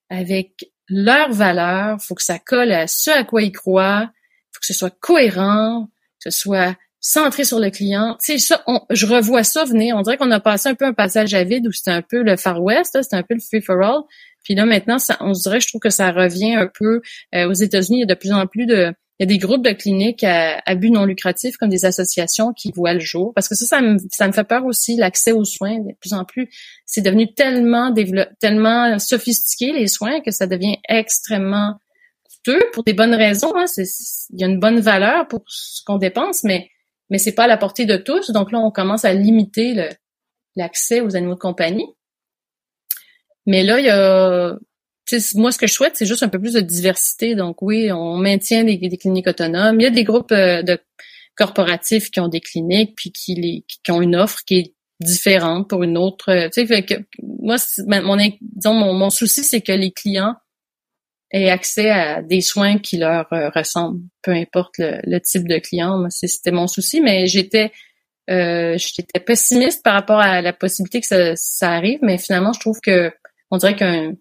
avec 0.10 0.72
leurs 0.88 1.32
valeurs. 1.32 2.02
faut 2.02 2.16
que 2.16 2.24
ça 2.24 2.40
colle 2.40 2.72
à 2.72 2.88
ce 2.88 3.12
à 3.12 3.24
quoi 3.24 3.44
ils 3.44 3.52
croient. 3.52 4.12
faut 4.52 4.60
que 4.60 4.66
ce 4.66 4.74
soit 4.74 4.96
cohérent, 5.00 5.88
que 6.24 6.32
ce 6.32 6.38
soit 6.38 6.76
centré 7.02 7.44
sur 7.44 7.60
le 7.60 7.70
client. 7.70 8.18
Tu 8.24 8.34
sais, 8.34 8.38
ça, 8.40 8.64
je 8.90 9.06
revois 9.06 9.44
ça 9.44 9.64
venir. 9.64 9.96
On 9.96 10.02
dirait 10.02 10.18
qu'on 10.18 10.32
a 10.32 10.40
passé 10.40 10.70
un 10.70 10.76
peu 10.76 10.86
un 10.86 10.94
passage 10.94 11.34
à 11.34 11.44
vide 11.44 11.68
où 11.68 11.72
c'était 11.72 11.92
un 11.92 12.02
peu 12.02 12.22
le 12.24 12.36
Far 12.38 12.62
West, 12.62 12.98
c'était 13.02 13.16
un 13.16 13.24
peu 13.24 13.36
le 13.36 13.40
free 13.40 13.62
for 13.62 13.82
all. 13.82 14.02
Puis 14.44 14.56
là, 14.56 14.66
maintenant, 14.66 15.00
ça, 15.00 15.18
on 15.20 15.34
se 15.34 15.44
dirait, 15.44 15.60
je 15.60 15.68
trouve 15.68 15.82
que 15.82 15.90
ça 15.90 16.12
revient 16.12 16.56
un 16.56 16.68
peu 16.68 17.02
euh, 17.36 17.48
aux 17.50 17.54
États-Unis. 17.54 17.98
Il 17.98 18.02
y 18.02 18.04
a 18.04 18.14
de 18.14 18.20
plus 18.20 18.32
en 18.32 18.48
plus 18.48 18.66
de, 18.66 18.94
il 19.20 19.24
y 19.24 19.34
a 19.34 19.38
des 19.38 19.38
groupes 19.38 19.66
de 19.66 19.72
cliniques 19.72 20.24
à, 20.24 20.62
but 20.76 20.92
non 20.92 21.04
lucratif 21.04 21.58
comme 21.58 21.68
des 21.68 21.84
associations 21.84 22.54
qui 22.54 22.72
voient 22.74 22.94
le 22.94 23.02
jour. 23.02 23.34
Parce 23.36 23.50
que 23.50 23.56
ça, 23.56 23.66
ça 23.66 23.82
me, 23.82 23.98
ça 24.12 24.28
me 24.28 24.32
fait 24.32 24.46
peur 24.46 24.66
aussi, 24.66 24.96
l'accès 24.96 25.34
aux 25.34 25.44
soins. 25.44 25.78
De 25.80 25.94
plus 26.00 26.14
en 26.14 26.24
plus, 26.24 26.50
c'est 26.86 27.02
devenu 27.02 27.34
tellement 27.34 27.94
tellement 28.40 28.98
sophistiqué, 28.98 29.74
les 29.74 29.88
soins, 29.88 30.22
que 30.22 30.32
ça 30.32 30.48
devient 30.48 30.78
extrêmement 30.88 31.76
coûteux 32.24 32.64
pour 32.72 32.86
des 32.86 32.94
bonnes 32.94 33.14
raisons. 33.14 33.52
Hein. 33.58 33.66
il 33.78 34.40
y 34.40 34.44
a 34.46 34.48
une 34.48 34.60
bonne 34.60 34.80
valeur 34.80 35.28
pour 35.28 35.44
ce 35.48 35.84
qu'on 35.84 35.98
dépense, 35.98 36.46
mais, 36.46 36.70
mais 37.10 37.18
c'est 37.18 37.34
pas 37.34 37.46
à 37.46 37.48
la 37.48 37.58
portée 37.58 37.86
de 37.86 37.98
tous. 37.98 38.32
Donc 38.32 38.52
là, 38.52 38.60
on 38.60 38.72
commence 38.72 39.06
à 39.06 39.14
limiter 39.14 39.90
l'accès 40.56 41.02
aux 41.02 41.16
animaux 41.16 41.36
de 41.36 41.40
compagnie. 41.40 41.88
Mais 43.46 43.64
là, 43.64 43.80
il 43.80 43.86
y 43.86 43.90
a 43.90 44.58
moi, 45.36 45.52
ce 45.52 45.58
que 45.58 45.68
je 45.68 45.74
souhaite, 45.74 45.96
c'est 45.96 46.06
juste 46.06 46.24
un 46.24 46.30
peu 46.30 46.40
plus 46.40 46.54
de 46.54 46.60
diversité. 46.60 47.36
Donc 47.36 47.62
oui, 47.62 47.92
on 47.92 48.18
maintient 48.18 48.64
des, 48.64 48.98
cliniques 48.98 49.28
autonomes. 49.28 49.80
Il 49.80 49.84
y 49.84 49.88
a 49.88 49.92
des 49.92 50.04
groupes 50.04 50.32
euh, 50.32 50.62
de 50.62 50.78
corporatifs 51.36 52.12
qui 52.12 52.20
ont 52.20 52.28
des 52.28 52.42
cliniques, 52.42 52.96
puis 52.96 53.12
qui, 53.12 53.36
les, 53.36 53.66
qui 53.68 53.92
ont 53.92 54.02
une 54.02 54.16
offre 54.16 54.40
qui 54.46 54.56
est 54.56 54.74
différente 55.00 55.70
pour 55.70 55.84
une 55.84 55.98
autre. 55.98 56.50
Tu 56.54 56.68
sais, 56.68 56.84
que 56.84 56.96
moi, 57.24 57.56
mon, 57.88 58.18
disons, 58.18 58.74
mon, 58.74 58.94
mon 58.94 59.10
souci, 59.10 59.44
c'est 59.44 59.62
que 59.62 59.72
les 59.72 59.92
clients 59.92 60.36
aient 61.32 61.50
accès 61.50 61.90
à 61.90 62.22
des 62.22 62.42
soins 62.42 62.78
qui 62.80 62.98
leur 62.98 63.28
ressemblent, 63.56 64.02
peu 64.22 64.32
importe 64.32 64.76
le, 64.78 65.20
type 65.20 65.48
de 65.48 65.58
client. 65.58 66.08
C'était 66.10 66.52
mon 66.52 66.68
souci, 66.68 67.02
mais 67.02 67.28
j'étais 67.28 67.72
euh, 68.30 68.78
j'étais 68.78 69.20
pessimiste 69.20 69.84
par 69.84 69.94
rapport 69.94 70.20
à 70.20 70.42
la 70.42 70.54
possibilité 70.54 71.02
que 71.02 71.08
ça, 71.08 71.36
ça 71.36 71.72
arrive, 71.72 72.00
mais 72.04 72.18
finalement, 72.20 72.54
je 72.54 72.60
trouve 72.60 72.80
que 72.80 73.12
on 73.50 73.58
dirait 73.58 73.76
qu'un 73.76 74.14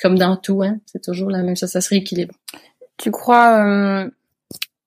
comme 0.00 0.18
dans 0.18 0.36
tout, 0.36 0.62
hein, 0.62 0.78
c'est 0.86 1.02
toujours 1.02 1.30
la 1.30 1.42
même 1.42 1.56
chose, 1.56 1.70
ça 1.70 1.80
se 1.80 1.88
rééquilibre. 1.88 2.34
Tu 2.98 3.10
crois 3.10 3.64
euh, 3.64 4.10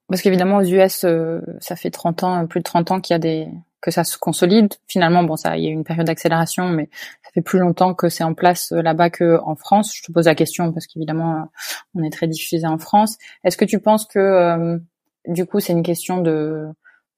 parce 0.08 0.22
qu'évidemment 0.22 0.58
aux 0.58 0.64
US, 0.64 1.04
euh, 1.04 1.40
ça 1.60 1.76
fait 1.76 1.92
30 1.92 2.24
ans, 2.24 2.48
plus 2.48 2.60
de 2.60 2.64
30 2.64 2.92
ans 2.92 3.02
qu'il 3.02 3.14
y 3.14 3.16
a 3.16 3.20
des 3.20 3.48
que 3.82 3.92
ça 3.92 4.04
se 4.04 4.18
consolide. 4.18 4.74
Finalement, 4.88 5.24
bon, 5.24 5.36
ça, 5.36 5.58
il 5.58 5.64
y 5.64 5.68
a 5.68 5.70
eu 5.70 5.74
une 5.74 5.84
période 5.84 6.08
d'accélération, 6.08 6.70
mais 6.70 6.90
ça 7.24 7.32
fait 7.34 7.42
plus 7.42 7.60
longtemps 7.60 7.94
que 7.94 8.10
c'est 8.10 8.24
en 8.24 8.34
place 8.34 8.72
euh, 8.72 8.82
là-bas 8.82 9.10
que 9.10 9.40
en 9.44 9.56
France. 9.56 9.94
Je 9.96 10.04
te 10.04 10.12
pose 10.12 10.26
la 10.26 10.36
question 10.36 10.72
parce 10.74 10.88
qu'évidemment, 10.88 11.50
on 11.96 12.04
est 12.04 12.12
très 12.12 12.28
diffusé 12.28 12.68
en 12.68 12.78
France. 12.78 13.18
Est-ce 13.44 13.58
que 13.58 13.66
tu 13.66 13.80
penses 13.80 14.06
que 14.06 14.80
du 15.28 15.46
coup, 15.46 15.60
c'est 15.60 15.74
une 15.74 15.84
question 15.84 16.22
de 16.22 16.68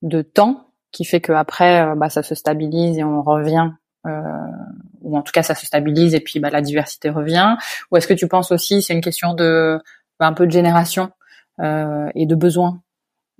de 0.01 0.21
temps 0.21 0.67
qui 0.91 1.05
fait 1.05 1.21
que 1.21 1.31
après, 1.31 1.95
bah, 1.95 2.09
ça 2.09 2.23
se 2.23 2.35
stabilise 2.35 2.97
et 2.97 3.03
on 3.03 3.21
revient 3.21 3.71
euh, 4.07 4.21
ou 5.01 5.15
en 5.15 5.21
tout 5.21 5.31
cas 5.31 5.43
ça 5.43 5.53
se 5.53 5.65
stabilise 5.65 6.15
et 6.15 6.21
puis 6.21 6.39
bah, 6.39 6.49
la 6.49 6.61
diversité 6.61 7.09
revient? 7.09 7.55
Ou 7.91 7.97
est-ce 7.97 8.07
que 8.07 8.13
tu 8.13 8.27
penses 8.27 8.51
aussi 8.51 8.81
c'est 8.81 8.93
une 8.93 9.01
question 9.01 9.33
de 9.33 9.79
bah, 10.19 10.27
un 10.27 10.33
peu 10.33 10.45
de 10.45 10.51
génération 10.51 11.11
euh, 11.59 12.09
et 12.15 12.25
de 12.25 12.35
besoin? 12.35 12.81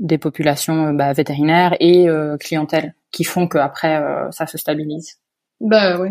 Des 0.01 0.17
populations 0.17 0.87
euh, 0.87 0.93
bah, 0.93 1.13
vétérinaires 1.13 1.77
et 1.79 2.09
euh, 2.09 2.35
clientèle 2.37 2.95
qui 3.11 3.23
font 3.23 3.47
que 3.47 3.57
après 3.57 3.97
euh, 3.97 4.29
ça 4.31 4.47
se 4.47 4.57
stabilise 4.57 5.19
Bah 5.61 5.99
oui. 5.99 6.09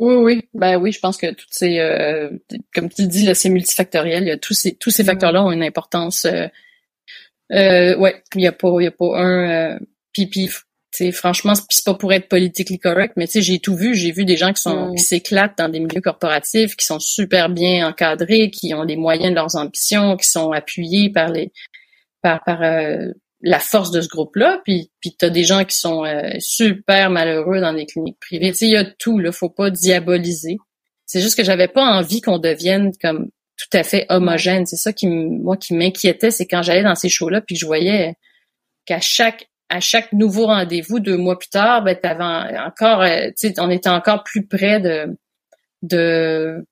Oui, 0.00 0.14
oui, 0.14 0.48
ben 0.54 0.76
oui, 0.78 0.90
je 0.90 0.98
pense 0.98 1.18
que 1.18 1.32
toutes 1.32 1.52
ces, 1.52 1.78
comme 2.74 2.88
tu 2.88 3.06
dis, 3.06 3.24
là, 3.24 3.34
c'est 3.34 3.50
multifactoriel. 3.50 4.24
Il 4.24 4.28
y 4.28 4.32
a 4.32 4.38
tous 4.38 4.54
ces, 4.54 4.74
tous 4.74 4.90
ces 4.90 5.04
facteurs-là 5.04 5.44
ont 5.44 5.52
une 5.52 5.62
importance. 5.62 6.26
Euh, 7.52 7.96
ouais, 7.98 8.22
il 8.34 8.40
y 8.40 8.46
a 8.46 8.52
pas, 8.52 8.68
il 8.80 8.84
y 8.84 8.86
a 8.86 8.90
pas 8.90 9.20
un. 9.20 9.78
puis, 10.12 10.48
sais, 10.98 11.12
franchement, 11.12 11.54
c'est 11.68 11.84
pas 11.84 11.94
pour 11.94 12.12
être 12.12 12.28
politically 12.28 12.78
correct, 12.78 13.14
mais 13.16 13.26
tu 13.26 13.32
sais, 13.32 13.42
j'ai 13.42 13.58
tout 13.58 13.76
vu. 13.76 13.94
J'ai 13.94 14.12
vu 14.12 14.24
des 14.24 14.36
gens 14.36 14.52
qui 14.52 14.60
sont 14.60 14.92
qui 14.94 15.02
s'éclatent 15.02 15.56
dans 15.56 15.68
des 15.68 15.80
milieux 15.80 16.00
corporatifs, 16.00 16.76
qui 16.76 16.84
sont 16.84 16.98
super 16.98 17.48
bien 17.48 17.88
encadrés, 17.88 18.50
qui 18.50 18.74
ont 18.74 18.82
les 18.82 18.96
moyens 18.96 19.30
de 19.30 19.34
leurs 19.34 19.56
ambitions, 19.56 20.16
qui 20.16 20.28
sont 20.28 20.52
appuyés 20.52 21.10
par 21.10 21.30
les 21.30 21.52
par 22.22 22.44
par 22.44 22.62
euh, 22.62 23.08
la 23.40 23.58
force 23.58 23.90
de 23.90 24.00
ce 24.00 24.08
groupe-là. 24.08 24.60
Puis 24.64 24.90
puis 25.00 25.16
t'as 25.18 25.30
des 25.30 25.44
gens 25.44 25.64
qui 25.64 25.76
sont 25.76 26.04
euh, 26.04 26.30
super 26.38 27.10
malheureux 27.10 27.60
dans 27.60 27.72
des 27.72 27.86
cliniques 27.86 28.20
privées. 28.20 28.52
Tu 28.52 28.58
sais, 28.58 28.66
il 28.66 28.72
y 28.72 28.76
a 28.76 28.84
tout. 28.84 29.18
Là, 29.18 29.32
faut 29.32 29.50
pas 29.50 29.70
diaboliser. 29.70 30.58
C'est 31.06 31.20
juste 31.20 31.36
que 31.36 31.44
j'avais 31.44 31.68
pas 31.68 31.84
envie 31.84 32.20
qu'on 32.20 32.38
devienne 32.38 32.92
comme 33.00 33.30
tout 33.56 33.76
à 33.76 33.82
fait 33.82 34.06
homogène. 34.10 34.66
C'est 34.66 34.76
ça 34.76 34.92
qui 34.92 35.06
moi 35.06 35.56
qui 35.56 35.74
m'inquiétait, 35.74 36.30
c'est 36.30 36.46
quand 36.46 36.62
j'allais 36.62 36.82
dans 36.82 36.94
ces 36.94 37.08
shows-là 37.08 37.40
puis 37.40 37.54
que 37.54 37.60
je 37.60 37.66
voyais 37.66 38.14
qu'à 38.84 39.00
chaque 39.00 39.48
à 39.72 39.80
chaque 39.80 40.12
nouveau 40.12 40.46
rendez-vous 40.46 41.00
deux 41.00 41.16
mois 41.16 41.38
plus 41.38 41.48
tard, 41.48 41.82
ben 41.82 41.96
t'avais 41.96 42.58
encore, 42.58 43.00
euh, 43.00 43.30
on 43.58 43.70
était 43.70 43.88
encore 43.88 44.22
plus 44.22 44.46
près 44.46 44.80
de 44.80 45.16
de 45.80 46.66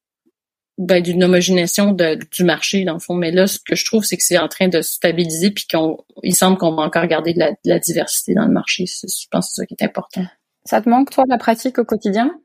ben, 0.76 1.02
d'une 1.02 1.24
homogénéisation 1.24 1.92
du 1.92 2.44
marché 2.44 2.84
dans 2.84 2.92
le 2.94 3.00
fond. 3.00 3.14
Mais 3.14 3.30
là, 3.30 3.46
ce 3.46 3.58
que 3.58 3.74
je 3.74 3.84
trouve, 3.86 4.04
c'est 4.04 4.18
que 4.18 4.22
c'est 4.22 4.38
en 4.38 4.48
train 4.48 4.68
de 4.68 4.82
se 4.82 4.92
stabiliser, 4.92 5.50
puis 5.50 5.66
qu'on, 5.66 5.98
il 6.22 6.34
semble 6.34 6.58
qu'on 6.58 6.74
va 6.74 6.82
encore 6.82 7.06
garder 7.06 7.32
de 7.32 7.40
la, 7.64 7.78
diversité 7.78 8.34
dans 8.34 8.44
le 8.44 8.52
marché. 8.52 8.84
Je 8.86 9.26
pense 9.30 9.46
que 9.46 9.54
c'est 9.54 9.62
ça 9.62 9.66
qui 9.66 9.74
est 9.78 9.84
important. 9.84 10.24
Ça 10.64 10.80
te 10.82 10.88
manque 10.88 11.10
toi 11.10 11.24
la 11.26 11.38
pratique 11.38 11.78
au 11.78 11.84
quotidien? 11.84 12.38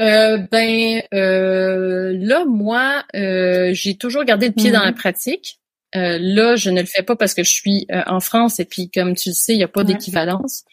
Euh, 0.00 0.38
ben 0.50 1.02
euh, 1.12 2.16
là, 2.16 2.44
moi, 2.44 3.04
j'ai 3.12 3.96
toujours 3.96 4.24
gardé 4.24 4.48
le 4.48 4.54
pied 4.54 4.70
dans 4.70 4.82
la 4.82 4.92
mm-hmm. 4.92 4.94
pratique. 4.94 5.61
Euh, 5.94 6.18
là, 6.20 6.56
je 6.56 6.70
ne 6.70 6.80
le 6.80 6.86
fais 6.86 7.02
pas 7.02 7.16
parce 7.16 7.34
que 7.34 7.42
je 7.42 7.50
suis 7.50 7.86
euh, 7.92 8.02
en 8.06 8.20
France 8.20 8.60
et 8.60 8.64
puis 8.64 8.90
comme 8.90 9.14
tu 9.14 9.30
le 9.30 9.34
sais, 9.34 9.54
il 9.54 9.58
n'y 9.58 9.64
a 9.64 9.68
pas 9.68 9.84
d'équivalence. 9.84 10.64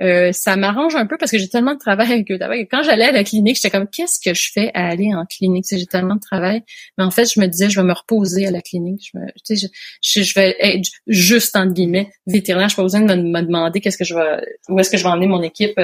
Euh, 0.00 0.30
ça 0.30 0.54
m'arrange 0.54 0.94
un 0.94 1.06
peu 1.06 1.16
parce 1.18 1.32
que 1.32 1.38
j'ai 1.38 1.48
tellement 1.48 1.74
de 1.74 1.78
travail 1.80 2.12
avec 2.12 2.30
eux. 2.30 2.38
Quand 2.70 2.84
j'allais 2.84 3.06
à 3.06 3.10
la 3.10 3.24
clinique, 3.24 3.56
j'étais 3.56 3.70
comme 3.70 3.88
qu'est-ce 3.88 4.20
que 4.20 4.32
je 4.32 4.52
fais 4.52 4.70
à 4.72 4.86
aller 4.86 5.12
en 5.12 5.26
clinique? 5.26 5.66
J'ai 5.68 5.86
tellement 5.86 6.14
de 6.14 6.20
travail, 6.20 6.62
mais 6.96 7.04
en 7.04 7.10
fait, 7.10 7.28
je 7.32 7.40
me 7.40 7.46
disais 7.46 7.68
je 7.68 7.80
vais 7.80 7.86
me 7.86 7.92
reposer 7.92 8.46
à 8.46 8.52
la 8.52 8.60
clinique. 8.60 9.10
Je, 9.12 9.56
je, 9.56 9.66
je, 10.00 10.22
je 10.22 10.34
vais 10.34 10.56
être 10.60 10.88
juste 11.08 11.56
entre 11.56 11.72
guillemets 11.72 12.12
vétérinaire. 12.28 12.68
Je 12.68 12.76
pas 12.76 12.82
besoin 12.82 13.00
de 13.00 13.14
me, 13.14 13.42
demander 13.42 13.80
qu'est-ce 13.80 13.98
que 13.98 14.04
je 14.04 14.14
vais, 14.14 14.40
où 14.68 14.78
est-ce 14.78 14.90
que 14.90 14.96
je 14.96 15.02
vais 15.02 15.08
emmener 15.08 15.26
mon 15.26 15.42
équipe, 15.42 15.80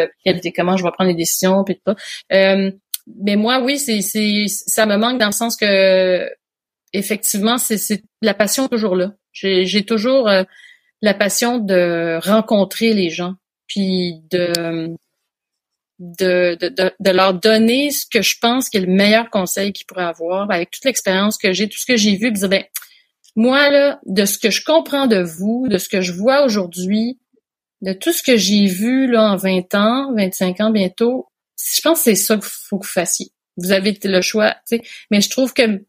comment 0.54 0.76
je 0.76 0.84
vais 0.84 0.92
prendre 0.92 1.10
les 1.10 1.16
décisions, 1.16 1.64
puis 1.64 1.80
tout. 1.84 1.94
Euh, 2.32 2.70
mais 3.22 3.36
moi, 3.36 3.60
oui, 3.60 3.78
c'est, 3.78 4.00
c'est, 4.00 4.44
ça 4.48 4.86
me 4.86 4.96
manque 4.96 5.18
dans 5.18 5.26
le 5.26 5.32
sens 5.32 5.56
que 5.56 6.28
effectivement, 6.94 7.58
c'est 7.58 8.02
la 8.22 8.34
passion 8.34 8.68
toujours 8.68 8.96
là. 8.96 9.12
J'ai 9.32 9.84
toujours 9.84 10.28
euh, 10.28 10.44
la 11.02 11.12
passion 11.12 11.58
de 11.58 12.18
rencontrer 12.22 12.94
les 12.94 13.10
gens, 13.10 13.34
puis 13.66 14.20
de, 14.30 14.96
de, 15.98 16.56
de, 16.56 17.10
leur 17.10 17.34
donner 17.34 17.90
ce 17.90 18.06
que 18.06 18.22
je 18.22 18.38
pense 18.38 18.68
qui 18.68 18.78
est 18.78 18.80
le 18.80 18.92
meilleur 18.92 19.28
conseil 19.28 19.72
qu'ils 19.72 19.86
pourraient 19.86 20.04
avoir, 20.04 20.50
avec 20.50 20.70
toute 20.70 20.84
l'expérience 20.84 21.36
que 21.36 21.52
j'ai, 21.52 21.68
tout 21.68 21.78
ce 21.78 21.86
que 21.86 21.96
j'ai 21.96 22.16
vu, 22.16 22.30
puis 22.30 22.40
dire, 22.40 22.48
ben, 22.48 22.64
moi, 23.36 23.70
là, 23.70 24.00
de 24.06 24.24
ce 24.24 24.38
que 24.38 24.50
je 24.50 24.64
comprends 24.64 25.08
de 25.08 25.20
vous, 25.20 25.66
de 25.68 25.78
ce 25.78 25.88
que 25.88 26.00
je 26.00 26.12
vois 26.12 26.44
aujourd'hui, 26.44 27.18
de 27.82 27.92
tout 27.92 28.12
ce 28.12 28.22
que 28.22 28.36
j'ai 28.36 28.66
vu 28.66 29.10
là 29.10 29.32
en 29.32 29.36
20 29.36 29.74
ans, 29.74 30.14
25 30.14 30.60
ans 30.60 30.70
bientôt, 30.70 31.26
je 31.58 31.80
pense 31.80 31.98
que 31.98 32.04
c'est 32.04 32.14
ça 32.14 32.36
qu'il 32.36 32.44
faut 32.44 32.78
que 32.78 32.86
vous 32.86 32.92
fassiez. 32.92 33.32
Vous 33.56 33.72
avez 33.72 33.98
le 34.02 34.20
choix, 34.20 34.52
tu 34.68 34.76
sais. 34.76 34.82
Mais 35.10 35.20
je 35.20 35.30
trouve 35.30 35.52
que 35.52 35.82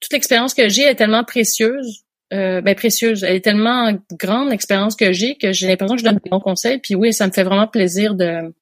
toute 0.00 0.12
l'expérience 0.12 0.54
que 0.54 0.68
j'ai 0.68 0.82
est 0.82 0.94
tellement 0.94 1.24
précieuse. 1.24 2.04
Euh, 2.32 2.60
ben 2.60 2.76
précieuse, 2.76 3.24
elle 3.24 3.36
est 3.36 3.44
tellement 3.44 3.92
grande 4.12 4.50
l'expérience 4.50 4.94
que 4.94 5.12
j'ai 5.12 5.36
que 5.36 5.52
j'ai 5.52 5.66
l'impression 5.66 5.96
que 5.96 6.00
je 6.00 6.04
donne 6.04 6.20
des 6.22 6.30
bons 6.30 6.40
conseils. 6.40 6.78
Puis 6.78 6.94
oui, 6.94 7.12
ça 7.12 7.26
me 7.26 7.32
fait 7.32 7.42
vraiment 7.42 7.66
plaisir 7.66 8.14
de, 8.14 8.54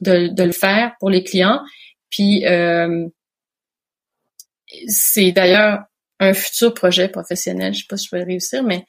de, 0.00 0.28
de 0.28 0.42
le 0.42 0.52
faire 0.52 0.94
pour 0.98 1.10
les 1.10 1.22
clients. 1.22 1.60
Puis 2.10 2.46
euh, 2.46 3.06
c'est 4.86 5.32
d'ailleurs 5.32 5.80
un 6.18 6.32
futur 6.32 6.72
projet 6.72 7.08
professionnel. 7.08 7.74
Je 7.74 7.80
sais 7.80 7.86
pas 7.88 7.98
si 7.98 8.08
je 8.10 8.16
vais 8.16 8.24
réussir, 8.24 8.62
mais 8.62 8.86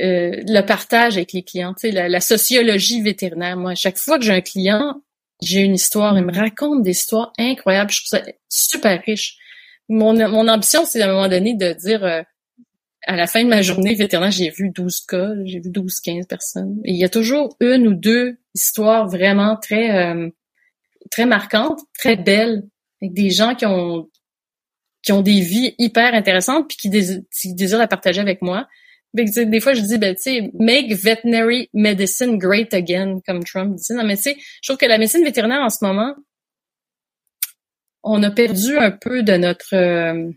euh, 0.00 0.42
le 0.46 0.60
partage 0.62 1.16
avec 1.18 1.34
les 1.34 1.42
clients, 1.42 1.74
tu 1.74 1.88
sais, 1.88 1.90
la, 1.90 2.08
la, 2.08 2.20
sociologie 2.20 3.02
vétérinaire. 3.02 3.58
Moi, 3.58 3.72
à 3.72 3.74
chaque 3.74 3.98
fois 3.98 4.18
que 4.18 4.24
j'ai 4.24 4.32
un 4.32 4.40
client, 4.40 5.02
j'ai 5.42 5.60
une 5.60 5.74
histoire, 5.74 6.16
il 6.16 6.24
me 6.24 6.34
raconte 6.34 6.82
des 6.82 6.92
histoires 6.92 7.32
incroyables. 7.38 7.90
Je 7.90 7.98
trouve 7.98 8.20
ça 8.20 8.32
super 8.48 9.02
riche 9.04 9.36
mon, 9.88 10.48
ambition, 10.48 10.84
c'est 10.84 11.02
à 11.02 11.08
un 11.08 11.12
moment 11.12 11.28
donné 11.28 11.54
de 11.54 11.72
dire 11.72 12.04
euh, 12.04 12.22
à 13.06 13.16
la 13.16 13.26
fin 13.26 13.42
de 13.42 13.48
ma 13.48 13.62
journée 13.62 13.94
vétérinaire, 13.94 14.30
j'ai 14.30 14.50
vu 14.50 14.70
12 14.70 15.00
cas, 15.06 15.30
j'ai 15.44 15.60
vu 15.60 15.70
12, 15.70 16.00
15 16.00 16.26
personnes. 16.26 16.80
Il 16.84 16.96
y 16.96 17.04
a 17.04 17.08
toujours 17.08 17.56
une 17.60 17.88
ou 17.88 17.94
deux 17.94 18.36
histoires 18.54 19.08
vraiment 19.08 19.56
très 19.56 19.90
euh, 19.96 20.28
très 21.10 21.26
marquantes, 21.26 21.80
très 21.98 22.16
belles, 22.16 22.62
avec 23.00 23.12
des 23.12 23.30
gens 23.30 23.54
qui 23.54 23.66
ont 23.66 24.08
qui 25.02 25.12
ont 25.12 25.22
des 25.22 25.40
vies 25.40 25.74
hyper 25.78 26.14
intéressantes 26.14 26.68
puis 26.68 26.76
qui, 26.76 26.88
désirent 27.54 27.78
la 27.78 27.88
partager 27.88 28.20
avec 28.20 28.40
moi. 28.40 28.68
des 29.14 29.60
fois, 29.60 29.74
je 29.74 29.80
dis, 29.80 29.98
ben, 29.98 30.14
tu 30.14 30.22
sais, 30.22 30.50
make 30.54 30.92
veterinary 30.92 31.68
medicine 31.74 32.38
great 32.38 32.72
again, 32.72 33.18
comme 33.26 33.42
Trump 33.42 33.74
dit. 33.74 33.94
Non, 33.94 34.04
mais 34.04 34.16
tu 34.16 34.22
sais, 34.22 34.36
je 34.62 34.68
trouve 34.68 34.78
que 34.78 34.86
la 34.86 34.98
médecine 34.98 35.24
vétérinaire 35.24 35.60
en 35.60 35.70
ce 35.70 35.84
moment, 35.84 36.14
on 38.02 38.22
a 38.22 38.30
perdu 38.30 38.76
un 38.76 38.90
peu 38.90 39.22
de 39.22 39.36
notre 39.36 39.74
euh, 39.74 40.30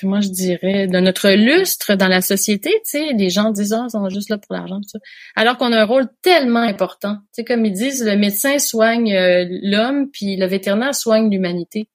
comment 0.00 0.20
je 0.20 0.28
dirais, 0.28 0.86
de 0.86 0.98
notre 0.98 1.30
lustre 1.30 1.94
dans 1.94 2.08
la 2.08 2.20
société, 2.20 2.70
tu 2.84 2.98
sais, 2.98 3.12
les 3.12 3.30
gens 3.30 3.50
disent 3.50 3.72
ah, 3.72 3.86
ils 3.88 3.90
sont 3.90 4.08
juste 4.08 4.30
là 4.30 4.38
pour 4.38 4.54
l'argent, 4.54 4.80
alors 5.36 5.58
qu'on 5.58 5.72
a 5.72 5.80
un 5.80 5.84
rôle 5.84 6.06
tellement 6.22 6.60
important. 6.60 7.16
Tu 7.16 7.42
sais, 7.42 7.44
comme 7.44 7.64
ils 7.64 7.72
disent, 7.72 8.04
le 8.04 8.16
médecin 8.16 8.58
soigne 8.58 9.14
euh, 9.14 9.46
l'homme, 9.62 10.10
puis 10.10 10.36
le 10.36 10.46
vétérinaire 10.46 10.94
soigne 10.94 11.30
l'humanité. 11.30 11.88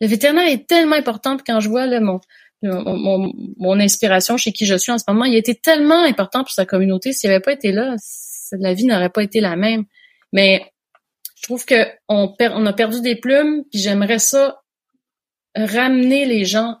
Le 0.00 0.06
vétérinaire 0.06 0.48
est 0.48 0.66
tellement 0.66 0.96
important, 0.96 1.36
puis 1.36 1.44
quand 1.46 1.60
je 1.60 1.68
vois 1.68 1.86
là, 1.86 2.00
mon, 2.00 2.20
mon, 2.62 3.32
mon, 3.58 3.80
inspiration 3.80 4.36
chez 4.36 4.52
qui 4.52 4.66
je 4.66 4.76
suis 4.76 4.92
en 4.92 4.98
ce 4.98 5.04
moment, 5.08 5.24
il 5.24 5.34
a 5.34 5.38
été 5.38 5.54
tellement 5.54 6.02
important 6.02 6.40
pour 6.40 6.52
sa 6.52 6.64
communauté. 6.64 7.12
S'il 7.12 7.28
n'avait 7.28 7.40
pas 7.40 7.52
été 7.52 7.72
là, 7.72 7.96
la 8.52 8.74
vie 8.74 8.84
n'aurait 8.84 9.10
pas 9.10 9.22
été 9.22 9.40
la 9.40 9.56
même. 9.56 9.84
Mais 10.32 10.64
je 11.40 11.46
trouve 11.46 11.64
que 11.64 11.86
on, 12.08 12.34
on 12.38 12.66
a 12.66 12.72
perdu 12.72 13.00
des 13.00 13.16
plumes, 13.16 13.64
puis 13.70 13.80
j'aimerais 13.80 14.18
ça 14.18 14.60
ramener 15.56 16.26
les 16.26 16.44
gens 16.44 16.76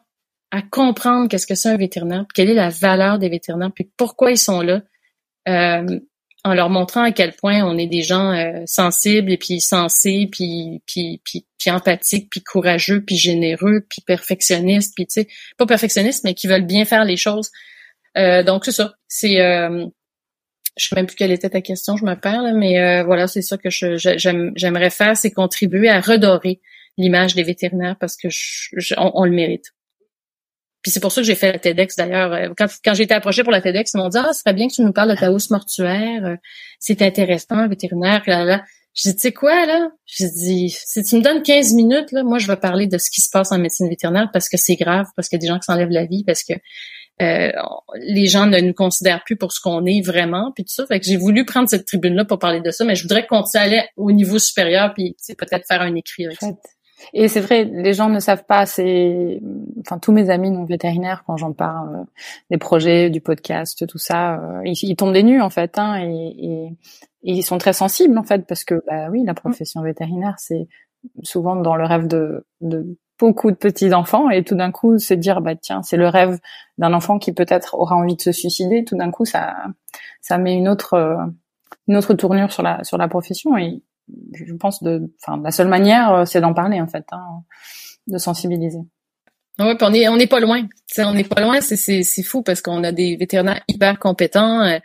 à 0.50 0.60
comprendre 0.62 1.28
qu'est-ce 1.28 1.46
que 1.46 1.54
c'est 1.54 1.70
un 1.70 1.76
vétérinaire, 1.76 2.26
puis 2.28 2.34
quelle 2.34 2.50
est 2.50 2.54
la 2.54 2.68
valeur 2.68 3.18
des 3.18 3.30
vétérinaires, 3.30 3.72
puis 3.74 3.90
pourquoi 3.96 4.32
ils 4.32 4.38
sont 4.38 4.60
là, 4.60 4.82
euh, 5.48 6.00
en 6.44 6.54
leur 6.54 6.68
montrant 6.68 7.02
à 7.04 7.12
quel 7.12 7.34
point 7.34 7.62
on 7.64 7.78
est 7.78 7.86
des 7.86 8.02
gens 8.02 8.32
euh, 8.32 8.62
sensibles 8.66 9.32
et 9.32 9.38
puis 9.38 9.60
sensés, 9.60 10.28
puis 10.30 10.82
puis, 10.86 11.22
puis 11.24 11.70
empathiques, 11.70 12.28
puis 12.30 12.42
courageux, 12.42 13.02
puis 13.02 13.16
généreux, 13.16 13.86
puis 13.88 14.02
perfectionnistes, 14.06 14.94
puis 14.94 15.06
tu 15.06 15.22
sais, 15.22 15.28
pas 15.56 15.66
perfectionnistes, 15.66 16.24
mais 16.24 16.34
qui 16.34 16.48
veulent 16.48 16.66
bien 16.66 16.84
faire 16.84 17.04
les 17.04 17.16
choses. 17.16 17.50
Euh, 18.18 18.42
donc 18.42 18.64
c'est 18.64 18.72
ça. 18.72 18.94
C'est 19.08 19.38
je 20.80 20.88
sais 20.88 20.96
même 20.96 21.06
plus 21.06 21.16
quelle 21.16 21.32
était 21.32 21.50
ta 21.50 21.60
question, 21.60 21.96
je 21.96 22.04
me 22.04 22.14
perds, 22.14 22.42
là, 22.42 22.52
mais 22.52 22.80
euh, 22.80 23.04
voilà, 23.04 23.26
c'est 23.26 23.42
ça 23.42 23.56
que 23.58 23.70
je, 23.70 23.96
j'aimerais 24.56 24.90
faire, 24.90 25.16
c'est 25.16 25.30
contribuer 25.30 25.88
à 25.88 26.00
redorer 26.00 26.60
l'image 26.96 27.34
des 27.34 27.42
vétérinaires 27.42 27.96
parce 27.98 28.16
que 28.16 28.28
je, 28.30 28.94
on, 28.96 29.24
le 29.24 29.30
mérite. 29.30 29.72
Puis 30.82 30.90
c'est 30.90 31.00
pour 31.00 31.12
ça 31.12 31.20
que 31.20 31.26
j'ai 31.26 31.34
fait 31.34 31.52
la 31.52 31.58
TEDx 31.58 31.96
d'ailleurs. 31.96 32.32
Euh, 32.32 32.48
quand, 32.56 32.66
quand 32.84 32.94
j'ai 32.94 33.02
été 33.02 33.14
approchée 33.14 33.42
pour 33.42 33.52
la 33.52 33.60
TEDx, 33.60 33.92
ils 33.94 33.98
m'ont 33.98 34.08
dit 34.08 34.18
Ah, 34.18 34.32
ce 34.32 34.40
serait 34.40 34.54
bien 34.54 34.68
que 34.68 34.74
tu 34.74 34.82
nous 34.82 34.92
parles 34.92 35.10
de 35.10 35.16
ta 35.16 35.30
hausse 35.30 35.50
mortuaire. 35.50 36.24
Euh, 36.24 36.36
c'est 36.78 37.02
intéressant, 37.02 37.68
vétérinaire. 37.68 38.22
Là, 38.26 38.44
là. 38.44 38.64
J'ai 38.92 39.10
dit, 39.10 39.16
tu 39.16 39.22
sais 39.22 39.32
quoi, 39.32 39.66
là? 39.66 39.90
J'ai 40.04 40.28
dit, 40.28 40.70
si 40.70 41.04
tu 41.04 41.16
me 41.16 41.22
donnes 41.22 41.42
15 41.42 41.74
minutes, 41.74 42.10
là, 42.10 42.24
moi, 42.24 42.38
je 42.38 42.48
vais 42.48 42.56
parler 42.56 42.88
de 42.88 42.98
ce 42.98 43.08
qui 43.08 43.20
se 43.20 43.28
passe 43.30 43.52
en 43.52 43.58
médecine 43.58 43.88
vétérinaire 43.88 44.30
parce 44.32 44.48
que 44.48 44.56
c'est 44.56 44.74
grave, 44.74 45.06
parce 45.14 45.28
qu'il 45.28 45.36
y 45.36 45.40
a 45.40 45.42
des 45.42 45.46
gens 45.46 45.58
qui 45.58 45.66
s'enlèvent 45.66 45.90
la 45.90 46.06
vie, 46.06 46.24
parce 46.24 46.42
que 46.42 46.54
euh, 47.20 47.50
les 47.96 48.26
gens 48.26 48.46
ne 48.46 48.58
nous 48.60 48.72
considèrent 48.72 49.22
plus 49.24 49.36
pour 49.36 49.52
ce 49.52 49.60
qu'on 49.60 49.84
est 49.84 50.00
vraiment, 50.00 50.52
puis 50.54 50.64
tout 50.64 50.72
ça. 50.72 50.86
Fait 50.86 51.00
que 51.00 51.06
j'ai 51.06 51.16
voulu 51.16 51.44
prendre 51.44 51.68
cette 51.68 51.86
tribune-là 51.86 52.24
pour 52.24 52.38
parler 52.38 52.60
de 52.60 52.70
ça, 52.70 52.84
mais 52.84 52.94
je 52.94 53.02
voudrais 53.02 53.26
continuer 53.26 53.62
à 53.62 53.66
aller 53.66 53.82
au 53.96 54.12
niveau 54.12 54.38
supérieur, 54.38 54.92
puis 54.94 55.16
peut-être 55.38 55.66
faire 55.66 55.82
un 55.82 55.94
écrit 55.94 56.26
avec 56.26 56.40
ça. 56.40 56.48
Et 57.12 57.28
c'est 57.28 57.40
vrai, 57.40 57.64
les 57.64 57.94
gens 57.94 58.08
ne 58.08 58.20
savent 58.20 58.44
pas. 58.44 58.66
C'est, 58.66 59.40
enfin, 59.80 59.98
tous 59.98 60.12
mes 60.12 60.30
amis 60.30 60.50
non 60.50 60.64
vétérinaires, 60.64 61.24
quand 61.26 61.36
j'en 61.36 61.52
parle 61.52 61.96
euh, 61.96 62.04
des 62.50 62.58
projets, 62.58 63.10
du 63.10 63.20
podcast, 63.20 63.86
tout 63.86 63.98
ça, 63.98 64.34
euh, 64.34 64.62
ils, 64.64 64.96
tombent 64.96 65.12
des 65.12 65.22
nues 65.22 65.40
en 65.40 65.50
fait, 65.50 65.78
hein, 65.78 65.98
et, 65.98 66.34
et, 66.38 66.76
ils 67.22 67.42
sont 67.42 67.58
très 67.58 67.72
sensibles 67.72 68.16
en 68.18 68.22
fait, 68.22 68.46
parce 68.46 68.64
que 68.64 68.82
bah 68.86 69.08
oui, 69.10 69.24
la 69.24 69.34
profession 69.34 69.82
vétérinaire, 69.82 70.36
c'est 70.38 70.68
souvent 71.22 71.56
dans 71.56 71.76
le 71.76 71.84
rêve 71.84 72.06
de, 72.06 72.46
de 72.60 72.96
beaucoup 73.20 73.50
de 73.50 73.56
petits 73.56 73.92
enfants, 73.94 74.30
et 74.30 74.42
tout 74.44 74.54
d'un 74.56 74.72
coup 74.72 74.98
se 74.98 75.14
dire 75.14 75.40
bah 75.40 75.54
tiens, 75.54 75.82
c'est 75.82 75.96
le 75.96 76.08
rêve 76.08 76.38
d'un 76.78 76.92
enfant 76.94 77.18
qui 77.18 77.32
peut-être 77.32 77.74
aura 77.74 77.96
envie 77.96 78.16
de 78.16 78.22
se 78.22 78.32
suicider. 78.32 78.84
Tout 78.84 78.96
d'un 78.96 79.10
coup, 79.10 79.24
ça, 79.24 79.54
ça 80.20 80.38
met 80.38 80.54
une 80.54 80.68
autre, 80.68 81.30
une 81.88 81.96
autre 81.96 82.14
tournure 82.14 82.52
sur 82.52 82.62
la 82.62 82.82
sur 82.84 82.98
la 82.98 83.08
profession 83.08 83.56
et 83.56 83.82
je 84.32 84.54
pense 84.54 84.82
de, 84.82 85.12
enfin, 85.22 85.40
la 85.42 85.50
seule 85.50 85.68
manière, 85.68 86.12
euh, 86.12 86.24
c'est 86.24 86.40
d'en 86.40 86.54
parler 86.54 86.80
en 86.80 86.86
fait, 86.86 87.04
hein, 87.12 87.42
de 88.06 88.18
sensibiliser. 88.18 88.80
Oui, 89.58 89.74
on 89.80 89.92
est 89.92 90.08
on 90.08 90.16
n'est 90.16 90.26
pas 90.26 90.40
loin. 90.40 90.66
on 90.98 91.14
n'est 91.14 91.24
pas 91.24 91.42
loin, 91.42 91.60
c'est 91.60 91.76
c'est 91.76 92.22
fou 92.22 92.42
parce 92.42 92.62
qu'on 92.62 92.82
a 92.82 92.92
des 92.92 93.16
vétérinaires 93.16 93.60
hyper 93.68 93.98
compétents, 93.98 94.62
euh, 94.62 94.78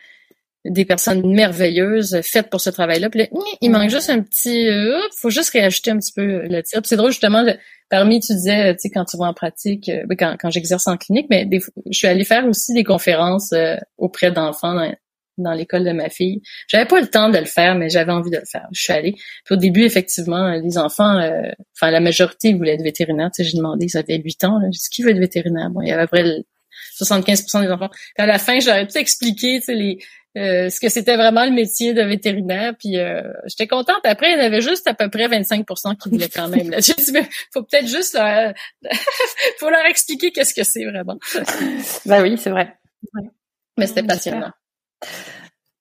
des 0.66 0.84
personnes 0.84 1.26
merveilleuses 1.34 2.20
faites 2.24 2.50
pour 2.50 2.60
ce 2.60 2.70
travail-là. 2.70 3.10
Puis 3.10 3.30
il 3.62 3.72
manque 3.72 3.90
juste 3.90 4.10
un 4.10 4.22
petit, 4.22 4.68
euh, 4.68 5.00
faut 5.16 5.30
juste 5.30 5.52
réajuster 5.52 5.92
un 5.92 5.98
petit 5.98 6.12
peu 6.12 6.42
le 6.48 6.62
tir. 6.62 6.82
c'est 6.84 6.98
drôle 6.98 7.12
justement. 7.12 7.46
Parmi, 7.90 8.20
tu 8.20 8.34
disais, 8.34 8.74
tu 8.76 8.82
sais, 8.82 8.90
quand 8.90 9.06
tu 9.06 9.18
vas 9.18 9.26
en 9.26 9.34
pratique, 9.34 9.92
ben, 10.08 10.16
quand, 10.18 10.36
quand 10.40 10.50
j'exerce 10.50 10.88
en 10.88 10.98
clinique, 10.98 11.28
mais 11.30 11.46
des, 11.46 11.60
je 11.90 11.98
suis 11.98 12.08
allée 12.08 12.24
faire 12.24 12.46
aussi 12.46 12.74
des 12.74 12.84
conférences 12.84 13.54
auprès 13.98 14.32
d'enfants 14.32 14.92
dans 15.38 15.54
l'école 15.54 15.84
de 15.84 15.92
ma 15.92 16.10
fille. 16.10 16.42
J'avais 16.68 16.86
pas 16.86 17.00
le 17.00 17.08
temps 17.08 17.30
de 17.30 17.38
le 17.38 17.46
faire, 17.46 17.76
mais 17.76 17.90
j'avais 17.90 18.12
envie 18.12 18.32
de 18.32 18.38
le 18.38 18.46
faire. 18.46 18.68
Je 18.72 18.82
suis 18.82 18.94
allée. 18.94 19.14
Puis 19.44 19.56
au 19.56 19.58
début, 19.58 19.84
effectivement, 19.84 20.52
les 20.52 20.78
enfants, 20.78 21.18
euh, 21.20 21.52
enfin 21.76 21.92
la 21.92 22.00
majorité 22.00 22.54
voulaient 22.54 22.76
être 22.76 22.84
vétérinaire. 22.84 23.30
Tu 23.34 23.44
sais, 23.44 23.50
j'ai 23.50 23.58
demandé, 23.58 23.88
ça 23.88 24.04
fait 24.04 24.18
huit 24.18 24.44
ans. 24.44 24.60
J'ai 24.64 24.70
dit 24.70 24.90
qui 24.92 25.04
veut 25.04 25.12
être 25.12 25.20
vétérinaire? 25.20 25.70
Bon, 25.70 25.82
il 25.82 25.90
y 25.90 25.92
avait 25.92 26.04
à 26.04 26.08
peu 26.08 26.18
près 26.18 26.44
75% 27.02 27.62
des 27.62 27.72
enfants. 27.72 27.90
Puis 27.90 28.00
à 28.18 28.26
la 28.26 28.40
fin, 28.40 28.60
j'aurais 28.60 28.88
pu 28.88 28.98
expliquer, 28.98 29.60
tu 29.60 29.66
sais, 29.66 29.76
les 29.76 30.00
euh, 30.38 30.70
ce 30.70 30.80
que 30.80 30.90
c'était 30.90 31.16
vraiment 31.16 31.46
le 31.46 31.52
métier 31.52 31.94
de 31.94 32.02
vétérinaire. 32.02 32.74
Puis 32.78 32.98
euh, 32.98 33.22
j'étais 33.46 33.68
contente. 33.68 34.02
Après, 34.04 34.32
il 34.32 34.38
y 34.38 34.42
en 34.42 34.46
avait 34.46 34.62
juste 34.62 34.88
à 34.88 34.94
peu 34.94 35.10
près 35.10 35.28
25% 35.28 35.98
qui 35.98 36.10
voulaient 36.10 36.30
quand 36.30 36.50
même. 36.50 36.70
Mais 37.14 37.28
faut 37.54 37.64
peut-être 37.64 37.88
juste 37.88 38.16
leur... 38.16 38.54
faut 39.60 39.70
leur 39.70 39.86
expliquer 39.86 40.32
qu'est-ce 40.32 40.54
que 40.54 40.64
c'est 40.64 40.86
vraiment. 40.86 41.18
ben 42.06 42.22
oui, 42.22 42.38
c'est 42.38 42.50
vrai. 42.50 42.76
Mais 43.78 43.88
c'était 43.88 44.04
passionnant. 44.04 44.52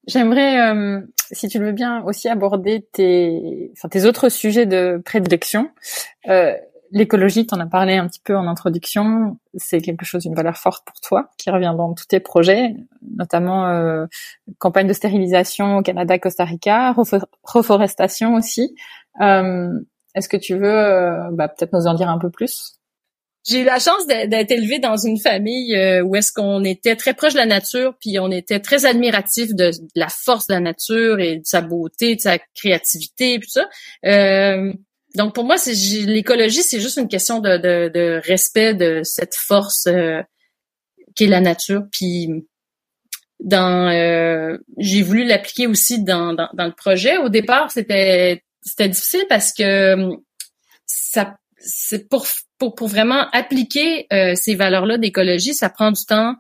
J'aimerais, 0.07 0.61
euh, 0.61 1.01
si 1.31 1.49
tu 1.49 1.59
le 1.59 1.67
veux 1.67 1.73
bien, 1.73 2.03
aussi 2.05 2.29
aborder 2.29 2.87
tes, 2.93 3.71
enfin, 3.73 3.89
tes 3.89 4.05
autres 4.05 4.29
sujets 4.29 4.67
de 4.67 5.01
prédilection. 5.05 5.71
Euh, 6.29 6.55
L'écologie, 6.97 7.45
tu 7.45 7.53
en 7.57 7.59
as 7.59 7.67
parlé 7.67 7.97
un 7.97 8.07
petit 8.07 8.21
peu 8.23 8.37
en 8.37 8.47
introduction, 8.47 9.37
c'est 9.57 9.81
quelque 9.81 10.05
chose 10.05 10.23
d'une 10.23 10.35
valeur 10.37 10.57
forte 10.57 10.87
pour 10.87 11.01
toi, 11.01 11.29
qui 11.39 11.51
revient 11.51 11.75
dans 11.77 11.93
tous 11.93 12.07
tes 12.07 12.21
projets, 12.21 12.77
notamment 13.17 13.67
euh, 13.67 14.07
campagne 14.59 14.87
de 14.87 14.93
stérilisation 14.93 15.79
au 15.79 15.83
Canada, 15.83 16.21
Costa 16.21 16.45
Rica, 16.45 16.95
reforestation 17.43 18.37
aussi. 18.37 18.77
Euh, 19.21 19.71
Est-ce 20.15 20.29
que 20.29 20.37
tu 20.37 20.57
veux 20.57 20.71
euh, 20.71 21.31
bah, 21.33 21.49
peut-être 21.49 21.73
nous 21.73 21.89
en 21.89 21.95
dire 21.95 22.09
un 22.09 22.19
peu 22.19 22.31
plus? 22.31 22.79
J'ai 23.45 23.61
eu 23.61 23.65
la 23.65 23.81
chance 23.81 24.07
d'être 24.07 24.53
élevée 24.53 24.79
dans 24.79 24.97
une 24.97 25.19
famille 25.19 25.77
euh, 25.77 26.01
où 26.01 26.15
est-ce 26.15 26.33
qu'on 26.33 26.63
était 26.63 26.95
très 26.95 27.13
proche 27.13 27.33
de 27.33 27.39
la 27.39 27.47
nature, 27.47 27.95
puis 28.01 28.21
on 28.21 28.31
était 28.31 28.61
très 28.61 28.87
admiratif 28.87 29.53
de, 29.53 29.73
la 29.97 30.09
force 30.09 30.47
de 30.47 30.55
la 30.55 30.61
nature 30.61 31.19
et 31.19 31.39
de 31.39 31.45
sa 31.45 31.61
beauté, 31.61 32.15
de 32.15 32.21
sa 32.21 32.39
créativité, 32.39 33.41
tout 33.41 33.51
ça. 33.51 33.69
Euh, 34.07 34.73
donc 35.15 35.35
pour 35.35 35.45
moi, 35.45 35.57
l'écologie, 36.07 36.62
c'est 36.62 36.81
juste 36.81 36.97
une 36.97 37.09
question 37.09 37.41
de, 37.41 37.57
de, 37.57 38.21
respect 38.25 38.75
de 38.75 39.03
cette 39.05 39.35
force 39.35 39.87
euh, 39.87 40.21
qui 41.15 41.25
est 41.25 41.29
la 41.29 41.41
nature. 41.41 41.85
Puis 41.93 42.29
dans, 43.41 43.89
euh, 43.89 44.59
j'ai 44.79 45.03
voulu 45.03 45.25
l'appliquer 45.25 45.67
aussi 45.67 46.03
dans, 46.03 46.33
dans, 46.33 46.49
dans, 46.55 46.67
le 46.67 46.73
projet. 46.73 47.17
Au 47.19 47.29
départ, 47.29 47.71
c'était 47.71 48.43
c'était 48.62 48.89
difficile 48.89 49.25
parce 49.29 49.53
que 49.53 49.97
ça 50.87 51.37
c'est 51.65 52.09
pour, 52.09 52.27
pour, 52.59 52.75
pour 52.75 52.89
vraiment 52.89 53.29
appliquer 53.33 54.07
euh, 54.12 54.35
ces 54.35 54.55
valeurs-là 54.55 54.99
d'écologie, 54.99 55.55
ça 55.55 55.71
prend 55.71 55.91
du 55.91 56.05
temps. 56.05 56.35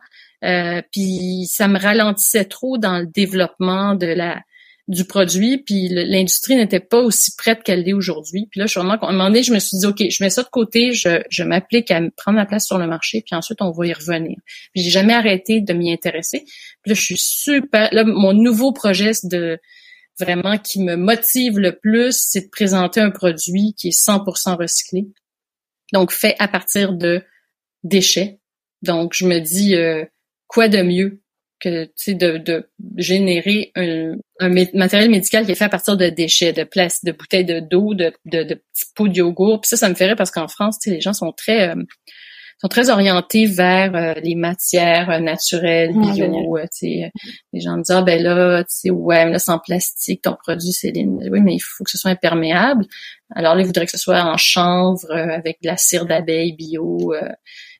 Euh, 0.44 0.82
puis 0.92 1.46
ça 1.46 1.68
me 1.68 1.78
ralentissait 1.78 2.44
trop 2.44 2.76
dans 2.76 2.98
le 2.98 3.06
développement 3.06 3.94
de 3.94 4.06
la 4.06 4.42
du 4.86 5.06
produit, 5.06 5.58
puis 5.58 5.88
l'industrie 5.88 6.56
n'était 6.56 6.80
pas 6.80 7.00
aussi 7.00 7.34
prête 7.36 7.62
qu'elle 7.62 7.84
l'est 7.84 7.94
aujourd'hui. 7.94 8.48
Puis 8.50 8.60
là, 8.60 8.66
je 8.66 8.72
suis 8.72 8.80
vraiment, 8.80 9.02
un 9.02 9.12
moment 9.12 9.28
donné, 9.28 9.42
je 9.42 9.52
me 9.52 9.58
suis 9.58 9.78
dit, 9.78 9.86
OK, 9.86 10.02
je 10.10 10.22
mets 10.22 10.28
ça 10.28 10.42
de 10.42 10.48
côté, 10.48 10.92
je, 10.92 11.22
je 11.30 11.42
m'applique 11.42 11.90
à 11.90 12.02
prendre 12.16 12.36
ma 12.36 12.44
place 12.44 12.66
sur 12.66 12.76
le 12.76 12.86
marché, 12.86 13.22
puis 13.24 13.34
ensuite, 13.34 13.62
on 13.62 13.70
va 13.70 13.86
y 13.86 13.92
revenir. 13.94 14.36
Puis 14.74 14.82
j'ai 14.82 14.90
jamais 14.90 15.14
arrêté 15.14 15.62
de 15.62 15.72
m'y 15.72 15.90
intéresser. 15.90 16.40
Puis 16.82 16.90
là, 16.90 16.94
je 16.94 17.00
suis 17.00 17.18
super... 17.18 17.88
Là, 17.92 18.04
mon 18.04 18.34
nouveau 18.34 18.72
projet 18.72 19.12
de 19.22 19.58
vraiment 20.20 20.58
qui 20.58 20.82
me 20.82 20.96
motive 20.96 21.58
le 21.58 21.76
plus, 21.76 22.16
c'est 22.16 22.42
de 22.42 22.50
présenter 22.50 23.00
un 23.00 23.10
produit 23.10 23.74
qui 23.76 23.88
est 23.88 23.98
100% 23.98 24.56
recyclé. 24.56 25.06
Donc, 25.94 26.12
fait 26.12 26.36
à 26.38 26.46
partir 26.46 26.92
de 26.92 27.22
déchets. 27.84 28.38
Donc, 28.82 29.12
je 29.14 29.24
me 29.24 29.38
dis, 29.40 29.76
euh, 29.76 30.04
quoi 30.46 30.68
de 30.68 30.82
mieux 30.82 31.23
que 31.64 32.12
de, 32.12 32.38
de 32.38 32.68
générer 32.96 33.72
un, 33.74 34.16
matériel 34.74 35.10
médical 35.10 35.46
qui 35.46 35.52
est 35.52 35.54
fait 35.54 35.64
à 35.64 35.68
partir 35.68 35.96
de 35.96 36.08
déchets, 36.08 36.52
de 36.52 36.64
place, 36.64 37.04
de 37.04 37.12
bouteilles 37.12 37.44
d'eau, 37.44 37.94
de, 37.94 38.12
de, 38.26 38.42
de, 38.42 38.54
petits 38.54 38.84
pots 38.94 39.08
de 39.08 39.16
yogourt. 39.16 39.60
Puis 39.60 39.68
ça, 39.68 39.76
ça 39.76 39.88
me 39.88 39.94
ferait 39.94 40.16
parce 40.16 40.30
qu'en 40.30 40.48
France, 40.48 40.78
les 40.86 41.00
gens 41.00 41.12
sont 41.12 41.32
très 41.32 41.70
euh, 41.70 41.82
sont 42.60 42.68
très 42.68 42.88
orientés 42.90 43.46
vers 43.46 43.94
euh, 43.94 44.14
les 44.22 44.34
matières 44.34 45.10
euh, 45.10 45.18
naturelles, 45.18 45.92
bio. 45.92 46.56
Euh, 46.56 46.66
les 46.82 47.60
gens 47.60 47.76
me 47.76 47.82
disent 47.82 47.90
ah 47.90 48.02
ben 48.02 48.22
là, 48.22 48.62
tu 48.64 48.70
sais 48.70 48.90
ouais, 48.90 49.24
mais 49.26 49.32
là 49.32 49.38
sans 49.38 49.58
plastique, 49.58 50.22
ton 50.22 50.36
produit 50.36 50.72
c'est 50.72 50.92
oui 50.94 51.40
mais 51.42 51.54
il 51.54 51.60
faut 51.60 51.84
que 51.84 51.90
ce 51.90 51.98
soit 51.98 52.10
imperméable. 52.10 52.84
Alors 53.34 53.54
là, 53.54 53.62
ils 53.62 53.66
voudraient 53.66 53.86
que 53.86 53.90
ce 53.90 53.98
soit 53.98 54.22
en 54.22 54.36
chanvre 54.36 55.10
avec 55.10 55.58
de 55.62 55.68
la 55.68 55.76
cire 55.76 56.06
d'abeille 56.06 56.52
bio. 56.52 57.12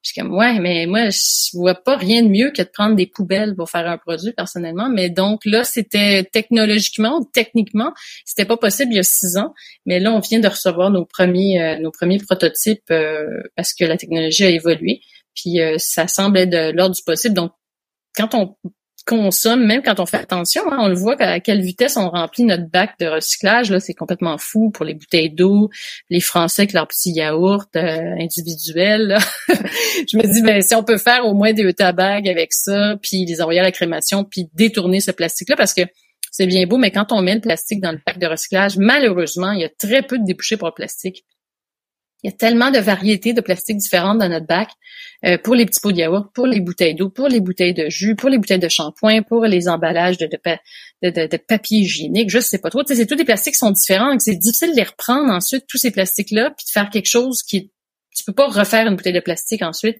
Je 0.04 0.10
suis 0.10 0.20
comme, 0.20 0.36
ouais, 0.36 0.58
mais 0.60 0.84
moi, 0.84 1.08
je 1.08 1.56
vois 1.56 1.74
pas 1.74 1.96
rien 1.96 2.22
de 2.22 2.28
mieux 2.28 2.50
que 2.50 2.60
de 2.60 2.68
prendre 2.68 2.94
des 2.94 3.06
poubelles 3.06 3.56
pour 3.56 3.70
faire 3.70 3.88
un 3.88 3.96
produit, 3.96 4.34
personnellement. 4.34 4.90
Mais 4.90 5.08
donc 5.08 5.40
là, 5.46 5.64
c'était 5.64 6.24
technologiquement, 6.30 7.24
techniquement, 7.32 7.90
c'était 8.26 8.44
pas 8.44 8.58
possible 8.58 8.92
il 8.92 8.96
y 8.96 8.98
a 8.98 9.02
six 9.02 9.38
ans. 9.38 9.54
Mais 9.86 10.00
là, 10.00 10.12
on 10.12 10.20
vient 10.20 10.40
de 10.40 10.48
recevoir 10.48 10.90
nos 10.90 11.06
premiers, 11.06 11.58
euh, 11.58 11.78
nos 11.78 11.90
premiers 11.90 12.18
prototypes 12.18 12.90
euh, 12.90 13.24
parce 13.56 13.72
que 13.72 13.86
la 13.86 13.96
technologie 13.96 14.44
a 14.44 14.50
évolué. 14.50 15.00
Puis 15.34 15.62
euh, 15.62 15.76
ça 15.78 16.06
semble 16.06 16.36
être 16.36 16.50
de 16.50 16.72
l'ordre 16.72 16.94
du 16.94 17.02
possible. 17.02 17.34
Donc, 17.34 17.52
quand 18.14 18.34
on 18.34 18.56
consomme, 19.04 19.64
même 19.66 19.82
quand 19.82 20.00
on 20.00 20.06
fait 20.06 20.18
attention, 20.18 20.62
hein, 20.70 20.78
on 20.80 20.88
le 20.88 20.94
voit 20.94 21.20
à 21.20 21.40
quelle 21.40 21.60
vitesse 21.60 21.96
on 21.96 22.08
remplit 22.08 22.44
notre 22.44 22.68
bac 22.68 22.98
de 22.98 23.06
recyclage. 23.06 23.70
Là, 23.70 23.80
c'est 23.80 23.94
complètement 23.94 24.38
fou 24.38 24.70
pour 24.70 24.84
les 24.84 24.94
bouteilles 24.94 25.30
d'eau, 25.30 25.70
les 26.10 26.20
Français 26.20 26.62
avec 26.62 26.72
leurs 26.72 26.88
petits 26.88 27.12
yaourts 27.12 27.66
euh, 27.76 28.14
individuels. 28.18 29.18
Je 29.48 30.16
me 30.16 30.32
dis, 30.32 30.42
ben 30.42 30.62
si 30.62 30.74
on 30.74 30.82
peut 30.82 30.98
faire 30.98 31.26
au 31.26 31.34
moins 31.34 31.52
des 31.52 31.72
tabacs 31.74 32.26
avec 32.26 32.52
ça, 32.52 32.96
puis 33.02 33.24
les 33.26 33.42
envoyer 33.42 33.60
à 33.60 33.64
la 33.64 33.72
crémation, 33.72 34.24
puis 34.24 34.48
détourner 34.54 35.00
ce 35.00 35.10
plastique-là, 35.10 35.56
parce 35.56 35.74
que 35.74 35.82
c'est 36.30 36.46
bien 36.46 36.66
beau, 36.66 36.78
mais 36.78 36.90
quand 36.90 37.12
on 37.12 37.22
met 37.22 37.34
le 37.34 37.40
plastique 37.40 37.80
dans 37.80 37.92
le 37.92 38.00
bac 38.04 38.18
de 38.18 38.26
recyclage, 38.26 38.76
malheureusement, 38.76 39.52
il 39.52 39.60
y 39.60 39.64
a 39.64 39.68
très 39.68 40.02
peu 40.02 40.18
de 40.18 40.24
débouchés 40.24 40.56
pour 40.56 40.68
le 40.68 40.74
plastique. 40.74 41.24
Il 42.24 42.30
y 42.30 42.32
a 42.32 42.36
tellement 42.36 42.70
de 42.70 42.78
variétés 42.78 43.34
de 43.34 43.42
plastiques 43.42 43.76
différentes 43.76 44.16
dans 44.16 44.30
notre 44.30 44.46
bac 44.46 44.70
euh, 45.26 45.36
pour 45.36 45.54
les 45.54 45.66
petits 45.66 45.80
pots 45.80 45.92
de 45.92 45.98
yaourt, 45.98 46.32
pour 46.34 46.46
les 46.46 46.60
bouteilles 46.60 46.94
d'eau, 46.94 47.10
pour 47.10 47.28
les 47.28 47.38
bouteilles 47.40 47.74
de 47.74 47.90
jus, 47.90 48.16
pour 48.16 48.30
les 48.30 48.38
bouteilles 48.38 48.58
de 48.58 48.68
shampoing, 48.68 49.20
pour 49.22 49.44
les 49.44 49.68
emballages 49.68 50.16
de, 50.16 50.26
de, 51.02 51.36
papier 51.36 51.80
hygiénique. 51.80 52.30
Je 52.30 52.38
sais 52.38 52.56
pas 52.56 52.70
trop. 52.70 52.80
c'est 52.86 53.04
tous 53.04 53.14
des 53.14 53.26
plastiques 53.26 53.52
qui 53.52 53.58
sont 53.58 53.72
différents. 53.72 54.18
C'est 54.18 54.36
difficile 54.36 54.70
de 54.70 54.76
les 54.76 54.84
reprendre 54.84 55.30
ensuite 55.30 55.66
tous 55.68 55.76
ces 55.76 55.90
plastiques-là, 55.90 56.50
puis 56.56 56.64
de 56.64 56.70
faire 56.70 56.88
quelque 56.88 57.08
chose 57.08 57.42
qui 57.42 57.70
tu 58.16 58.24
peux 58.24 58.32
pas 58.32 58.46
refaire 58.46 58.86
une 58.86 58.96
bouteille 58.96 59.12
de 59.12 59.20
plastique 59.20 59.60
ensuite 59.60 59.96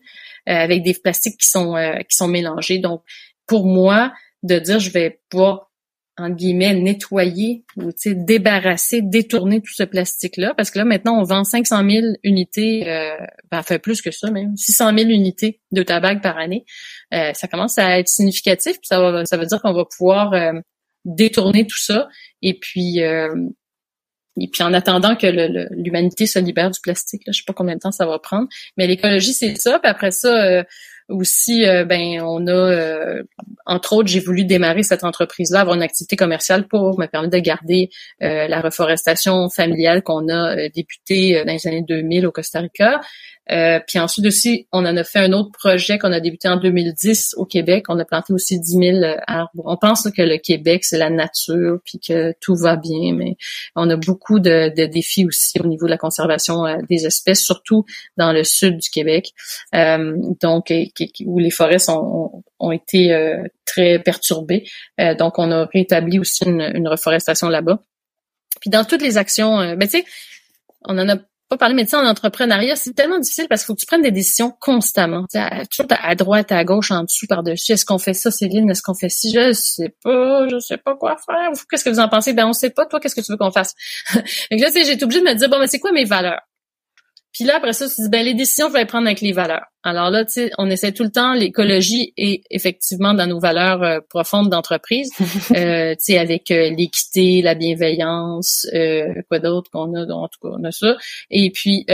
euh, 0.49 0.53
avec 0.53 0.83
des 0.83 0.95
plastiques 0.95 1.37
qui 1.39 1.49
sont 1.49 1.77
euh, 1.77 1.99
qui 2.09 2.16
sont 2.16 2.29
mélangés. 2.29 2.79
Donc 2.79 3.03
pour 3.47 3.66
moi, 3.66 4.14
de 4.43 4.59
dire 4.59 4.79
je 4.79 4.91
vais 4.91 5.20
pouvoir 5.29 5.70
en 6.16 6.30
guillemets, 6.30 6.74
nettoyer 6.74 7.64
ou 7.76 7.90
débarrasser, 8.06 9.02
détourner 9.02 9.60
tout 9.60 9.74
ce 9.74 9.82
plastique-là. 9.82 10.54
Parce 10.56 10.70
que 10.70 10.78
là, 10.78 10.84
maintenant, 10.84 11.18
on 11.18 11.24
vend 11.24 11.42
500 11.42 11.90
000 11.90 12.06
unités, 12.22 12.88
euh, 12.88 13.16
ben, 13.50 13.62
fait 13.62 13.80
plus 13.80 14.00
que 14.00 14.12
ça 14.12 14.30
même, 14.30 14.56
600 14.56 14.96
000 14.96 15.10
unités 15.10 15.60
de 15.72 15.82
tabac 15.82 16.16
par 16.16 16.38
année. 16.38 16.64
Euh, 17.12 17.32
ça 17.34 17.48
commence 17.48 17.78
à 17.78 17.98
être 17.98 18.08
significatif. 18.08 18.74
Puis 18.74 18.86
ça, 18.86 19.00
va, 19.00 19.26
ça 19.26 19.36
veut 19.36 19.46
dire 19.46 19.60
qu'on 19.60 19.72
va 19.72 19.84
pouvoir 19.84 20.32
euh, 20.34 20.52
détourner 21.04 21.66
tout 21.66 21.78
ça. 21.78 22.08
Et 22.42 22.58
puis, 22.60 23.02
euh, 23.02 23.34
et 24.40 24.48
puis 24.48 24.62
en 24.62 24.72
attendant 24.72 25.16
que 25.16 25.26
l'humanité 25.74 26.26
se 26.26 26.38
libère 26.38 26.70
du 26.70 26.80
plastique, 26.80 27.22
là, 27.26 27.32
je 27.32 27.38
sais 27.38 27.44
pas 27.46 27.52
combien 27.52 27.74
de 27.74 27.80
temps 27.80 27.92
ça 27.92 28.06
va 28.06 28.20
prendre. 28.20 28.48
Mais 28.76 28.86
l'écologie, 28.86 29.32
c'est 29.32 29.56
ça. 29.56 29.80
Puis 29.80 29.90
après 29.90 30.12
ça 30.12 30.64
aussi, 31.09 31.66
euh, 31.66 31.84
ben, 31.84 32.20
on 32.22 32.46
a, 32.46 32.52
euh, 32.52 33.22
entre 33.66 33.94
autres, 33.94 34.09
j'ai 34.09 34.20
voulu 34.20 34.44
démarrer 34.44 34.82
cette 34.82 35.05
entreprise-là, 35.05 35.61
avoir 35.61 35.76
une 35.76 35.82
activité 35.82 36.16
commerciale 36.16 36.66
pour 36.66 36.98
me 36.98 37.07
permettre 37.07 37.34
de 37.34 37.40
garder 37.40 37.90
euh, 38.22 38.48
la 38.48 38.61
reforestation 38.61 39.48
familiale 39.50 40.02
qu'on 40.02 40.28
a 40.28 40.68
débutée 40.70 41.42
dans 41.44 41.52
les 41.52 41.66
années 41.66 41.84
2000 41.86 42.26
au 42.26 42.32
Costa 42.32 42.61
Rica. 42.61 43.00
Euh, 43.51 43.78
puis 43.86 43.99
ensuite 43.99 44.26
aussi, 44.26 44.66
on 44.72 44.86
en 44.86 44.97
a 44.97 45.05
fait 45.05 45.18
un 45.18 45.32
autre 45.32 45.51
projet 45.53 45.99
qu'on 45.99 46.12
a 46.12 46.20
débuté 46.20 46.49
en 46.49 46.57
2010 46.57 47.34
au 47.36 47.45
Québec. 47.45 47.84
On 47.88 47.99
a 47.99 48.05
planté 48.05 48.32
aussi 48.32 48.59
10 48.59 49.01
000 49.01 49.16
arbres. 49.26 49.62
On 49.64 49.76
pense 49.76 50.09
que 50.11 50.22
le 50.22 50.38
Québec, 50.38 50.84
c'est 50.84 50.99
la 50.99 51.11
nature, 51.11 51.78
puis 51.84 51.99
que 51.99 52.32
tout 52.40 52.57
va 52.57 52.76
bien, 52.76 53.12
mais 53.14 53.36
on 53.76 53.88
a 53.90 53.97
beaucoup 53.97 54.40
de, 54.40 54.72
de 54.74 54.86
défis 54.86 55.26
aussi 55.26 55.61
au 55.61 55.66
niveau 55.66 55.86
de 55.86 55.90
la 55.90 55.99
conservation 55.99 56.64
euh, 56.66 56.78
des 56.88 57.07
espèces, 57.07 57.42
surtout 57.42 57.84
dans 58.16 58.32
le 58.32 58.45
sud 58.45 58.78
du 58.78 58.90
Québec, 58.90 59.32
euh, 59.74 60.16
donc 60.40 60.72
où 61.26 61.38
les 61.38 61.51
forêts 61.51 61.88
ont, 61.88 62.72
été 62.72 63.12
euh, 63.12 63.42
très 63.66 63.99
perturbées. 63.99 64.64
donc, 65.18 65.38
on 65.38 65.51
a 65.53 65.66
rétabli 65.66 66.18
aussi 66.18 66.45
une, 66.45 66.62
une 66.74 66.88
reforestation 66.88 67.49
là-bas. 67.49 67.80
Puis 68.61 68.70
dans 68.70 68.84
toutes 68.84 69.03
les 69.03 69.18
actions, 69.18 69.59
ben 69.76 69.86
tu 69.86 69.99
sais, 69.99 70.05
on 70.86 70.99
en 70.99 71.09
a 71.09 71.16
pas 71.57 71.66
parler, 71.66 71.74
mais 71.74 71.94
en 71.94 72.07
entrepreneuriat, 72.07 72.76
c'est 72.76 72.92
tellement 72.92 73.18
difficile 73.18 73.46
parce 73.48 73.62
qu'il 73.62 73.66
faut 73.66 73.74
que 73.74 73.80
tu 73.80 73.86
prennes 73.86 74.02
des 74.02 74.11
décisions 74.11 74.52
constamment. 74.61 75.26
À, 75.34 75.64
toujours 75.66 75.86
à 75.90 76.14
droite, 76.14 76.52
à 76.52 76.64
gauche, 76.64 76.90
en 76.90 77.05
dessous, 77.05 77.26
par-dessus. 77.26 77.72
Est-ce 77.72 77.84
qu'on 77.84 77.98
fait 77.98 78.14
ça, 78.14 78.30
Céline? 78.30 78.70
Est-ce 78.70 78.82
qu'on 78.82 78.94
fait 78.94 79.09
ci? 79.09 79.32
Je 79.32 79.52
sais 79.52 79.94
pas, 80.02 80.48
je 80.48 80.59
sais 80.59 80.76
pas 80.78 80.96
quoi 80.96 81.16
faire. 81.24 81.50
Qu'est-ce 81.70 81.84
que 81.84 81.90
vous 81.90 82.00
en 82.00 82.09
pensez? 82.09 82.32
Ben, 82.32 82.46
on 82.46 82.52
sait 82.52 82.70
pas. 82.70 82.86
Toi, 82.86 83.00
qu'est-ce 83.00 83.14
que 83.14 83.20
tu 83.20 83.32
veux 83.32 83.38
qu'on 83.38 83.52
fasse? 83.52 83.74
Là, 84.14 84.68
j'ai 84.74 84.92
été 84.92 85.05
obligée 85.05 85.20
de 85.20 85.26
me 85.26 85.34
dire, 85.34 85.48
bon, 85.48 85.59
mais 85.59 85.66
c'est 85.66 85.80
quoi 85.80 85.92
mes 85.92 86.05
valeurs? 86.05 86.40
Puis 87.35 87.43
là, 87.43 87.57
après 87.57 87.72
ça, 87.72 87.89
tu 87.89 88.01
dis, 88.01 88.09
ben, 88.09 88.24
les 88.24 88.35
décisions, 88.35 88.68
je 88.68 88.74
vais 88.74 88.78
les 88.80 88.87
prendre 88.87 89.07
avec 89.09 89.20
les 89.20 89.32
valeurs. 89.32 89.66
Alors 89.82 90.09
là, 90.09 90.24
tu 90.24 90.35
sais, 90.35 90.51
on 90.57 90.70
essaie 90.70 90.93
tout 90.93 91.03
le 91.03 91.11
temps, 91.11 91.35
l'écologie 91.35 92.14
est 92.16 92.45
effectivement 92.49 93.12
dans 93.12 93.26
nos 93.26 93.41
valeurs 93.41 93.82
euh, 93.82 93.99
profondes 94.09 94.51
d'entreprise, 94.51 95.11
euh, 95.57 95.95
tu 95.95 95.97
sais, 95.99 96.18
avec 96.18 96.53
euh, 96.53 96.70
l'équité, 96.70 97.43
la 97.43 97.57
bienveillance, 97.57 98.68
euh, 98.72 99.12
quoi 99.28 99.41
d'autre 99.41 99.68
qu'on 99.72 99.95
a, 99.97 100.07
en 100.07 100.28
tout 100.28 100.39
cas, 100.41 100.55
on 100.57 100.62
a 100.62 100.70
ça. 100.70 100.97
Et 101.28 101.51
puis, 101.51 101.85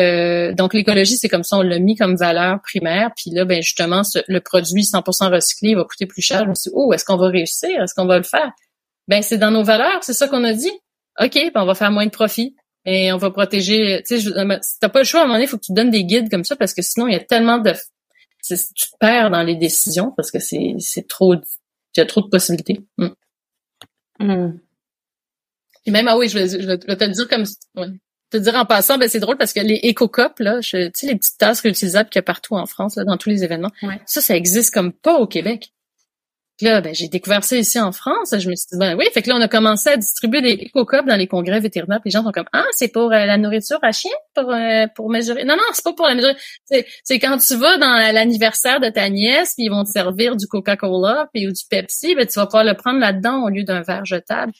donc 0.56 0.74
l'écologie, 0.74 1.16
c'est 1.16 1.30
comme 1.30 1.42
ça, 1.42 1.56
on 1.56 1.62
l'a 1.62 1.78
mis 1.78 1.96
comme 1.96 2.16
valeur 2.16 2.60
primaire. 2.62 3.10
Puis 3.16 3.30
là, 3.30 3.46
ben 3.46 3.62
justement, 3.62 4.02
le 4.28 4.40
produit 4.40 4.82
100% 4.82 5.32
recyclé 5.32 5.74
va 5.74 5.84
coûter 5.84 6.04
plus 6.04 6.22
cher. 6.22 6.44
Je 6.44 6.50
me 6.50 6.54
suis 6.54 6.68
dit, 6.68 6.74
oh, 6.76 6.92
est-ce 6.92 7.06
qu'on 7.06 7.16
va 7.16 7.28
réussir? 7.28 7.82
Est-ce 7.82 7.94
qu'on 7.94 8.06
va 8.06 8.18
le 8.18 8.24
faire? 8.24 8.52
Ben, 9.08 9.22
c'est 9.22 9.38
dans 9.38 9.50
nos 9.50 9.64
valeurs, 9.64 10.00
c'est 10.02 10.12
ça 10.12 10.28
qu'on 10.28 10.44
a 10.44 10.52
dit. 10.52 10.70
OK, 11.18 11.34
ben 11.54 11.62
on 11.62 11.66
va 11.66 11.74
faire 11.74 11.90
moins 11.90 12.06
de 12.06 12.10
profit 12.10 12.54
et 12.84 13.12
on 13.12 13.18
va 13.18 13.30
protéger. 13.30 14.02
Tu 14.06 14.20
sais, 14.20 14.30
t'as 14.80 14.88
pas 14.88 15.00
le 15.00 15.04
choix 15.04 15.20
à 15.20 15.22
un 15.24 15.26
moment 15.26 15.34
donné, 15.36 15.44
il 15.44 15.48
faut 15.48 15.58
que 15.58 15.64
tu 15.64 15.72
donnes 15.72 15.90
des 15.90 16.04
guides 16.04 16.30
comme 16.30 16.44
ça 16.44 16.56
parce 16.56 16.74
que 16.74 16.82
sinon 16.82 17.08
il 17.08 17.12
y 17.12 17.16
a 17.16 17.20
tellement 17.20 17.58
de, 17.58 17.72
tu 18.42 18.54
te 18.56 18.96
perds 18.98 19.30
dans 19.30 19.42
les 19.42 19.56
décisions 19.56 20.12
parce 20.16 20.30
que 20.30 20.38
c'est 20.38 20.74
c'est 20.78 21.06
trop, 21.06 21.34
il 21.34 21.40
y 21.98 22.00
a 22.00 22.06
trop 22.06 22.22
de 22.22 22.28
possibilités. 22.28 22.80
Mm. 22.98 23.08
Mm. 24.20 24.60
Et 25.86 25.90
même 25.90 26.08
ah 26.08 26.16
oui, 26.16 26.28
je 26.28 26.38
vais, 26.38 26.48
je 26.48 26.66
vais 26.66 26.78
te 26.78 27.04
le 27.04 27.12
dire 27.12 27.28
comme 27.28 27.44
ouais. 27.76 27.88
te 28.30 28.36
dire 28.36 28.54
en 28.54 28.64
passant, 28.66 28.98
ben 28.98 29.08
c'est 29.08 29.20
drôle 29.20 29.36
parce 29.36 29.52
que 29.52 29.60
les 29.60 29.80
éco-copes 29.82 30.38
là, 30.40 30.60
tu 30.60 30.90
sais 30.94 31.06
les 31.06 31.16
petites 31.16 31.38
tasses 31.38 31.60
réutilisables 31.60 32.08
qu'il 32.10 32.18
y 32.18 32.20
a 32.20 32.22
partout 32.24 32.54
en 32.54 32.66
France 32.66 32.96
là, 32.96 33.04
dans 33.04 33.16
tous 33.16 33.28
les 33.28 33.44
événements, 33.44 33.72
ça 34.06 34.20
ça 34.20 34.36
existe 34.36 34.72
comme 34.72 34.92
pas 34.92 35.18
au 35.18 35.26
Québec 35.26 35.72
là, 36.62 36.80
ben, 36.80 36.94
j'ai 36.94 37.08
découvert 37.08 37.44
ça 37.44 37.56
ici 37.56 37.78
en 37.78 37.92
France. 37.92 38.34
Je 38.38 38.48
me 38.48 38.54
suis 38.54 38.66
dit, 38.72 38.78
ben 38.78 38.96
oui, 38.96 39.04
fait 39.12 39.22
que 39.22 39.28
là, 39.28 39.36
on 39.36 39.40
a 39.40 39.48
commencé 39.48 39.90
à 39.90 39.96
distribuer 39.96 40.40
des 40.40 40.50
éco 40.50 40.84
dans 41.06 41.16
les 41.16 41.26
congrès 41.26 41.60
vétérinaires. 41.60 42.00
Puis 42.00 42.10
les 42.10 42.12
gens 42.12 42.22
sont 42.24 42.32
comme, 42.32 42.48
ah, 42.52 42.64
c'est 42.72 42.88
pour 42.88 43.12
euh, 43.12 43.26
la 43.26 43.36
nourriture 43.38 43.78
à 43.82 43.92
chien, 43.92 44.10
pour 44.34 44.50
euh, 44.52 44.86
pour 44.94 45.10
mesurer. 45.10 45.44
Non, 45.44 45.56
non, 45.56 45.62
c'est 45.72 45.84
pas 45.84 45.92
pour 45.92 46.06
la 46.06 46.14
mesurer. 46.14 46.36
C'est 47.04 47.18
quand 47.18 47.38
tu 47.38 47.54
vas 47.56 47.78
dans 47.78 48.12
l'anniversaire 48.12 48.80
de 48.80 48.88
ta 48.88 49.08
nièce, 49.08 49.54
puis 49.54 49.64
ils 49.66 49.70
vont 49.70 49.84
te 49.84 49.90
servir 49.90 50.36
du 50.36 50.46
Coca-Cola 50.46 51.28
ou 51.34 51.52
du 51.52 51.62
Pepsi, 51.68 52.14
ben 52.14 52.26
tu 52.26 52.34
vas 52.38 52.46
pouvoir 52.46 52.64
le 52.64 52.74
prendre 52.74 53.00
là-dedans 53.00 53.44
au 53.44 53.48
lieu 53.48 53.64
d'un 53.64 53.82
verre 53.82 54.04
jetable. 54.04 54.52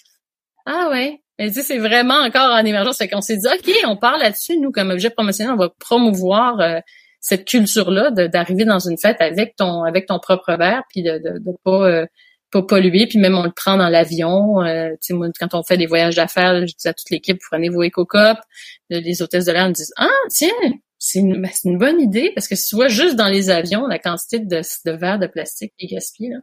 Ah 0.67 0.89
ouais. 0.91 1.21
Mais 1.39 1.51
tu 1.51 1.63
c'est 1.63 1.79
vraiment 1.79 2.19
encore 2.19 2.53
en 2.53 2.65
émergence. 2.65 2.99
Fait 2.99 3.09
qu'on 3.09 3.23
s'est 3.23 3.39
dit, 3.39 3.47
OK, 3.47 3.75
on 3.87 3.97
parle 3.97 4.21
là-dessus, 4.21 4.59
nous, 4.59 4.71
comme 4.73 4.91
objet 4.91 5.09
promotionnel, 5.09 5.55
on 5.55 5.57
va 5.57 5.71
promouvoir 5.79 6.61
euh, 6.61 6.81
cette 7.21 7.45
culture-là 7.47 8.11
d'arriver 8.11 8.65
dans 8.65 8.79
une 8.79 8.99
fête 8.99 9.21
avec 9.21 9.57
ton 9.57 9.85
avec 9.85 10.07
ton 10.07 10.19
propre 10.19 10.55
verre, 10.57 10.83
puis 10.89 11.03
de, 11.03 11.19
de, 11.19 11.39
de 11.39 11.53
pas 11.65 11.87
euh, 11.87 12.07
pas 12.51 12.63
polluer, 12.63 13.07
puis 13.07 13.19
même 13.19 13.37
on 13.37 13.45
le 13.45 13.53
prend 13.53 13.77
dans 13.77 13.89
l'avion. 13.89 14.63
Euh, 14.63 14.91
quand 15.39 15.55
on 15.55 15.63
fait 15.63 15.77
des 15.77 15.87
voyages 15.87 16.17
d'affaires, 16.17 16.67
je 16.67 16.75
dis 16.77 16.89
à 16.89 16.93
toute 16.93 17.11
l'équipe, 17.11 17.39
prenez 17.51 17.69
vos 17.69 17.83
éco-copes. 17.83 18.41
Les 18.89 19.23
hôtesses 19.23 19.45
de 19.45 19.53
l'air 19.53 19.69
me 19.69 19.73
disent 19.73 19.93
Ah, 19.97 20.09
tiens, 20.31 20.51
c'est 20.99 21.21
une, 21.21 21.41
ben, 21.41 21.51
une 21.65 21.79
bonne 21.79 22.01
idée, 22.01 22.33
parce 22.35 22.49
que 22.49 22.57
si 22.57 22.69
tu 22.69 22.77
vois 22.77 22.89
juste 22.89 23.17
dans 23.17 23.29
les 23.29 23.51
avions 23.51 23.87
la 23.87 23.99
quantité 23.99 24.39
de, 24.41 24.61
de 24.85 24.91
verres 24.93 25.19
de 25.19 25.27
plastique 25.27 25.73
qui 25.79 25.87
est 25.87 25.89
gaspillé. 25.89 26.31
Là. 26.31 26.39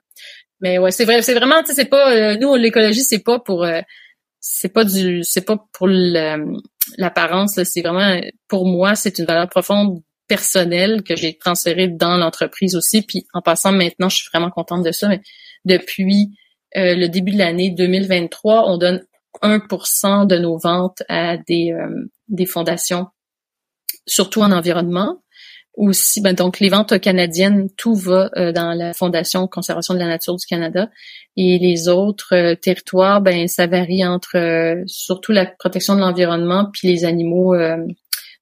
Mais 0.62 0.80
ouais, 0.80 0.92
c'est 0.92 1.06
vrai, 1.06 1.22
c'est 1.22 1.36
vraiment, 1.36 1.62
tu 1.62 1.68
sais, 1.68 1.74
c'est 1.76 1.86
pas 1.86 2.12
euh, 2.14 2.38
nous 2.38 2.56
l'écologie, 2.56 3.04
c'est 3.04 3.24
pas 3.24 3.40
pour 3.40 3.64
euh, 3.64 3.82
c'est 4.40 4.70
pas 4.70 4.84
du 4.84 5.24
c'est 5.24 5.46
pas 5.46 5.58
pour 5.74 5.88
l'apparence, 6.98 7.62
c'est 7.64 7.82
vraiment 7.82 8.20
pour 8.48 8.66
moi, 8.66 8.96
c'est 8.96 9.20
une 9.20 9.26
valeur 9.26 9.50
profonde 9.50 10.02
personnel 10.28 11.04
que 11.04 11.16
j'ai 11.16 11.38
transféré 11.38 11.88
dans 11.88 12.18
l'entreprise 12.18 12.76
aussi. 12.76 13.02
Puis 13.02 13.26
en 13.34 13.42
passant 13.42 13.72
maintenant, 13.72 14.10
je 14.10 14.18
suis 14.18 14.30
vraiment 14.34 14.52
contente 14.52 14.84
de 14.84 14.92
ça. 14.92 15.08
Mais 15.08 15.22
depuis 15.66 16.32
euh, 16.76 16.96
le 16.96 17.08
début 17.08 17.32
de 17.32 17.38
l'année 17.38 17.72
2023, 17.72 18.70
on 18.70 18.78
donne 18.78 19.04
1% 19.42 20.28
de 20.28 20.38
nos 20.38 20.58
ventes 20.58 21.04
à 21.10 21.38
des, 21.38 21.72
euh, 21.72 22.10
des 22.28 22.46
fondations, 22.46 23.08
surtout 24.06 24.42
en 24.42 24.52
environnement. 24.52 25.22
Aussi, 25.76 26.22
ben, 26.22 26.34
donc 26.34 26.60
les 26.60 26.70
ventes 26.70 27.00
canadiennes, 27.00 27.70
tout 27.78 27.94
va 27.94 28.32
euh, 28.36 28.52
dans 28.52 28.74
la 28.74 28.94
Fondation 28.94 29.48
Conservation 29.48 29.94
de 29.94 30.00
la 30.00 30.08
Nature 30.08 30.36
du 30.36 30.46
Canada. 30.46 30.90
Et 31.36 31.60
les 31.60 31.88
autres 31.88 32.56
territoires, 32.56 33.22
ben 33.22 33.48
ça 33.48 33.68
varie 33.68 34.04
entre 34.04 34.82
surtout 34.88 35.32
la 35.32 35.46
protection 35.46 35.94
de 35.94 36.00
l'environnement 36.00 36.68
puis 36.74 36.88
les 36.88 37.06
animaux 37.06 37.54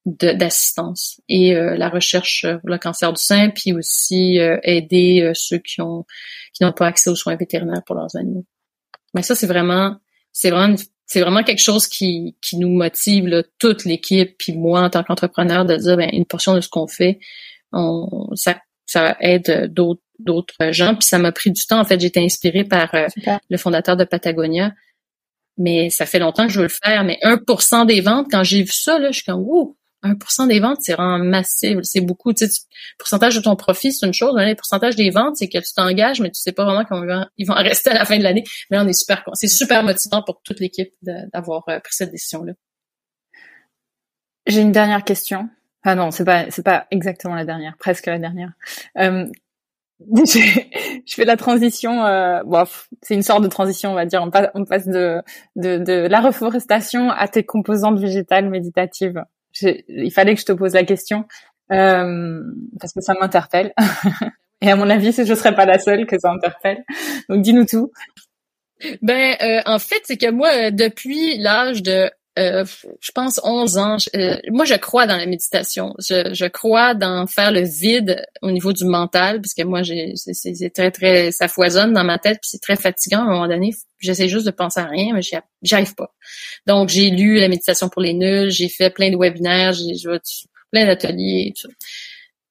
d'assistance 0.05 1.19
et 1.27 1.55
euh, 1.55 1.75
la 1.77 1.89
recherche 1.89 2.45
pour 2.61 2.69
le 2.69 2.77
cancer 2.77 3.11
du 3.11 3.21
sein, 3.21 3.49
puis 3.49 3.73
aussi 3.73 4.39
euh, 4.39 4.57
aider 4.61 5.21
euh, 5.21 5.31
ceux 5.33 5.57
qui 5.57 5.81
ont 5.81 6.05
qui 6.53 6.63
n'ont 6.63 6.73
pas 6.73 6.87
accès 6.87 7.09
aux 7.09 7.15
soins 7.15 7.35
vétérinaires 7.35 7.83
pour 7.85 7.95
leurs 7.95 8.15
animaux. 8.15 8.45
Mais 9.15 9.23
ça, 9.23 9.35
c'est 9.35 9.47
vraiment 9.47 9.95
c'est 10.31 10.51
vraiment 10.51 10.75
c'est 11.07 11.21
vraiment 11.21 11.43
quelque 11.43 11.61
chose 11.61 11.87
qui, 11.87 12.35
qui 12.41 12.57
nous 12.57 12.69
motive 12.69 13.27
là, 13.27 13.43
toute 13.59 13.85
l'équipe, 13.85 14.37
puis 14.37 14.53
moi 14.53 14.81
en 14.81 14.89
tant 14.89 15.03
qu'entrepreneur, 15.03 15.65
de 15.65 15.75
dire 15.75 15.97
ben, 15.97 16.09
une 16.13 16.25
portion 16.25 16.53
de 16.53 16.61
ce 16.61 16.69
qu'on 16.69 16.87
fait, 16.87 17.19
on, 17.71 18.29
ça, 18.35 18.59
ça 18.85 19.17
aide 19.19 19.71
d'autres 19.73 20.01
d'autres 20.19 20.71
gens. 20.71 20.95
Puis 20.95 21.07
ça 21.07 21.17
m'a 21.17 21.31
pris 21.31 21.51
du 21.51 21.65
temps. 21.65 21.79
En 21.79 21.83
fait, 21.83 21.99
j'ai 21.99 22.07
été 22.07 22.23
inspirée 22.23 22.63
par 22.63 22.95
le 23.49 23.57
fondateur 23.57 23.97
de 23.97 24.05
Patagonia. 24.05 24.73
Mais 25.57 25.89
ça 25.89 26.05
fait 26.05 26.19
longtemps 26.19 26.47
que 26.47 26.53
je 26.53 26.59
veux 26.59 26.67
le 26.67 26.69
faire. 26.69 27.03
Mais 27.03 27.17
1% 27.23 27.85
des 27.85 28.01
ventes, 28.01 28.27
quand 28.29 28.43
j'ai 28.43 28.61
vu 28.61 28.71
ça, 28.71 28.99
là, 28.99 29.11
je 29.11 29.17
suis 29.17 29.25
comme 29.25 29.41
Ouh, 29.41 29.77
1% 30.05 30.47
des 30.47 30.59
ventes, 30.59 30.77
c'est 30.81 30.93
vraiment 30.93 31.19
massif, 31.19 31.79
c'est 31.83 32.01
beaucoup. 32.01 32.33
Tu 32.33 32.47
sais, 32.47 32.61
pourcentage 32.97 33.35
de 33.35 33.41
ton 33.41 33.55
profit, 33.55 33.91
c'est 33.91 34.05
une 34.05 34.13
chose, 34.13 34.33
mais 34.35 34.49
le 34.49 34.55
pourcentage 34.55 34.95
des 34.95 35.09
ventes, 35.09 35.37
c'est 35.37 35.49
que 35.49 35.57
tu 35.57 35.73
t'engages, 35.75 36.21
mais 36.21 36.29
tu 36.29 36.39
sais 36.39 36.51
pas 36.51 36.65
vraiment 36.65 36.85
comment 36.85 37.25
ils 37.37 37.47
vont 37.47 37.53
rester 37.55 37.89
à 37.89 37.95
la 37.95 38.05
fin 38.05 38.17
de 38.17 38.23
l'année. 38.23 38.43
Mais 38.69 38.77
on 38.77 38.87
est 38.87 38.93
super, 38.93 39.23
c'est 39.33 39.47
super 39.47 39.83
motivant 39.83 40.21
pour 40.23 40.41
toute 40.43 40.59
l'équipe 40.59 40.93
d'avoir 41.01 41.63
euh, 41.69 41.79
pris 41.79 41.93
cette 41.93 42.11
décision-là. 42.11 42.53
J'ai 44.47 44.61
une 44.61 44.71
dernière 44.71 45.03
question. 45.03 45.49
Ah 45.83 45.95
non, 45.95 46.11
c'est 46.11 46.25
pas, 46.25 46.49
c'est 46.49 46.63
pas 46.63 46.87
exactement 46.91 47.35
la 47.35 47.45
dernière, 47.45 47.75
presque 47.77 48.05
la 48.05 48.19
dernière. 48.19 48.51
Euh, 48.97 49.25
je 50.25 51.15
fais 51.15 51.25
la 51.25 51.37
transition. 51.37 52.05
Euh, 52.05 52.43
bon, 52.43 52.63
c'est 53.01 53.15
une 53.15 53.23
sorte 53.23 53.43
de 53.43 53.47
transition, 53.47 53.91
on 53.91 53.95
va 53.95 54.05
dire. 54.05 54.21
On 54.21 54.29
passe, 54.29 54.49
on 54.53 54.65
passe 54.65 54.87
de, 54.87 55.21
de, 55.55 55.77
de 55.77 56.07
la 56.07 56.21
reforestation 56.21 57.09
à 57.11 57.27
tes 57.27 57.43
composantes 57.43 57.99
végétales 57.99 58.49
méditatives 58.49 59.23
il 59.61 60.11
fallait 60.11 60.35
que 60.35 60.41
je 60.41 60.45
te 60.45 60.51
pose 60.51 60.73
la 60.73 60.83
question 60.83 61.25
euh, 61.71 62.41
parce 62.79 62.93
que 62.93 63.01
ça 63.01 63.13
m'interpelle. 63.19 63.73
Et 64.61 64.71
à 64.71 64.75
mon 64.75 64.89
avis, 64.89 65.11
je 65.11 65.21
ne 65.21 65.35
serais 65.35 65.53
pas 65.53 65.65
la 65.65 65.79
seule 65.79 66.05
que 66.05 66.17
ça 66.17 66.31
interpelle. 66.31 66.83
Donc 67.29 67.41
dis-nous 67.41 67.65
tout. 67.65 67.91
Ben, 69.01 69.35
euh, 69.41 69.61
en 69.65 69.79
fait, 69.79 70.01
c'est 70.03 70.17
que 70.17 70.29
moi, 70.31 70.49
euh, 70.53 70.71
depuis 70.71 71.37
l'âge 71.37 71.81
de 71.81 72.09
euh, 72.37 72.65
je 72.99 73.11
pense 73.13 73.39
11 73.43 73.77
ans. 73.77 73.97
Euh, 74.15 74.37
moi, 74.51 74.65
je 74.65 74.73
crois 74.73 75.07
dans 75.07 75.15
la 75.15 75.25
méditation. 75.25 75.93
Je, 75.99 76.33
je 76.33 76.45
crois 76.45 76.93
dans 76.93 77.27
faire 77.27 77.51
le 77.51 77.61
vide 77.61 78.25
au 78.41 78.51
niveau 78.51 78.73
du 78.73 78.83
mental, 78.83 79.41
parce 79.41 79.53
que 79.53 79.63
moi, 79.63 79.81
c'est, 79.83 80.69
très, 80.73 80.91
très, 80.91 81.31
ça 81.31 81.47
foisonne 81.47 81.93
dans 81.93 82.03
ma 82.03 82.19
tête, 82.19 82.39
puis 82.41 82.49
c'est 82.49 82.61
très 82.61 82.75
fatigant 82.75 83.19
à 83.19 83.23
un 83.23 83.29
moment 83.29 83.47
donné. 83.47 83.71
J'essaie 83.99 84.27
juste 84.27 84.45
de 84.45 84.51
penser 84.51 84.81
à 84.81 84.85
rien, 84.85 85.13
mais 85.13 85.21
j'y, 85.21 85.73
arrive 85.73 85.95
pas. 85.95 86.13
Donc, 86.67 86.89
j'ai 86.89 87.09
lu 87.09 87.37
la 87.37 87.47
méditation 87.47 87.87
pour 87.87 88.01
les 88.01 88.13
nuls, 88.13 88.51
j'ai 88.51 88.67
fait 88.67 88.89
plein 88.89 89.09
de 89.09 89.17
webinaires, 89.17 89.71
j'ai 89.71 89.93
plein 90.71 90.85
d'ateliers, 90.85 91.53
tout 91.59 91.69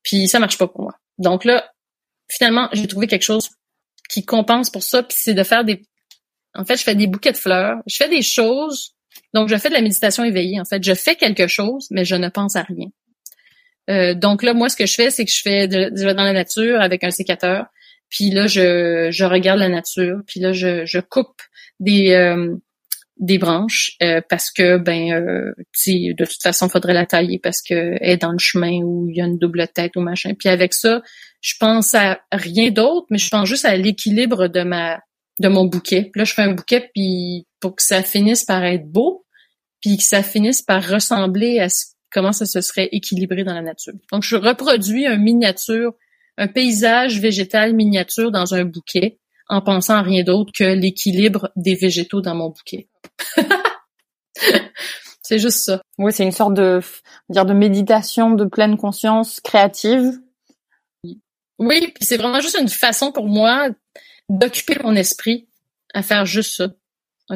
Puis 0.02 0.28
ça 0.28 0.38
marche 0.38 0.56
pas 0.56 0.66
pour 0.66 0.80
moi. 0.80 0.94
Donc 1.18 1.44
là, 1.44 1.70
finalement, 2.28 2.70
j'ai 2.72 2.86
trouvé 2.86 3.06
quelque 3.06 3.22
chose 3.22 3.50
qui 4.08 4.24
compense 4.24 4.70
pour 4.70 4.82
ça, 4.82 5.02
puis 5.02 5.16
c'est 5.18 5.34
de 5.34 5.42
faire 5.42 5.64
des... 5.64 5.82
En 6.54 6.64
fait, 6.64 6.76
je 6.76 6.84
fais 6.84 6.94
des 6.94 7.06
bouquets 7.06 7.32
de 7.32 7.36
fleurs. 7.36 7.78
Je 7.86 7.96
fais 7.96 8.08
des 8.08 8.22
choses 8.22 8.93
donc, 9.34 9.48
je 9.48 9.56
fais 9.56 9.68
de 9.68 9.74
la 9.74 9.82
méditation 9.82 10.24
éveillée. 10.24 10.60
En 10.60 10.64
fait, 10.64 10.82
je 10.82 10.94
fais 10.94 11.16
quelque 11.16 11.48
chose, 11.48 11.88
mais 11.90 12.04
je 12.04 12.14
ne 12.14 12.28
pense 12.28 12.54
à 12.54 12.62
rien. 12.62 12.86
Euh, 13.90 14.14
donc 14.14 14.44
là, 14.44 14.54
moi, 14.54 14.68
ce 14.68 14.76
que 14.76 14.86
je 14.86 14.94
fais, 14.94 15.10
c'est 15.10 15.24
que 15.24 15.30
je 15.30 15.42
fais 15.42 15.66
dans 15.68 16.22
la 16.22 16.32
nature 16.32 16.80
avec 16.80 17.02
un 17.02 17.10
sécateur. 17.10 17.66
Puis 18.08 18.30
là, 18.30 18.46
je, 18.46 19.08
je 19.10 19.24
regarde 19.24 19.58
la 19.58 19.68
nature. 19.68 20.20
Puis 20.26 20.38
là, 20.38 20.52
je, 20.52 20.86
je 20.86 21.00
coupe 21.00 21.42
des 21.80 22.12
euh, 22.12 22.54
des 23.18 23.38
branches 23.38 23.92
euh, 24.02 24.20
parce 24.28 24.50
que 24.50 24.76
ben 24.76 25.54
de 25.86 26.24
toute 26.24 26.42
façon, 26.42 26.68
il 26.68 26.70
faudrait 26.70 26.94
la 26.94 27.06
tailler 27.06 27.40
parce 27.40 27.60
que 27.60 27.96
est 28.00 28.16
dans 28.16 28.32
le 28.32 28.38
chemin 28.38 28.82
ou 28.82 29.08
il 29.08 29.16
y 29.16 29.20
a 29.20 29.24
une 29.24 29.38
double 29.38 29.66
tête 29.68 29.96
ou 29.96 30.00
machin. 30.00 30.34
Puis 30.38 30.48
avec 30.48 30.74
ça, 30.74 31.02
je 31.40 31.54
pense 31.58 31.94
à 31.94 32.20
rien 32.32 32.70
d'autre, 32.70 33.06
mais 33.10 33.18
je 33.18 33.28
pense 33.28 33.48
juste 33.48 33.64
à 33.64 33.76
l'équilibre 33.76 34.46
de 34.46 34.62
ma 34.62 35.00
de 35.40 35.48
mon 35.48 35.64
bouquet. 35.64 36.10
Puis 36.12 36.20
là, 36.20 36.24
je 36.24 36.32
fais 36.32 36.42
un 36.42 36.52
bouquet 36.52 36.88
puis 36.94 37.46
pour 37.60 37.76
que 37.76 37.82
ça 37.82 38.02
finisse 38.02 38.44
par 38.44 38.64
être 38.64 38.86
beau, 38.86 39.23
puis 39.84 39.98
que 39.98 40.02
ça 40.02 40.22
finisse 40.22 40.62
par 40.62 40.82
ressembler 40.82 41.60
à 41.60 41.68
ce, 41.68 41.84
comment 42.10 42.32
ça 42.32 42.46
se 42.46 42.62
serait 42.62 42.88
équilibré 42.92 43.44
dans 43.44 43.52
la 43.52 43.60
nature. 43.60 43.92
Donc, 44.10 44.22
je 44.22 44.34
reproduis 44.34 45.06
un 45.06 45.18
miniature, 45.18 45.92
un 46.38 46.48
paysage 46.48 47.20
végétal 47.20 47.74
miniature 47.74 48.30
dans 48.30 48.54
un 48.54 48.64
bouquet 48.64 49.18
en 49.46 49.60
pensant 49.60 49.96
à 49.96 50.00
rien 50.00 50.24
d'autre 50.24 50.52
que 50.56 50.64
l'équilibre 50.64 51.50
des 51.54 51.74
végétaux 51.74 52.22
dans 52.22 52.34
mon 52.34 52.48
bouquet. 52.48 52.88
c'est 55.22 55.38
juste 55.38 55.58
ça. 55.58 55.82
Oui, 55.98 56.14
c'est 56.14 56.24
une 56.24 56.32
sorte 56.32 56.54
de, 56.54 56.80
dire 57.28 57.44
de 57.44 57.52
méditation 57.52 58.30
de 58.30 58.46
pleine 58.46 58.78
conscience 58.78 59.38
créative. 59.40 60.18
Oui, 61.58 61.92
puis 61.94 62.06
c'est 62.06 62.16
vraiment 62.16 62.40
juste 62.40 62.58
une 62.58 62.70
façon 62.70 63.12
pour 63.12 63.28
moi 63.28 63.68
d'occuper 64.30 64.78
mon 64.82 64.96
esprit 64.96 65.46
à 65.92 66.02
faire 66.02 66.24
juste 66.24 66.56
ça. 66.56 66.68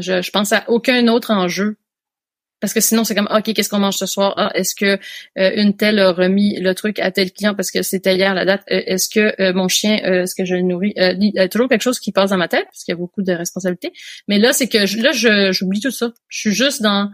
Je, 0.01 0.23
je 0.23 0.31
pense 0.31 0.55
à 0.55 0.65
aucun 0.71 1.09
autre 1.09 1.31
enjeu 1.31 1.77
parce 2.61 2.75
que 2.75 2.81
sinon, 2.81 3.05
c'est 3.05 3.15
comme, 3.15 3.29
OK, 3.31 3.53
qu'est-ce 3.55 3.69
qu'on 3.69 3.79
mange 3.79 3.97
ce 3.97 4.07
soir? 4.07 4.35
Ah, 4.37 4.51
est-ce 4.55 4.75
que 4.75 4.99
euh, 5.39 5.53
une 5.55 5.77
telle 5.77 5.99
a 6.01 6.13
remis 6.13 6.59
le 6.59 6.75
truc 6.75 6.99
à 6.99 7.11
tel 7.13 7.33
client 7.33 7.55
parce 7.55 7.71
que 7.71 7.83
c'était 7.83 8.17
hier 8.17 8.35
la 8.35 8.45
date? 8.45 8.63
Euh, 8.71 8.83
est-ce 8.87 9.09
que 9.09 9.41
euh, 9.41 9.53
mon 9.53 9.69
chien, 9.69 9.97
est-ce 9.97 10.35
que 10.35 10.45
je 10.45 10.55
le 10.55 10.63
nourris? 10.63 10.93
il 10.97 11.33
y 11.35 11.39
a 11.39 11.49
toujours 11.49 11.69
quelque 11.69 11.83
chose 11.83 12.01
qui 12.01 12.11
passe 12.11 12.31
dans 12.31 12.37
ma 12.37 12.49
tête 12.49 12.65
parce 12.65 12.83
qu'il 12.85 12.93
y 12.93 12.97
a 12.97 12.99
beaucoup 12.99 13.23
de 13.23 13.33
responsabilités. 13.33 13.93
Mais 14.27 14.39
là, 14.39 14.53
c'est 14.53 14.69
que 14.69 14.79
là, 14.79 15.13
je, 15.13 15.53
j'oublie 15.53 15.81
tout 15.81 15.91
ça. 15.91 16.13
Je 16.29 16.39
suis 16.39 16.53
juste 16.53 16.83
dans 16.83 17.11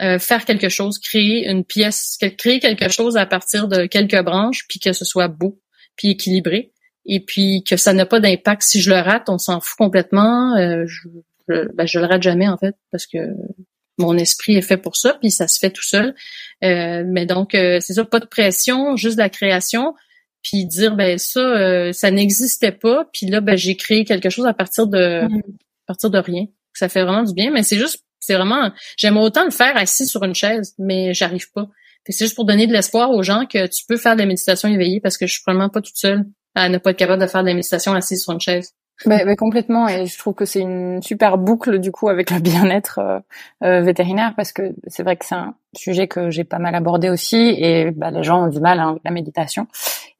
faire 0.00 0.46
quelque 0.46 0.70
chose, 0.70 0.98
créer 0.98 1.46
une 1.46 1.62
pièce, 1.62 2.16
créer 2.38 2.58
quelque 2.58 2.88
chose 2.88 3.18
à 3.18 3.26
partir 3.26 3.68
de 3.68 3.84
quelques 3.84 4.22
branches, 4.22 4.64
puis 4.66 4.78
que 4.78 4.94
ce 4.94 5.04
soit 5.04 5.28
beau, 5.28 5.60
puis 5.94 6.08
équilibré, 6.12 6.72
et 7.04 7.20
puis 7.20 7.62
que 7.68 7.76
ça 7.76 7.92
n'a 7.92 8.06
pas 8.06 8.18
d'impact. 8.18 8.62
Si 8.62 8.80
je 8.80 8.88
le 8.88 8.96
rate, 8.96 9.28
on 9.28 9.36
s'en 9.36 9.60
fout 9.60 9.76
complètement. 9.76 10.56
je, 10.56 11.08
je, 11.48 11.68
ben, 11.74 11.86
je 11.86 11.98
le 11.98 12.06
rate 12.06 12.22
jamais, 12.22 12.48
en 12.48 12.56
fait, 12.56 12.74
parce 12.90 13.06
que 13.06 13.18
mon 14.00 14.16
esprit 14.16 14.56
est 14.56 14.62
fait 14.62 14.76
pour 14.76 14.96
ça, 14.96 15.14
puis 15.20 15.30
ça 15.30 15.46
se 15.46 15.58
fait 15.58 15.70
tout 15.70 15.84
seul. 15.84 16.14
Euh, 16.64 17.04
mais 17.06 17.26
donc, 17.26 17.54
euh, 17.54 17.78
c'est 17.80 17.94
ça, 17.94 18.04
pas 18.04 18.20
de 18.20 18.26
pression, 18.26 18.96
juste 18.96 19.16
de 19.16 19.22
la 19.22 19.28
création, 19.28 19.94
puis 20.42 20.66
dire 20.66 20.96
ben 20.96 21.18
ça, 21.18 21.40
euh, 21.40 21.92
ça 21.92 22.10
n'existait 22.10 22.72
pas, 22.72 23.06
puis 23.12 23.26
là, 23.26 23.40
ben 23.40 23.56
j'ai 23.56 23.76
créé 23.76 24.04
quelque 24.04 24.30
chose 24.30 24.46
à 24.46 24.54
partir 24.54 24.86
de 24.86 24.98
mm-hmm. 24.98 25.40
à 25.40 25.86
partir 25.86 26.10
de 26.10 26.18
rien. 26.18 26.46
Ça 26.72 26.88
fait 26.88 27.02
vraiment 27.02 27.22
du 27.22 27.34
bien, 27.34 27.50
mais 27.50 27.62
c'est 27.62 27.78
juste, 27.78 28.04
c'est 28.18 28.34
vraiment, 28.34 28.70
j'aimerais 28.96 29.24
autant 29.24 29.44
le 29.44 29.50
faire 29.50 29.76
assis 29.76 30.06
sur 30.06 30.22
une 30.24 30.34
chaise, 30.34 30.74
mais 30.78 31.14
j'arrive 31.14 31.50
pas. 31.52 31.68
C'est 32.08 32.24
juste 32.24 32.34
pour 32.34 32.44
donner 32.44 32.66
de 32.66 32.72
l'espoir 32.72 33.10
aux 33.10 33.22
gens 33.22 33.46
que 33.46 33.66
tu 33.66 33.84
peux 33.86 33.96
faire 33.96 34.14
de 34.14 34.20
la 34.20 34.26
méditation 34.26 34.68
éveillée 34.68 35.00
parce 35.00 35.16
que 35.16 35.26
je 35.26 35.34
suis 35.34 35.42
vraiment 35.46 35.68
pas 35.68 35.80
toute 35.80 35.96
seule 35.96 36.24
à 36.54 36.68
ne 36.68 36.78
pas 36.78 36.90
être 36.90 36.96
capable 36.96 37.22
de 37.22 37.28
faire 37.28 37.42
de 37.42 37.48
la 37.48 37.54
méditation 37.54 37.94
assise 37.94 38.22
sur 38.22 38.32
une 38.32 38.40
chaise. 38.40 38.74
Bah, 39.06 39.36
complètement 39.36 39.88
et 39.88 40.06
je 40.06 40.18
trouve 40.18 40.34
que 40.34 40.44
c'est 40.44 40.60
une 40.60 41.02
super 41.02 41.38
boucle 41.38 41.78
du 41.78 41.90
coup 41.90 42.08
avec 42.08 42.30
le 42.30 42.38
bien-être 42.38 42.98
euh, 42.98 43.18
euh, 43.64 43.80
vétérinaire 43.80 44.34
parce 44.36 44.52
que 44.52 44.74
c'est 44.88 45.02
vrai 45.02 45.16
que 45.16 45.24
c'est 45.24 45.34
un 45.34 45.54
sujet 45.74 46.06
que 46.06 46.28
j'ai 46.28 46.44
pas 46.44 46.58
mal 46.58 46.74
abordé 46.74 47.08
aussi 47.08 47.54
et 47.56 47.92
bah, 47.92 48.10
les 48.10 48.22
gens 48.22 48.44
ont 48.44 48.48
du 48.48 48.60
mal 48.60 48.78
hein, 48.78 48.90
avec 48.90 49.02
la 49.04 49.10
méditation 49.10 49.68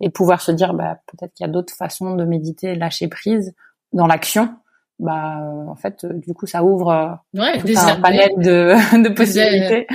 et 0.01 0.09
pouvoir 0.09 0.41
se 0.41 0.51
dire 0.51 0.73
bah, 0.73 0.99
peut-être 1.07 1.35
qu'il 1.35 1.47
y 1.47 1.49
a 1.49 1.53
d'autres 1.53 1.75
façons 1.75 2.15
de 2.15 2.25
méditer 2.25 2.75
lâcher 2.75 3.09
prise 3.09 3.55
dans 3.93 4.07
l'action 4.07 4.55
bah 4.99 5.39
en 5.67 5.77
fait 5.77 6.07
du 6.07 6.33
coup 6.35 6.47
ça 6.47 6.63
ouvre 6.63 7.19
ouais, 7.35 7.59
tout 7.59 7.69
un 7.77 8.01
panel 8.01 8.31
de, 8.39 9.03
de 9.03 9.09
possibilités 9.11 9.87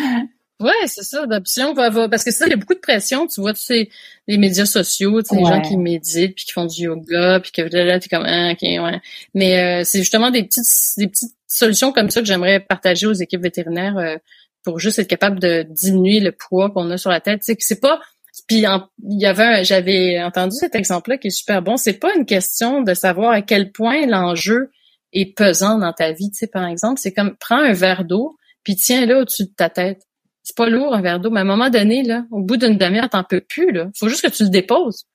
Ouais, 0.62 0.72
c'est 0.86 1.04
ça, 1.04 1.26
d'options. 1.26 1.76
Parce 1.76 2.24
que 2.24 2.32
ça, 2.32 2.46
il 2.46 2.52
y 2.52 2.54
a 2.54 2.56
beaucoup 2.56 2.76
de 2.76 2.80
pression. 2.80 3.28
Tu 3.28 3.42
vois, 3.42 3.54
tu 3.54 3.62
sais, 3.62 3.90
les 4.28 4.38
médias 4.38 4.66
sociaux, 4.66 5.22
tu 5.22 5.30
sais, 5.30 5.36
les 5.36 5.46
gens 5.46 5.62
qui 5.62 5.76
méditent, 5.78 6.36
puis 6.36 6.46
qui 6.46 6.54
font 6.54 6.66
du 6.66 6.84
yoga, 6.84 7.42
puis 7.42 7.52
que 7.52 7.62
là, 7.62 8.00
t'es 8.00 8.08
comme, 8.08 8.26
ah, 8.26 8.52
ok, 8.52 8.62
ouais. 8.62 9.02
Mais 9.34 9.82
euh, 9.82 9.84
c'est 9.84 10.00
justement 10.00 10.32
des 10.32 10.44
petites, 10.44 10.66
des 10.98 11.08
petites 11.08 11.36
solutions 11.48 11.92
comme 11.92 12.10
ça 12.10 12.22
que 12.22 12.28
j'aimerais 12.28 12.62
partager 12.62 13.06
aux 13.06 13.14
équipes 13.14 13.42
vétérinaires 13.42 13.98
euh, 13.98 14.16
pour 14.64 14.80
juste 14.80 14.98
être 15.00 15.10
capable 15.10 15.40
de 15.40 15.64
diminuer 15.70 16.22
le 16.22 16.32
poids 16.32 16.70
qu'on 16.70 16.90
a 16.90 16.98
sur 16.98 17.10
la 17.10 17.20
tête. 17.20 17.40
Tu 17.40 17.46
sais, 17.46 17.56
que 17.56 17.64
c'est 17.64 17.82
pas... 17.82 18.00
Puis 18.48 18.66
il 18.66 19.22
y 19.22 19.26
avait, 19.26 19.64
j'avais 19.64 20.22
entendu 20.22 20.56
cet 20.58 20.76
exemple-là 20.76 21.18
qui 21.18 21.28
est 21.28 21.32
super 21.32 21.62
bon. 21.62 21.78
C'est 21.78 21.94
pas 22.00 22.14
une 22.16 22.26
question 22.26 22.82
de 22.82 22.94
savoir 22.94 23.32
à 23.32 23.42
quel 23.42 23.72
point 23.72 24.06
l'enjeu 24.06 24.72
est 25.14 25.36
pesant 25.38 25.80
dans 25.80 25.94
ta 25.94 26.12
vie. 26.12 26.32
Tu 26.32 26.40
sais, 26.40 26.48
par 26.48 26.66
exemple, 26.66 27.00
c'est 27.00 27.14
comme 27.14 27.36
prends 27.38 27.62
un 27.62 27.72
verre 27.72 28.04
d'eau, 28.04 28.36
puis 28.64 28.76
tiens-le 28.76 29.20
au-dessus 29.20 29.46
de 29.46 29.54
ta 29.56 29.70
tête 29.70 30.02
c'est 30.46 30.56
pas 30.56 30.70
lourd 30.70 30.94
un 30.94 31.02
verre 31.02 31.20
d'eau, 31.20 31.32
mais 31.32 31.40
à 31.40 31.42
un 31.42 31.46
moment 31.46 31.72
donné, 31.72 32.04
là, 32.04 32.26
au 32.32 32.40
bout 32.40 32.56
d'une 32.56 32.78
demi-heure, 32.78 33.10
t'en 33.10 33.24
peux 33.24 33.42
plus, 33.42 33.72
là. 33.72 33.90
Faut 33.98 34.08
juste 34.08 34.22
que 34.22 34.32
tu 34.32 34.44
le 34.44 34.50
déposes. 34.50 35.06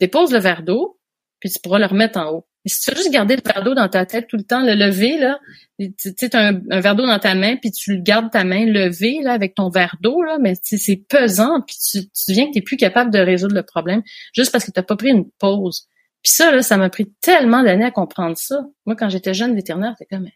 Dépose 0.00 0.32
le 0.32 0.40
verre 0.40 0.64
d'eau, 0.64 0.98
puis 1.38 1.48
tu 1.48 1.60
pourras 1.60 1.78
le 1.78 1.86
remettre 1.86 2.18
en 2.18 2.32
haut. 2.32 2.46
Et 2.64 2.68
si 2.68 2.80
tu 2.80 2.90
veux 2.90 2.96
juste 2.96 3.12
garder 3.12 3.36
le 3.36 3.42
verre 3.44 3.62
d'eau 3.62 3.74
dans 3.74 3.88
ta 3.88 4.04
tête 4.04 4.26
tout 4.26 4.36
le 4.36 4.42
temps, 4.42 4.62
le 4.62 4.74
lever, 4.74 5.16
là, 5.16 5.38
tu 5.78 5.92
sais, 5.96 6.34
un, 6.34 6.60
un 6.70 6.80
verre 6.80 6.96
d'eau 6.96 7.06
dans 7.06 7.20
ta 7.20 7.36
main, 7.36 7.56
puis 7.56 7.70
tu 7.70 7.94
le 7.94 8.02
gardes 8.02 8.32
ta 8.32 8.42
main 8.42 8.66
levée, 8.66 9.20
là, 9.22 9.32
avec 9.32 9.54
ton 9.54 9.70
verre 9.70 9.96
d'eau, 10.00 10.22
là, 10.22 10.38
mais 10.40 10.54
c'est 10.60 11.04
pesant, 11.08 11.62
puis 11.64 11.76
tu, 11.76 12.10
tu 12.10 12.32
viens 12.32 12.48
que 12.48 12.54
t'es 12.54 12.60
plus 12.60 12.76
capable 12.76 13.12
de 13.12 13.20
résoudre 13.20 13.54
le 13.54 13.62
problème, 13.62 14.02
juste 14.34 14.50
parce 14.50 14.64
que 14.64 14.72
t'as 14.72 14.82
pas 14.82 14.96
pris 14.96 15.10
une 15.10 15.30
pause. 15.38 15.86
Puis 16.22 16.32
ça, 16.32 16.50
là, 16.50 16.62
ça 16.62 16.76
m'a 16.76 16.90
pris 16.90 17.12
tellement 17.20 17.62
d'années 17.62 17.84
à 17.84 17.92
comprendre 17.92 18.36
ça. 18.36 18.66
Moi, 18.84 18.96
quand 18.96 19.08
j'étais 19.08 19.34
jeune 19.34 19.54
vétérinaire, 19.54 19.94
c'était 19.96 20.16
comme, 20.16 20.28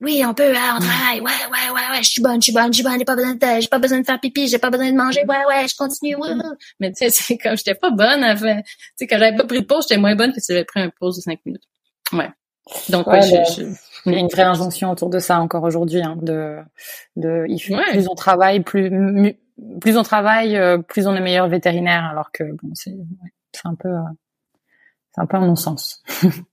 oui, 0.00 0.22
on 0.26 0.32
peut, 0.32 0.54
hein, 0.56 0.76
on 0.76 0.80
travaille, 0.80 1.20
ouais, 1.20 1.30
ouais, 1.50 1.74
ouais, 1.74 1.96
ouais, 1.96 2.02
je 2.02 2.08
suis 2.08 2.22
bonne, 2.22 2.40
je 2.40 2.44
suis 2.44 2.52
bonne, 2.52 2.72
je 2.72 2.76
suis 2.78 2.82
bonne, 2.82 2.98
j'ai 2.98 3.04
pas 3.04 3.16
besoin 3.16 3.34
de, 3.34 3.60
j'ai 3.60 3.68
pas 3.68 3.78
besoin 3.78 4.00
de 4.00 4.06
faire 4.06 4.18
pipi, 4.18 4.48
j'ai 4.48 4.58
pas 4.58 4.70
besoin 4.70 4.90
de 4.90 4.96
manger, 4.96 5.24
ouais, 5.28 5.44
ouais, 5.46 5.68
je 5.68 5.76
continue, 5.76 6.16
ouais. 6.16 6.30
Mais 6.80 6.90
tu 6.92 7.04
sais, 7.04 7.10
c'est 7.10 7.36
comme 7.36 7.56
j'étais 7.56 7.74
pas 7.74 7.90
bonne 7.90 8.24
avant, 8.24 8.56
tu 8.62 8.72
sais, 8.96 9.06
quand 9.06 9.18
j'avais 9.18 9.36
pas 9.36 9.44
pris 9.44 9.60
de 9.60 9.66
pause, 9.66 9.84
j'étais 9.88 10.00
moins 10.00 10.16
bonne 10.16 10.32
que 10.32 10.40
si 10.40 10.52
j'avais 10.52 10.64
pris 10.64 10.80
un 10.80 10.90
pause 10.98 11.16
de 11.16 11.22
cinq 11.22 11.40
minutes. 11.44 11.64
Ouais. 12.12 12.30
Donc, 12.88 13.06
ouais, 13.08 13.20
il 14.06 14.12
y 14.12 14.16
a 14.16 14.18
une 14.18 14.28
vraie 14.28 14.42
injonction 14.44 14.90
autour 14.90 15.10
de 15.10 15.18
ça 15.18 15.38
encore 15.40 15.64
aujourd'hui, 15.64 16.02
hein, 16.02 16.16
de, 16.22 16.58
de, 17.16 17.44
il 17.48 17.58
faut, 17.58 17.76
plus 17.90 18.08
on 18.08 18.14
travaille, 18.14 18.60
plus, 18.60 19.36
plus 19.80 19.98
on 19.98 20.02
travaille, 20.02 20.56
euh, 20.56 20.78
plus 20.78 21.06
on 21.06 21.14
est 21.14 21.20
meilleur 21.20 21.48
vétérinaire, 21.48 22.04
alors 22.04 22.30
que 22.32 22.44
bon, 22.44 22.70
c'est, 22.74 22.96
c'est 23.52 23.66
un 23.66 23.74
peu, 23.74 23.88
euh, 23.88 24.02
c'est 25.14 25.20
un 25.20 25.26
peu 25.26 25.36
un 25.36 25.46
non-sens. 25.46 26.02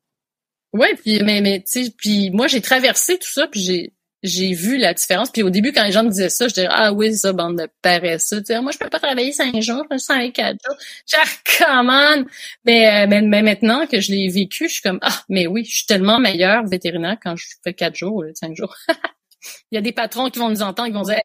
Ouais, 0.74 0.96
puis 0.96 1.22
mais 1.24 1.42
mais 1.42 1.60
tu 1.60 1.86
sais, 1.86 1.92
puis 1.96 2.30
moi 2.32 2.48
j'ai 2.48 2.62
traversé 2.62 3.18
tout 3.18 3.30
ça, 3.30 3.48
puis 3.48 3.62
j'ai 3.62 3.94
j'ai 4.24 4.54
vu 4.54 4.78
la 4.78 4.94
différence. 4.94 5.32
Puis 5.32 5.44
au 5.44 5.50
début, 5.50 5.72
quand 5.72 5.84
les 5.84 5.92
gens 5.92 6.04
me 6.04 6.10
disaient 6.10 6.30
ça, 6.30 6.48
je 6.48 6.54
disais 6.54 6.68
ah 6.70 6.92
oui, 6.94 7.16
ça, 7.16 7.34
bande 7.34 7.58
de 7.58 7.68
paresseux. 7.82 8.40
Tu 8.40 8.48
sais, 8.48 8.62
moi 8.62 8.72
je 8.72 8.78
peux 8.78 8.90
pas 8.90 9.00
travailler 9.00 9.32
cinq 9.32 9.60
jours, 9.62 9.84
je 9.84 9.96
peux 9.96 10.02
travailler 10.02 10.32
quatre 10.32 10.58
jours. 10.66 10.76
Genre 11.08 11.26
comment 11.60 12.24
mais, 12.66 13.04
euh, 13.04 13.08
mais 13.08 13.22
mais 13.22 13.42
maintenant 13.42 13.88
que 13.88 14.00
je 14.02 14.12
l'ai 14.12 14.28
vécu, 14.30 14.68
je 14.68 14.74
suis 14.74 14.82
comme 14.82 15.00
ah 15.02 15.24
mais 15.30 15.48
oui, 15.48 15.64
je 15.66 15.76
suis 15.78 15.86
tellement 15.86 16.20
meilleur 16.20 16.66
vétérinaire 16.66 17.18
quand 17.24 17.36
je 17.36 17.46
fais 17.64 17.74
quatre 17.74 17.96
jours 17.96 18.16
ou 18.18 18.24
cinq 18.34 18.56
jours. 18.56 18.76
Il 19.72 19.76
y 19.76 19.78
a 19.78 19.82
des 19.82 19.92
patrons 19.94 20.30
qui 20.30 20.40
vont 20.40 20.50
nous 20.50 20.62
entendre, 20.62 20.88
qui 20.90 20.94
vont 20.94 21.04
dire 21.04 21.20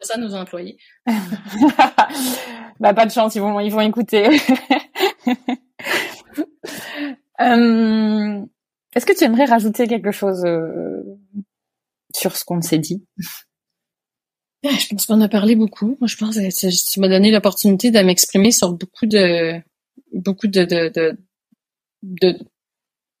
ça 0.00 0.16
nos 0.18 0.34
employés. 0.34 0.78
bah 2.80 2.94
pas 2.94 3.06
de 3.06 3.10
chance, 3.10 3.34
ils 3.34 3.40
vont 3.40 3.58
ils 3.60 3.72
vont 3.72 3.80
écouter. 3.80 4.28
euh... 7.40 8.44
Est-ce 8.94 9.06
que 9.06 9.16
tu 9.16 9.24
aimerais 9.24 9.44
rajouter 9.44 9.86
quelque 9.86 10.12
chose 10.12 10.44
euh, 10.44 11.02
sur 12.14 12.36
ce 12.36 12.44
qu'on 12.44 12.60
s'est 12.62 12.78
dit? 12.78 13.04
Ah, 14.64 14.70
Je 14.78 14.86
pense 14.88 15.06
qu'on 15.06 15.20
a 15.20 15.28
parlé 15.28 15.56
beaucoup. 15.56 15.96
Moi, 16.00 16.06
je 16.06 16.16
pense 16.16 16.36
que 16.36 16.92
tu 16.92 17.00
m'as 17.00 17.08
donné 17.08 17.30
l'opportunité 17.30 17.90
de 17.90 18.00
m'exprimer 18.00 18.50
sur 18.50 18.72
beaucoup 18.72 19.06
de 19.06 19.60
beaucoup 20.12 20.46
de 20.46 20.64
de, 20.64 20.88
de, 20.94 21.18
de, 22.02 22.38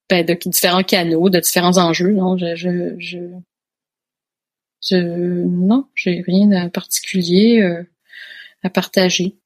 ben, 0.08 0.24
de 0.24 0.34
différents 0.48 0.84
canaux, 0.84 1.28
de 1.28 1.40
différents 1.40 1.76
enjeux. 1.78 2.12
Non, 2.12 2.36
je, 2.36 2.54
je, 2.56 2.94
je 2.98 3.18
Je, 4.80 4.96
non, 4.96 5.88
j'ai 5.94 6.22
rien 6.26 6.46
de 6.46 6.68
particulier 6.70 7.60
euh, 7.62 7.82
à 8.62 8.70
partager. 8.70 9.38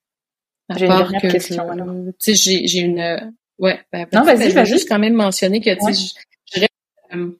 J'ai 0.76 0.87
une 0.87 0.97
dernière 0.97 1.22
question. 1.22 1.64
Tu 2.09 2.12
sais, 2.18 2.35
j'ai, 2.35 2.66
j'ai 2.66 2.81
une, 2.81 3.35
ouais. 3.59 3.81
Ben, 3.93 4.07
non, 4.13 4.23
vas-y, 4.23 4.51
je 4.51 4.55
vais 4.55 4.67
juste 4.67 4.89
quand 4.89 4.99
même 4.99 5.15
mentionner 5.15 5.61
que, 5.61 5.71
sais, 5.71 6.15
je, 6.55 6.67
euh, 7.15 7.31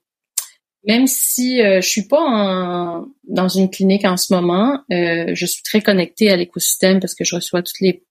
même 0.85 1.07
si 1.07 1.61
euh, 1.61 1.81
je 1.81 1.87
suis 1.87 2.07
pas 2.07 2.21
en, 2.21 3.07
dans 3.23 3.47
une 3.47 3.69
clinique 3.69 4.05
en 4.05 4.17
ce 4.17 4.33
moment, 4.33 4.81
euh, 4.91 5.31
je 5.33 5.45
suis 5.45 5.63
très 5.63 5.81
connectée 5.81 6.29
à 6.31 6.35
l'écosystème 6.35 6.99
parce 6.99 7.15
que 7.15 7.23
je 7.23 7.35
reçois 7.35 7.61
toutes 7.61 7.79
les 7.81 8.03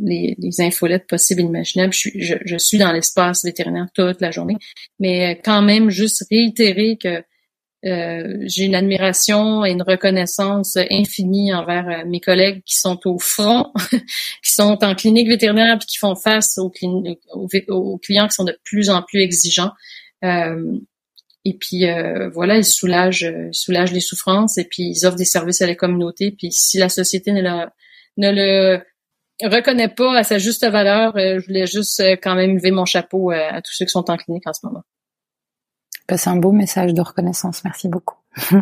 les, 0.00 0.36
les 0.38 0.60
infolettes 0.60 1.08
possibles 1.08 1.40
et 1.40 1.44
imaginables. 1.44 1.92
Je 1.92 1.98
suis, 1.98 2.22
je, 2.22 2.34
je 2.44 2.56
suis 2.56 2.78
dans 2.78 2.92
l'espace 2.92 3.44
vétérinaire 3.44 3.88
toute 3.94 4.20
la 4.20 4.30
journée, 4.30 4.56
mais 5.00 5.40
quand 5.44 5.60
même 5.60 5.90
juste 5.90 6.24
réitérer 6.30 6.96
que 7.02 7.24
euh, 7.86 8.38
j'ai 8.46 8.64
une 8.64 8.74
admiration 8.74 9.64
et 9.64 9.70
une 9.70 9.82
reconnaissance 9.82 10.76
infinie 10.90 11.54
envers 11.54 11.88
euh, 11.88 12.04
mes 12.06 12.20
collègues 12.20 12.62
qui 12.64 12.76
sont 12.76 12.98
au 13.06 13.18
front, 13.18 13.72
qui 13.92 14.52
sont 14.52 14.82
en 14.82 14.94
clinique 14.96 15.28
vétérinaire 15.28 15.78
puis 15.78 15.86
qui 15.86 15.98
font 15.98 16.16
face 16.16 16.58
aux, 16.58 16.70
clients 16.70 18.26
qui 18.26 18.34
sont 18.34 18.44
de 18.44 18.58
plus 18.64 18.90
en 18.90 19.02
plus 19.02 19.20
exigeants. 19.20 19.70
Euh, 20.24 20.78
et 21.44 21.54
puis 21.54 21.84
voilà, 22.34 22.58
ils 22.58 22.64
soulagent, 22.64 23.22
ils 23.22 23.54
soulagent 23.54 23.92
les 23.92 24.00
souffrances 24.00 24.58
et 24.58 24.64
puis 24.64 24.82
ils 24.82 25.06
offrent 25.06 25.16
des 25.16 25.24
services 25.24 25.62
à 25.62 25.66
la 25.66 25.76
communauté. 25.76 26.32
Puis 26.32 26.52
si 26.52 26.76
la 26.78 26.90
société 26.90 27.32
ne 27.32 27.40
le 28.18 28.82
reconnaît 29.42 29.88
pas 29.88 30.18
à 30.18 30.24
sa 30.24 30.36
juste 30.36 30.66
valeur, 30.66 31.14
je 31.16 31.46
voulais 31.46 31.66
juste 31.66 32.02
quand 32.22 32.34
même 32.34 32.56
lever 32.56 32.72
mon 32.72 32.84
chapeau 32.84 33.30
à 33.30 33.62
tous 33.62 33.72
ceux 33.72 33.86
qui 33.86 33.92
sont 33.92 34.10
en 34.10 34.16
clinique 34.18 34.46
en 34.46 34.52
ce 34.52 34.66
moment. 34.66 34.82
C'est 36.16 36.30
un 36.30 36.36
beau 36.36 36.52
message 36.52 36.94
de 36.94 37.02
reconnaissance. 37.02 37.64
Merci 37.64 37.88
beaucoup. 37.88 38.16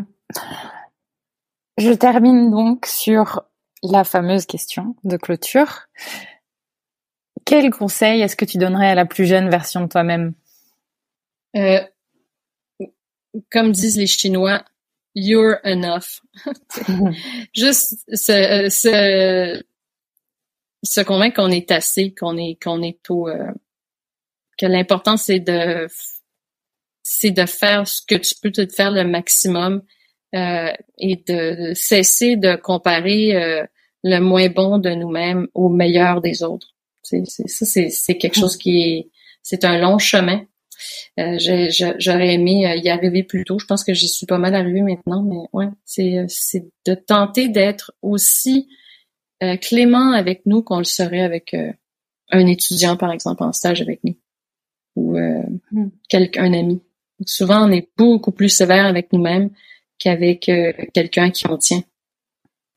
Je 1.79 1.93
termine 1.93 2.51
donc 2.51 2.87
sur 2.87 3.43
la 3.83 4.03
fameuse 4.05 4.47
question 4.47 4.97
de 5.05 5.17
clôture. 5.17 5.89
Quel 7.45 7.71
conseil 7.71 8.23
est-ce 8.23 8.35
que 8.35 8.45
tu 8.45 8.59
donnerais 8.59 8.89
à 8.89 8.95
la 8.95 9.07
plus 9.07 9.27
jeune 9.27 9.49
version 9.49 9.83
de 9.83 9.87
toi-même? 9.87 10.35
Euh, 11.55 11.81
Comme 13.51 13.71
disent 13.71 13.97
les 13.97 14.07
Chinois, 14.09 14.65
you're 15.15 15.59
enough. 15.65 16.23
Juste 17.55 17.99
se, 18.13 18.69
se, 18.69 19.63
se 20.83 21.01
convaincre 21.03 21.37
qu'on 21.37 21.51
est 21.51 21.71
assez, 21.71 22.13
qu'on 22.15 22.37
est 22.37 22.61
qu'on 22.61 22.83
est 22.83 23.01
tout, 23.03 23.29
euh, 23.29 23.53
que 24.59 24.67
l'important 24.67 25.17
c'est 25.17 25.41
de 25.41 25.87
c'est 27.09 27.31
de 27.31 27.47
faire 27.47 27.87
ce 27.87 28.03
que 28.05 28.17
tu 28.17 28.35
peux 28.43 28.51
te 28.51 28.67
faire 28.67 28.91
le 28.91 29.05
maximum 29.05 29.81
euh, 30.35 30.73
et 30.99 31.23
de 31.29 31.73
cesser 31.73 32.35
de 32.35 32.57
comparer 32.57 33.37
euh, 33.37 33.65
le 34.03 34.19
moins 34.19 34.49
bon 34.49 34.79
de 34.79 34.91
nous-mêmes 34.91 35.47
au 35.55 35.69
meilleur 35.69 36.21
des 36.21 36.43
autres. 36.43 36.75
C'est, 37.03 37.25
ça, 37.25 37.65
c'est, 37.65 38.19
quelque 38.19 38.35
chose 38.35 38.57
qui 38.57 38.83
est, 38.83 39.11
c'est 39.41 39.65
un 39.65 39.79
long 39.79 39.99
chemin. 39.99 40.45
Euh, 41.21 41.39
j'aurais 42.01 42.35
aimé 42.35 42.69
y 42.83 42.89
arriver 42.89 43.23
plus 43.23 43.45
tôt. 43.45 43.61
Je 43.61 43.67
pense 43.67 43.85
que 43.85 43.95
j'y 43.95 44.09
suis 44.09 44.27
pas 44.27 44.39
mal 44.39 44.57
arrivée 44.57 44.83
maintenant, 44.83 45.23
mais 45.23 45.47
ouais, 45.53 45.71
c'est, 45.85 46.25
c'est 46.27 46.67
de 46.87 46.95
tenter 46.95 47.49
d'être 47.49 47.95
aussi 48.03 48.69
clément 49.61 50.13
avec 50.13 50.45
nous 50.45 50.63
qu'on 50.63 50.79
le 50.79 50.85
serait 50.85 51.21
avec 51.21 51.55
un 52.31 52.47
étudiant, 52.47 52.97
par 52.97 53.13
exemple, 53.13 53.45
en 53.45 53.53
stage 53.53 53.81
avec 53.81 54.01
nous 54.03 54.17
ou 54.97 55.17
quelqu'un, 56.09 56.47
un 56.47 56.53
ami. 56.53 56.83
Souvent, 57.25 57.67
on 57.67 57.73
est 57.73 57.89
beaucoup 57.97 58.31
plus 58.31 58.49
sévère 58.49 58.87
avec 58.87 59.13
nous-mêmes 59.13 59.51
qu'avec 59.99 60.49
euh, 60.49 60.73
quelqu'un 60.93 61.31
qui 61.31 61.49
nous 61.49 61.57
tient. 61.57 61.83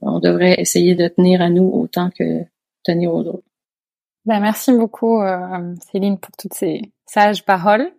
On 0.01 0.19
devrait 0.19 0.59
essayer 0.59 0.95
de 0.95 1.07
tenir 1.09 1.41
à 1.41 1.49
nous 1.49 1.69
autant 1.69 2.09
que 2.09 2.45
tenir 2.83 3.13
aux 3.13 3.23
autres. 3.25 3.43
Ben, 4.25 4.39
merci 4.39 4.71
beaucoup, 4.71 5.21
euh, 5.21 5.75
Céline, 5.91 6.17
pour 6.17 6.31
toutes 6.37 6.53
ces 6.53 6.81
sages 7.05 7.43
paroles. 7.43 7.91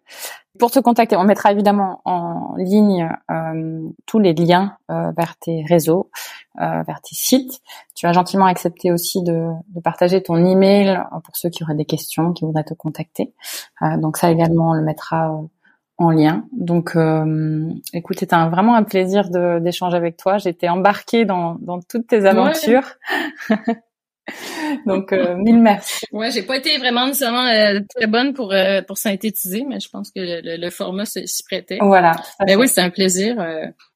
Pour 0.58 0.70
te 0.70 0.78
contacter, 0.78 1.16
on 1.16 1.24
mettra 1.24 1.52
évidemment 1.52 2.00
en 2.04 2.54
ligne 2.56 3.08
euh, 3.30 3.88
tous 4.06 4.18
les 4.18 4.34
liens 4.34 4.76
vers 4.88 5.36
tes 5.36 5.64
réseaux, 5.68 6.10
vers 6.58 7.00
tes 7.02 7.14
sites. 7.14 7.60
Tu 7.94 8.06
as 8.06 8.12
gentiment 8.12 8.46
accepté 8.46 8.90
aussi 8.90 9.22
de, 9.22 9.48
de, 9.68 9.80
partager 9.80 10.22
ton 10.22 10.44
email 10.44 11.00
pour 11.24 11.36
ceux 11.36 11.50
qui 11.50 11.62
auraient 11.62 11.76
des 11.76 11.84
questions, 11.84 12.32
qui 12.32 12.44
voudraient 12.44 12.64
te 12.64 12.74
contacter. 12.74 13.32
donc 13.98 14.16
ça 14.16 14.30
également, 14.30 14.70
on 14.70 14.74
le 14.74 14.82
mettra 14.82 15.40
en 16.00 16.10
lien. 16.10 16.44
Donc, 16.52 16.96
euh, 16.96 17.68
écoute, 17.92 18.18
c'était 18.18 18.34
un, 18.34 18.48
vraiment 18.48 18.74
un 18.74 18.82
plaisir 18.82 19.28
d'échanger 19.60 19.96
avec 19.96 20.16
toi. 20.16 20.38
J'étais 20.38 20.68
embarquée 20.68 21.26
dans, 21.26 21.56
dans 21.60 21.80
toutes 21.80 22.08
tes 22.08 22.24
aventures. 22.24 22.94
Donc, 24.86 25.12
euh, 25.12 25.36
mille 25.36 25.60
merci. 25.60 26.06
Ouais, 26.12 26.30
j'ai 26.30 26.42
pas 26.42 26.56
été 26.56 26.78
vraiment 26.78 27.06
nécessairement 27.06 27.46
euh, 27.46 27.80
très 27.94 28.06
bonne 28.06 28.32
pour 28.32 28.52
euh, 28.52 28.80
pour 28.82 28.96
synthétiser, 28.96 29.64
mais 29.68 29.80
je 29.80 29.88
pense 29.90 30.10
que 30.10 30.20
le, 30.20 30.56
le, 30.56 30.70
format 30.70 31.04
s'y 31.04 31.42
prêtait. 31.42 31.78
Voilà. 31.80 32.12
Mais 32.46 32.56
oui, 32.56 32.68
c'était 32.68 32.82
un 32.82 32.90
plaisir, 32.90 33.36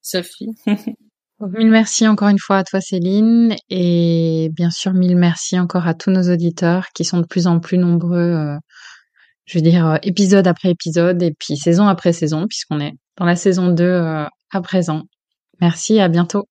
Sophie. 0.02 0.50
mille 1.40 1.70
merci 1.70 2.07
encore 2.09 2.28
une 2.28 2.38
fois 2.38 2.59
à 2.59 2.64
toi, 2.64 2.80
Céline, 2.80 3.55
et 3.70 4.50
bien 4.52 4.70
sûr 4.70 4.92
mille 4.92 5.16
merci 5.16 5.59
encore 5.59 5.86
à 5.86 5.94
tous 5.94 6.11
nos 6.11 6.32
auditeurs 6.32 6.88
qui 6.94 7.05
sont 7.05 7.20
de 7.20 7.26
plus 7.26 7.46
en 7.46 7.61
plus 7.61 7.78
nombreux 7.78 8.59
je 9.47 9.59
veux 9.59 9.62
dire, 9.62 9.86
euh, 9.86 9.97
épisode 10.03 10.47
après 10.47 10.70
épisode 10.70 11.22
et 11.22 11.34
puis 11.38 11.57
saison 11.57 11.86
après 11.86 12.12
saison, 12.12 12.47
puisqu'on 12.49 12.80
est 12.80 12.95
dans 13.18 13.24
la 13.24 13.36
saison 13.36 13.68
2 13.68 13.84
euh, 13.84 14.24
à 14.53 14.61
présent. 14.61 15.03
Merci, 15.61 16.01
à 16.01 16.09
bientôt. 16.09 16.47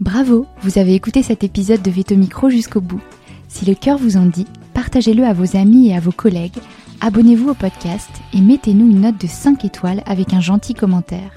Bravo, 0.00 0.46
vous 0.60 0.78
avez 0.78 0.94
écouté 0.94 1.22
cet 1.22 1.44
épisode 1.44 1.82
de 1.82 1.90
Veto 1.90 2.16
Micro 2.16 2.50
jusqu'au 2.50 2.80
bout. 2.80 3.00
Si 3.48 3.64
le 3.64 3.74
cœur 3.74 3.98
vous 3.98 4.16
en 4.16 4.26
dit, 4.26 4.46
partagez-le 4.72 5.24
à 5.24 5.32
vos 5.32 5.56
amis 5.56 5.88
et 5.88 5.96
à 5.96 6.00
vos 6.00 6.12
collègues, 6.12 6.58
abonnez-vous 7.00 7.50
au 7.50 7.54
podcast 7.54 8.10
et 8.32 8.40
mettez-nous 8.40 8.90
une 8.90 9.02
note 9.02 9.20
de 9.20 9.28
5 9.28 9.64
étoiles 9.64 10.02
avec 10.06 10.34
un 10.34 10.40
gentil 10.40 10.74
commentaire. 10.74 11.32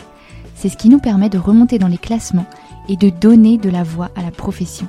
C'est 0.55 0.69
ce 0.69 0.77
qui 0.77 0.89
nous 0.89 0.99
permet 0.99 1.29
de 1.29 1.37
remonter 1.37 1.77
dans 1.77 1.87
les 1.87 1.99
classements 1.99 2.47
et 2.89 2.95
de 2.95 3.09
donner 3.09 3.57
de 3.57 3.69
la 3.69 3.83
voix 3.83 4.09
à 4.15 4.23
la 4.23 4.31
profession. 4.31 4.87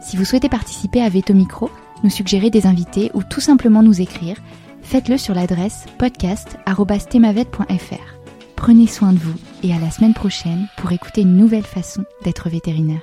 Si 0.00 0.16
vous 0.16 0.24
souhaitez 0.24 0.48
participer 0.48 1.02
à 1.02 1.10
Veto 1.10 1.34
Micro, 1.34 1.70
nous 2.04 2.10
suggérer 2.10 2.50
des 2.50 2.66
invités 2.66 3.10
ou 3.14 3.24
tout 3.24 3.40
simplement 3.40 3.82
nous 3.82 4.00
écrire, 4.00 4.36
faites-le 4.82 5.18
sur 5.18 5.34
l'adresse 5.34 5.86
podcast.themavet.fr. 5.98 8.14
Prenez 8.54 8.86
soin 8.86 9.12
de 9.12 9.18
vous 9.18 9.34
et 9.64 9.74
à 9.74 9.80
la 9.80 9.90
semaine 9.90 10.14
prochaine 10.14 10.68
pour 10.76 10.92
écouter 10.92 11.22
une 11.22 11.36
nouvelle 11.36 11.66
façon 11.66 12.04
d'être 12.22 12.48
vétérinaire. 12.48 13.02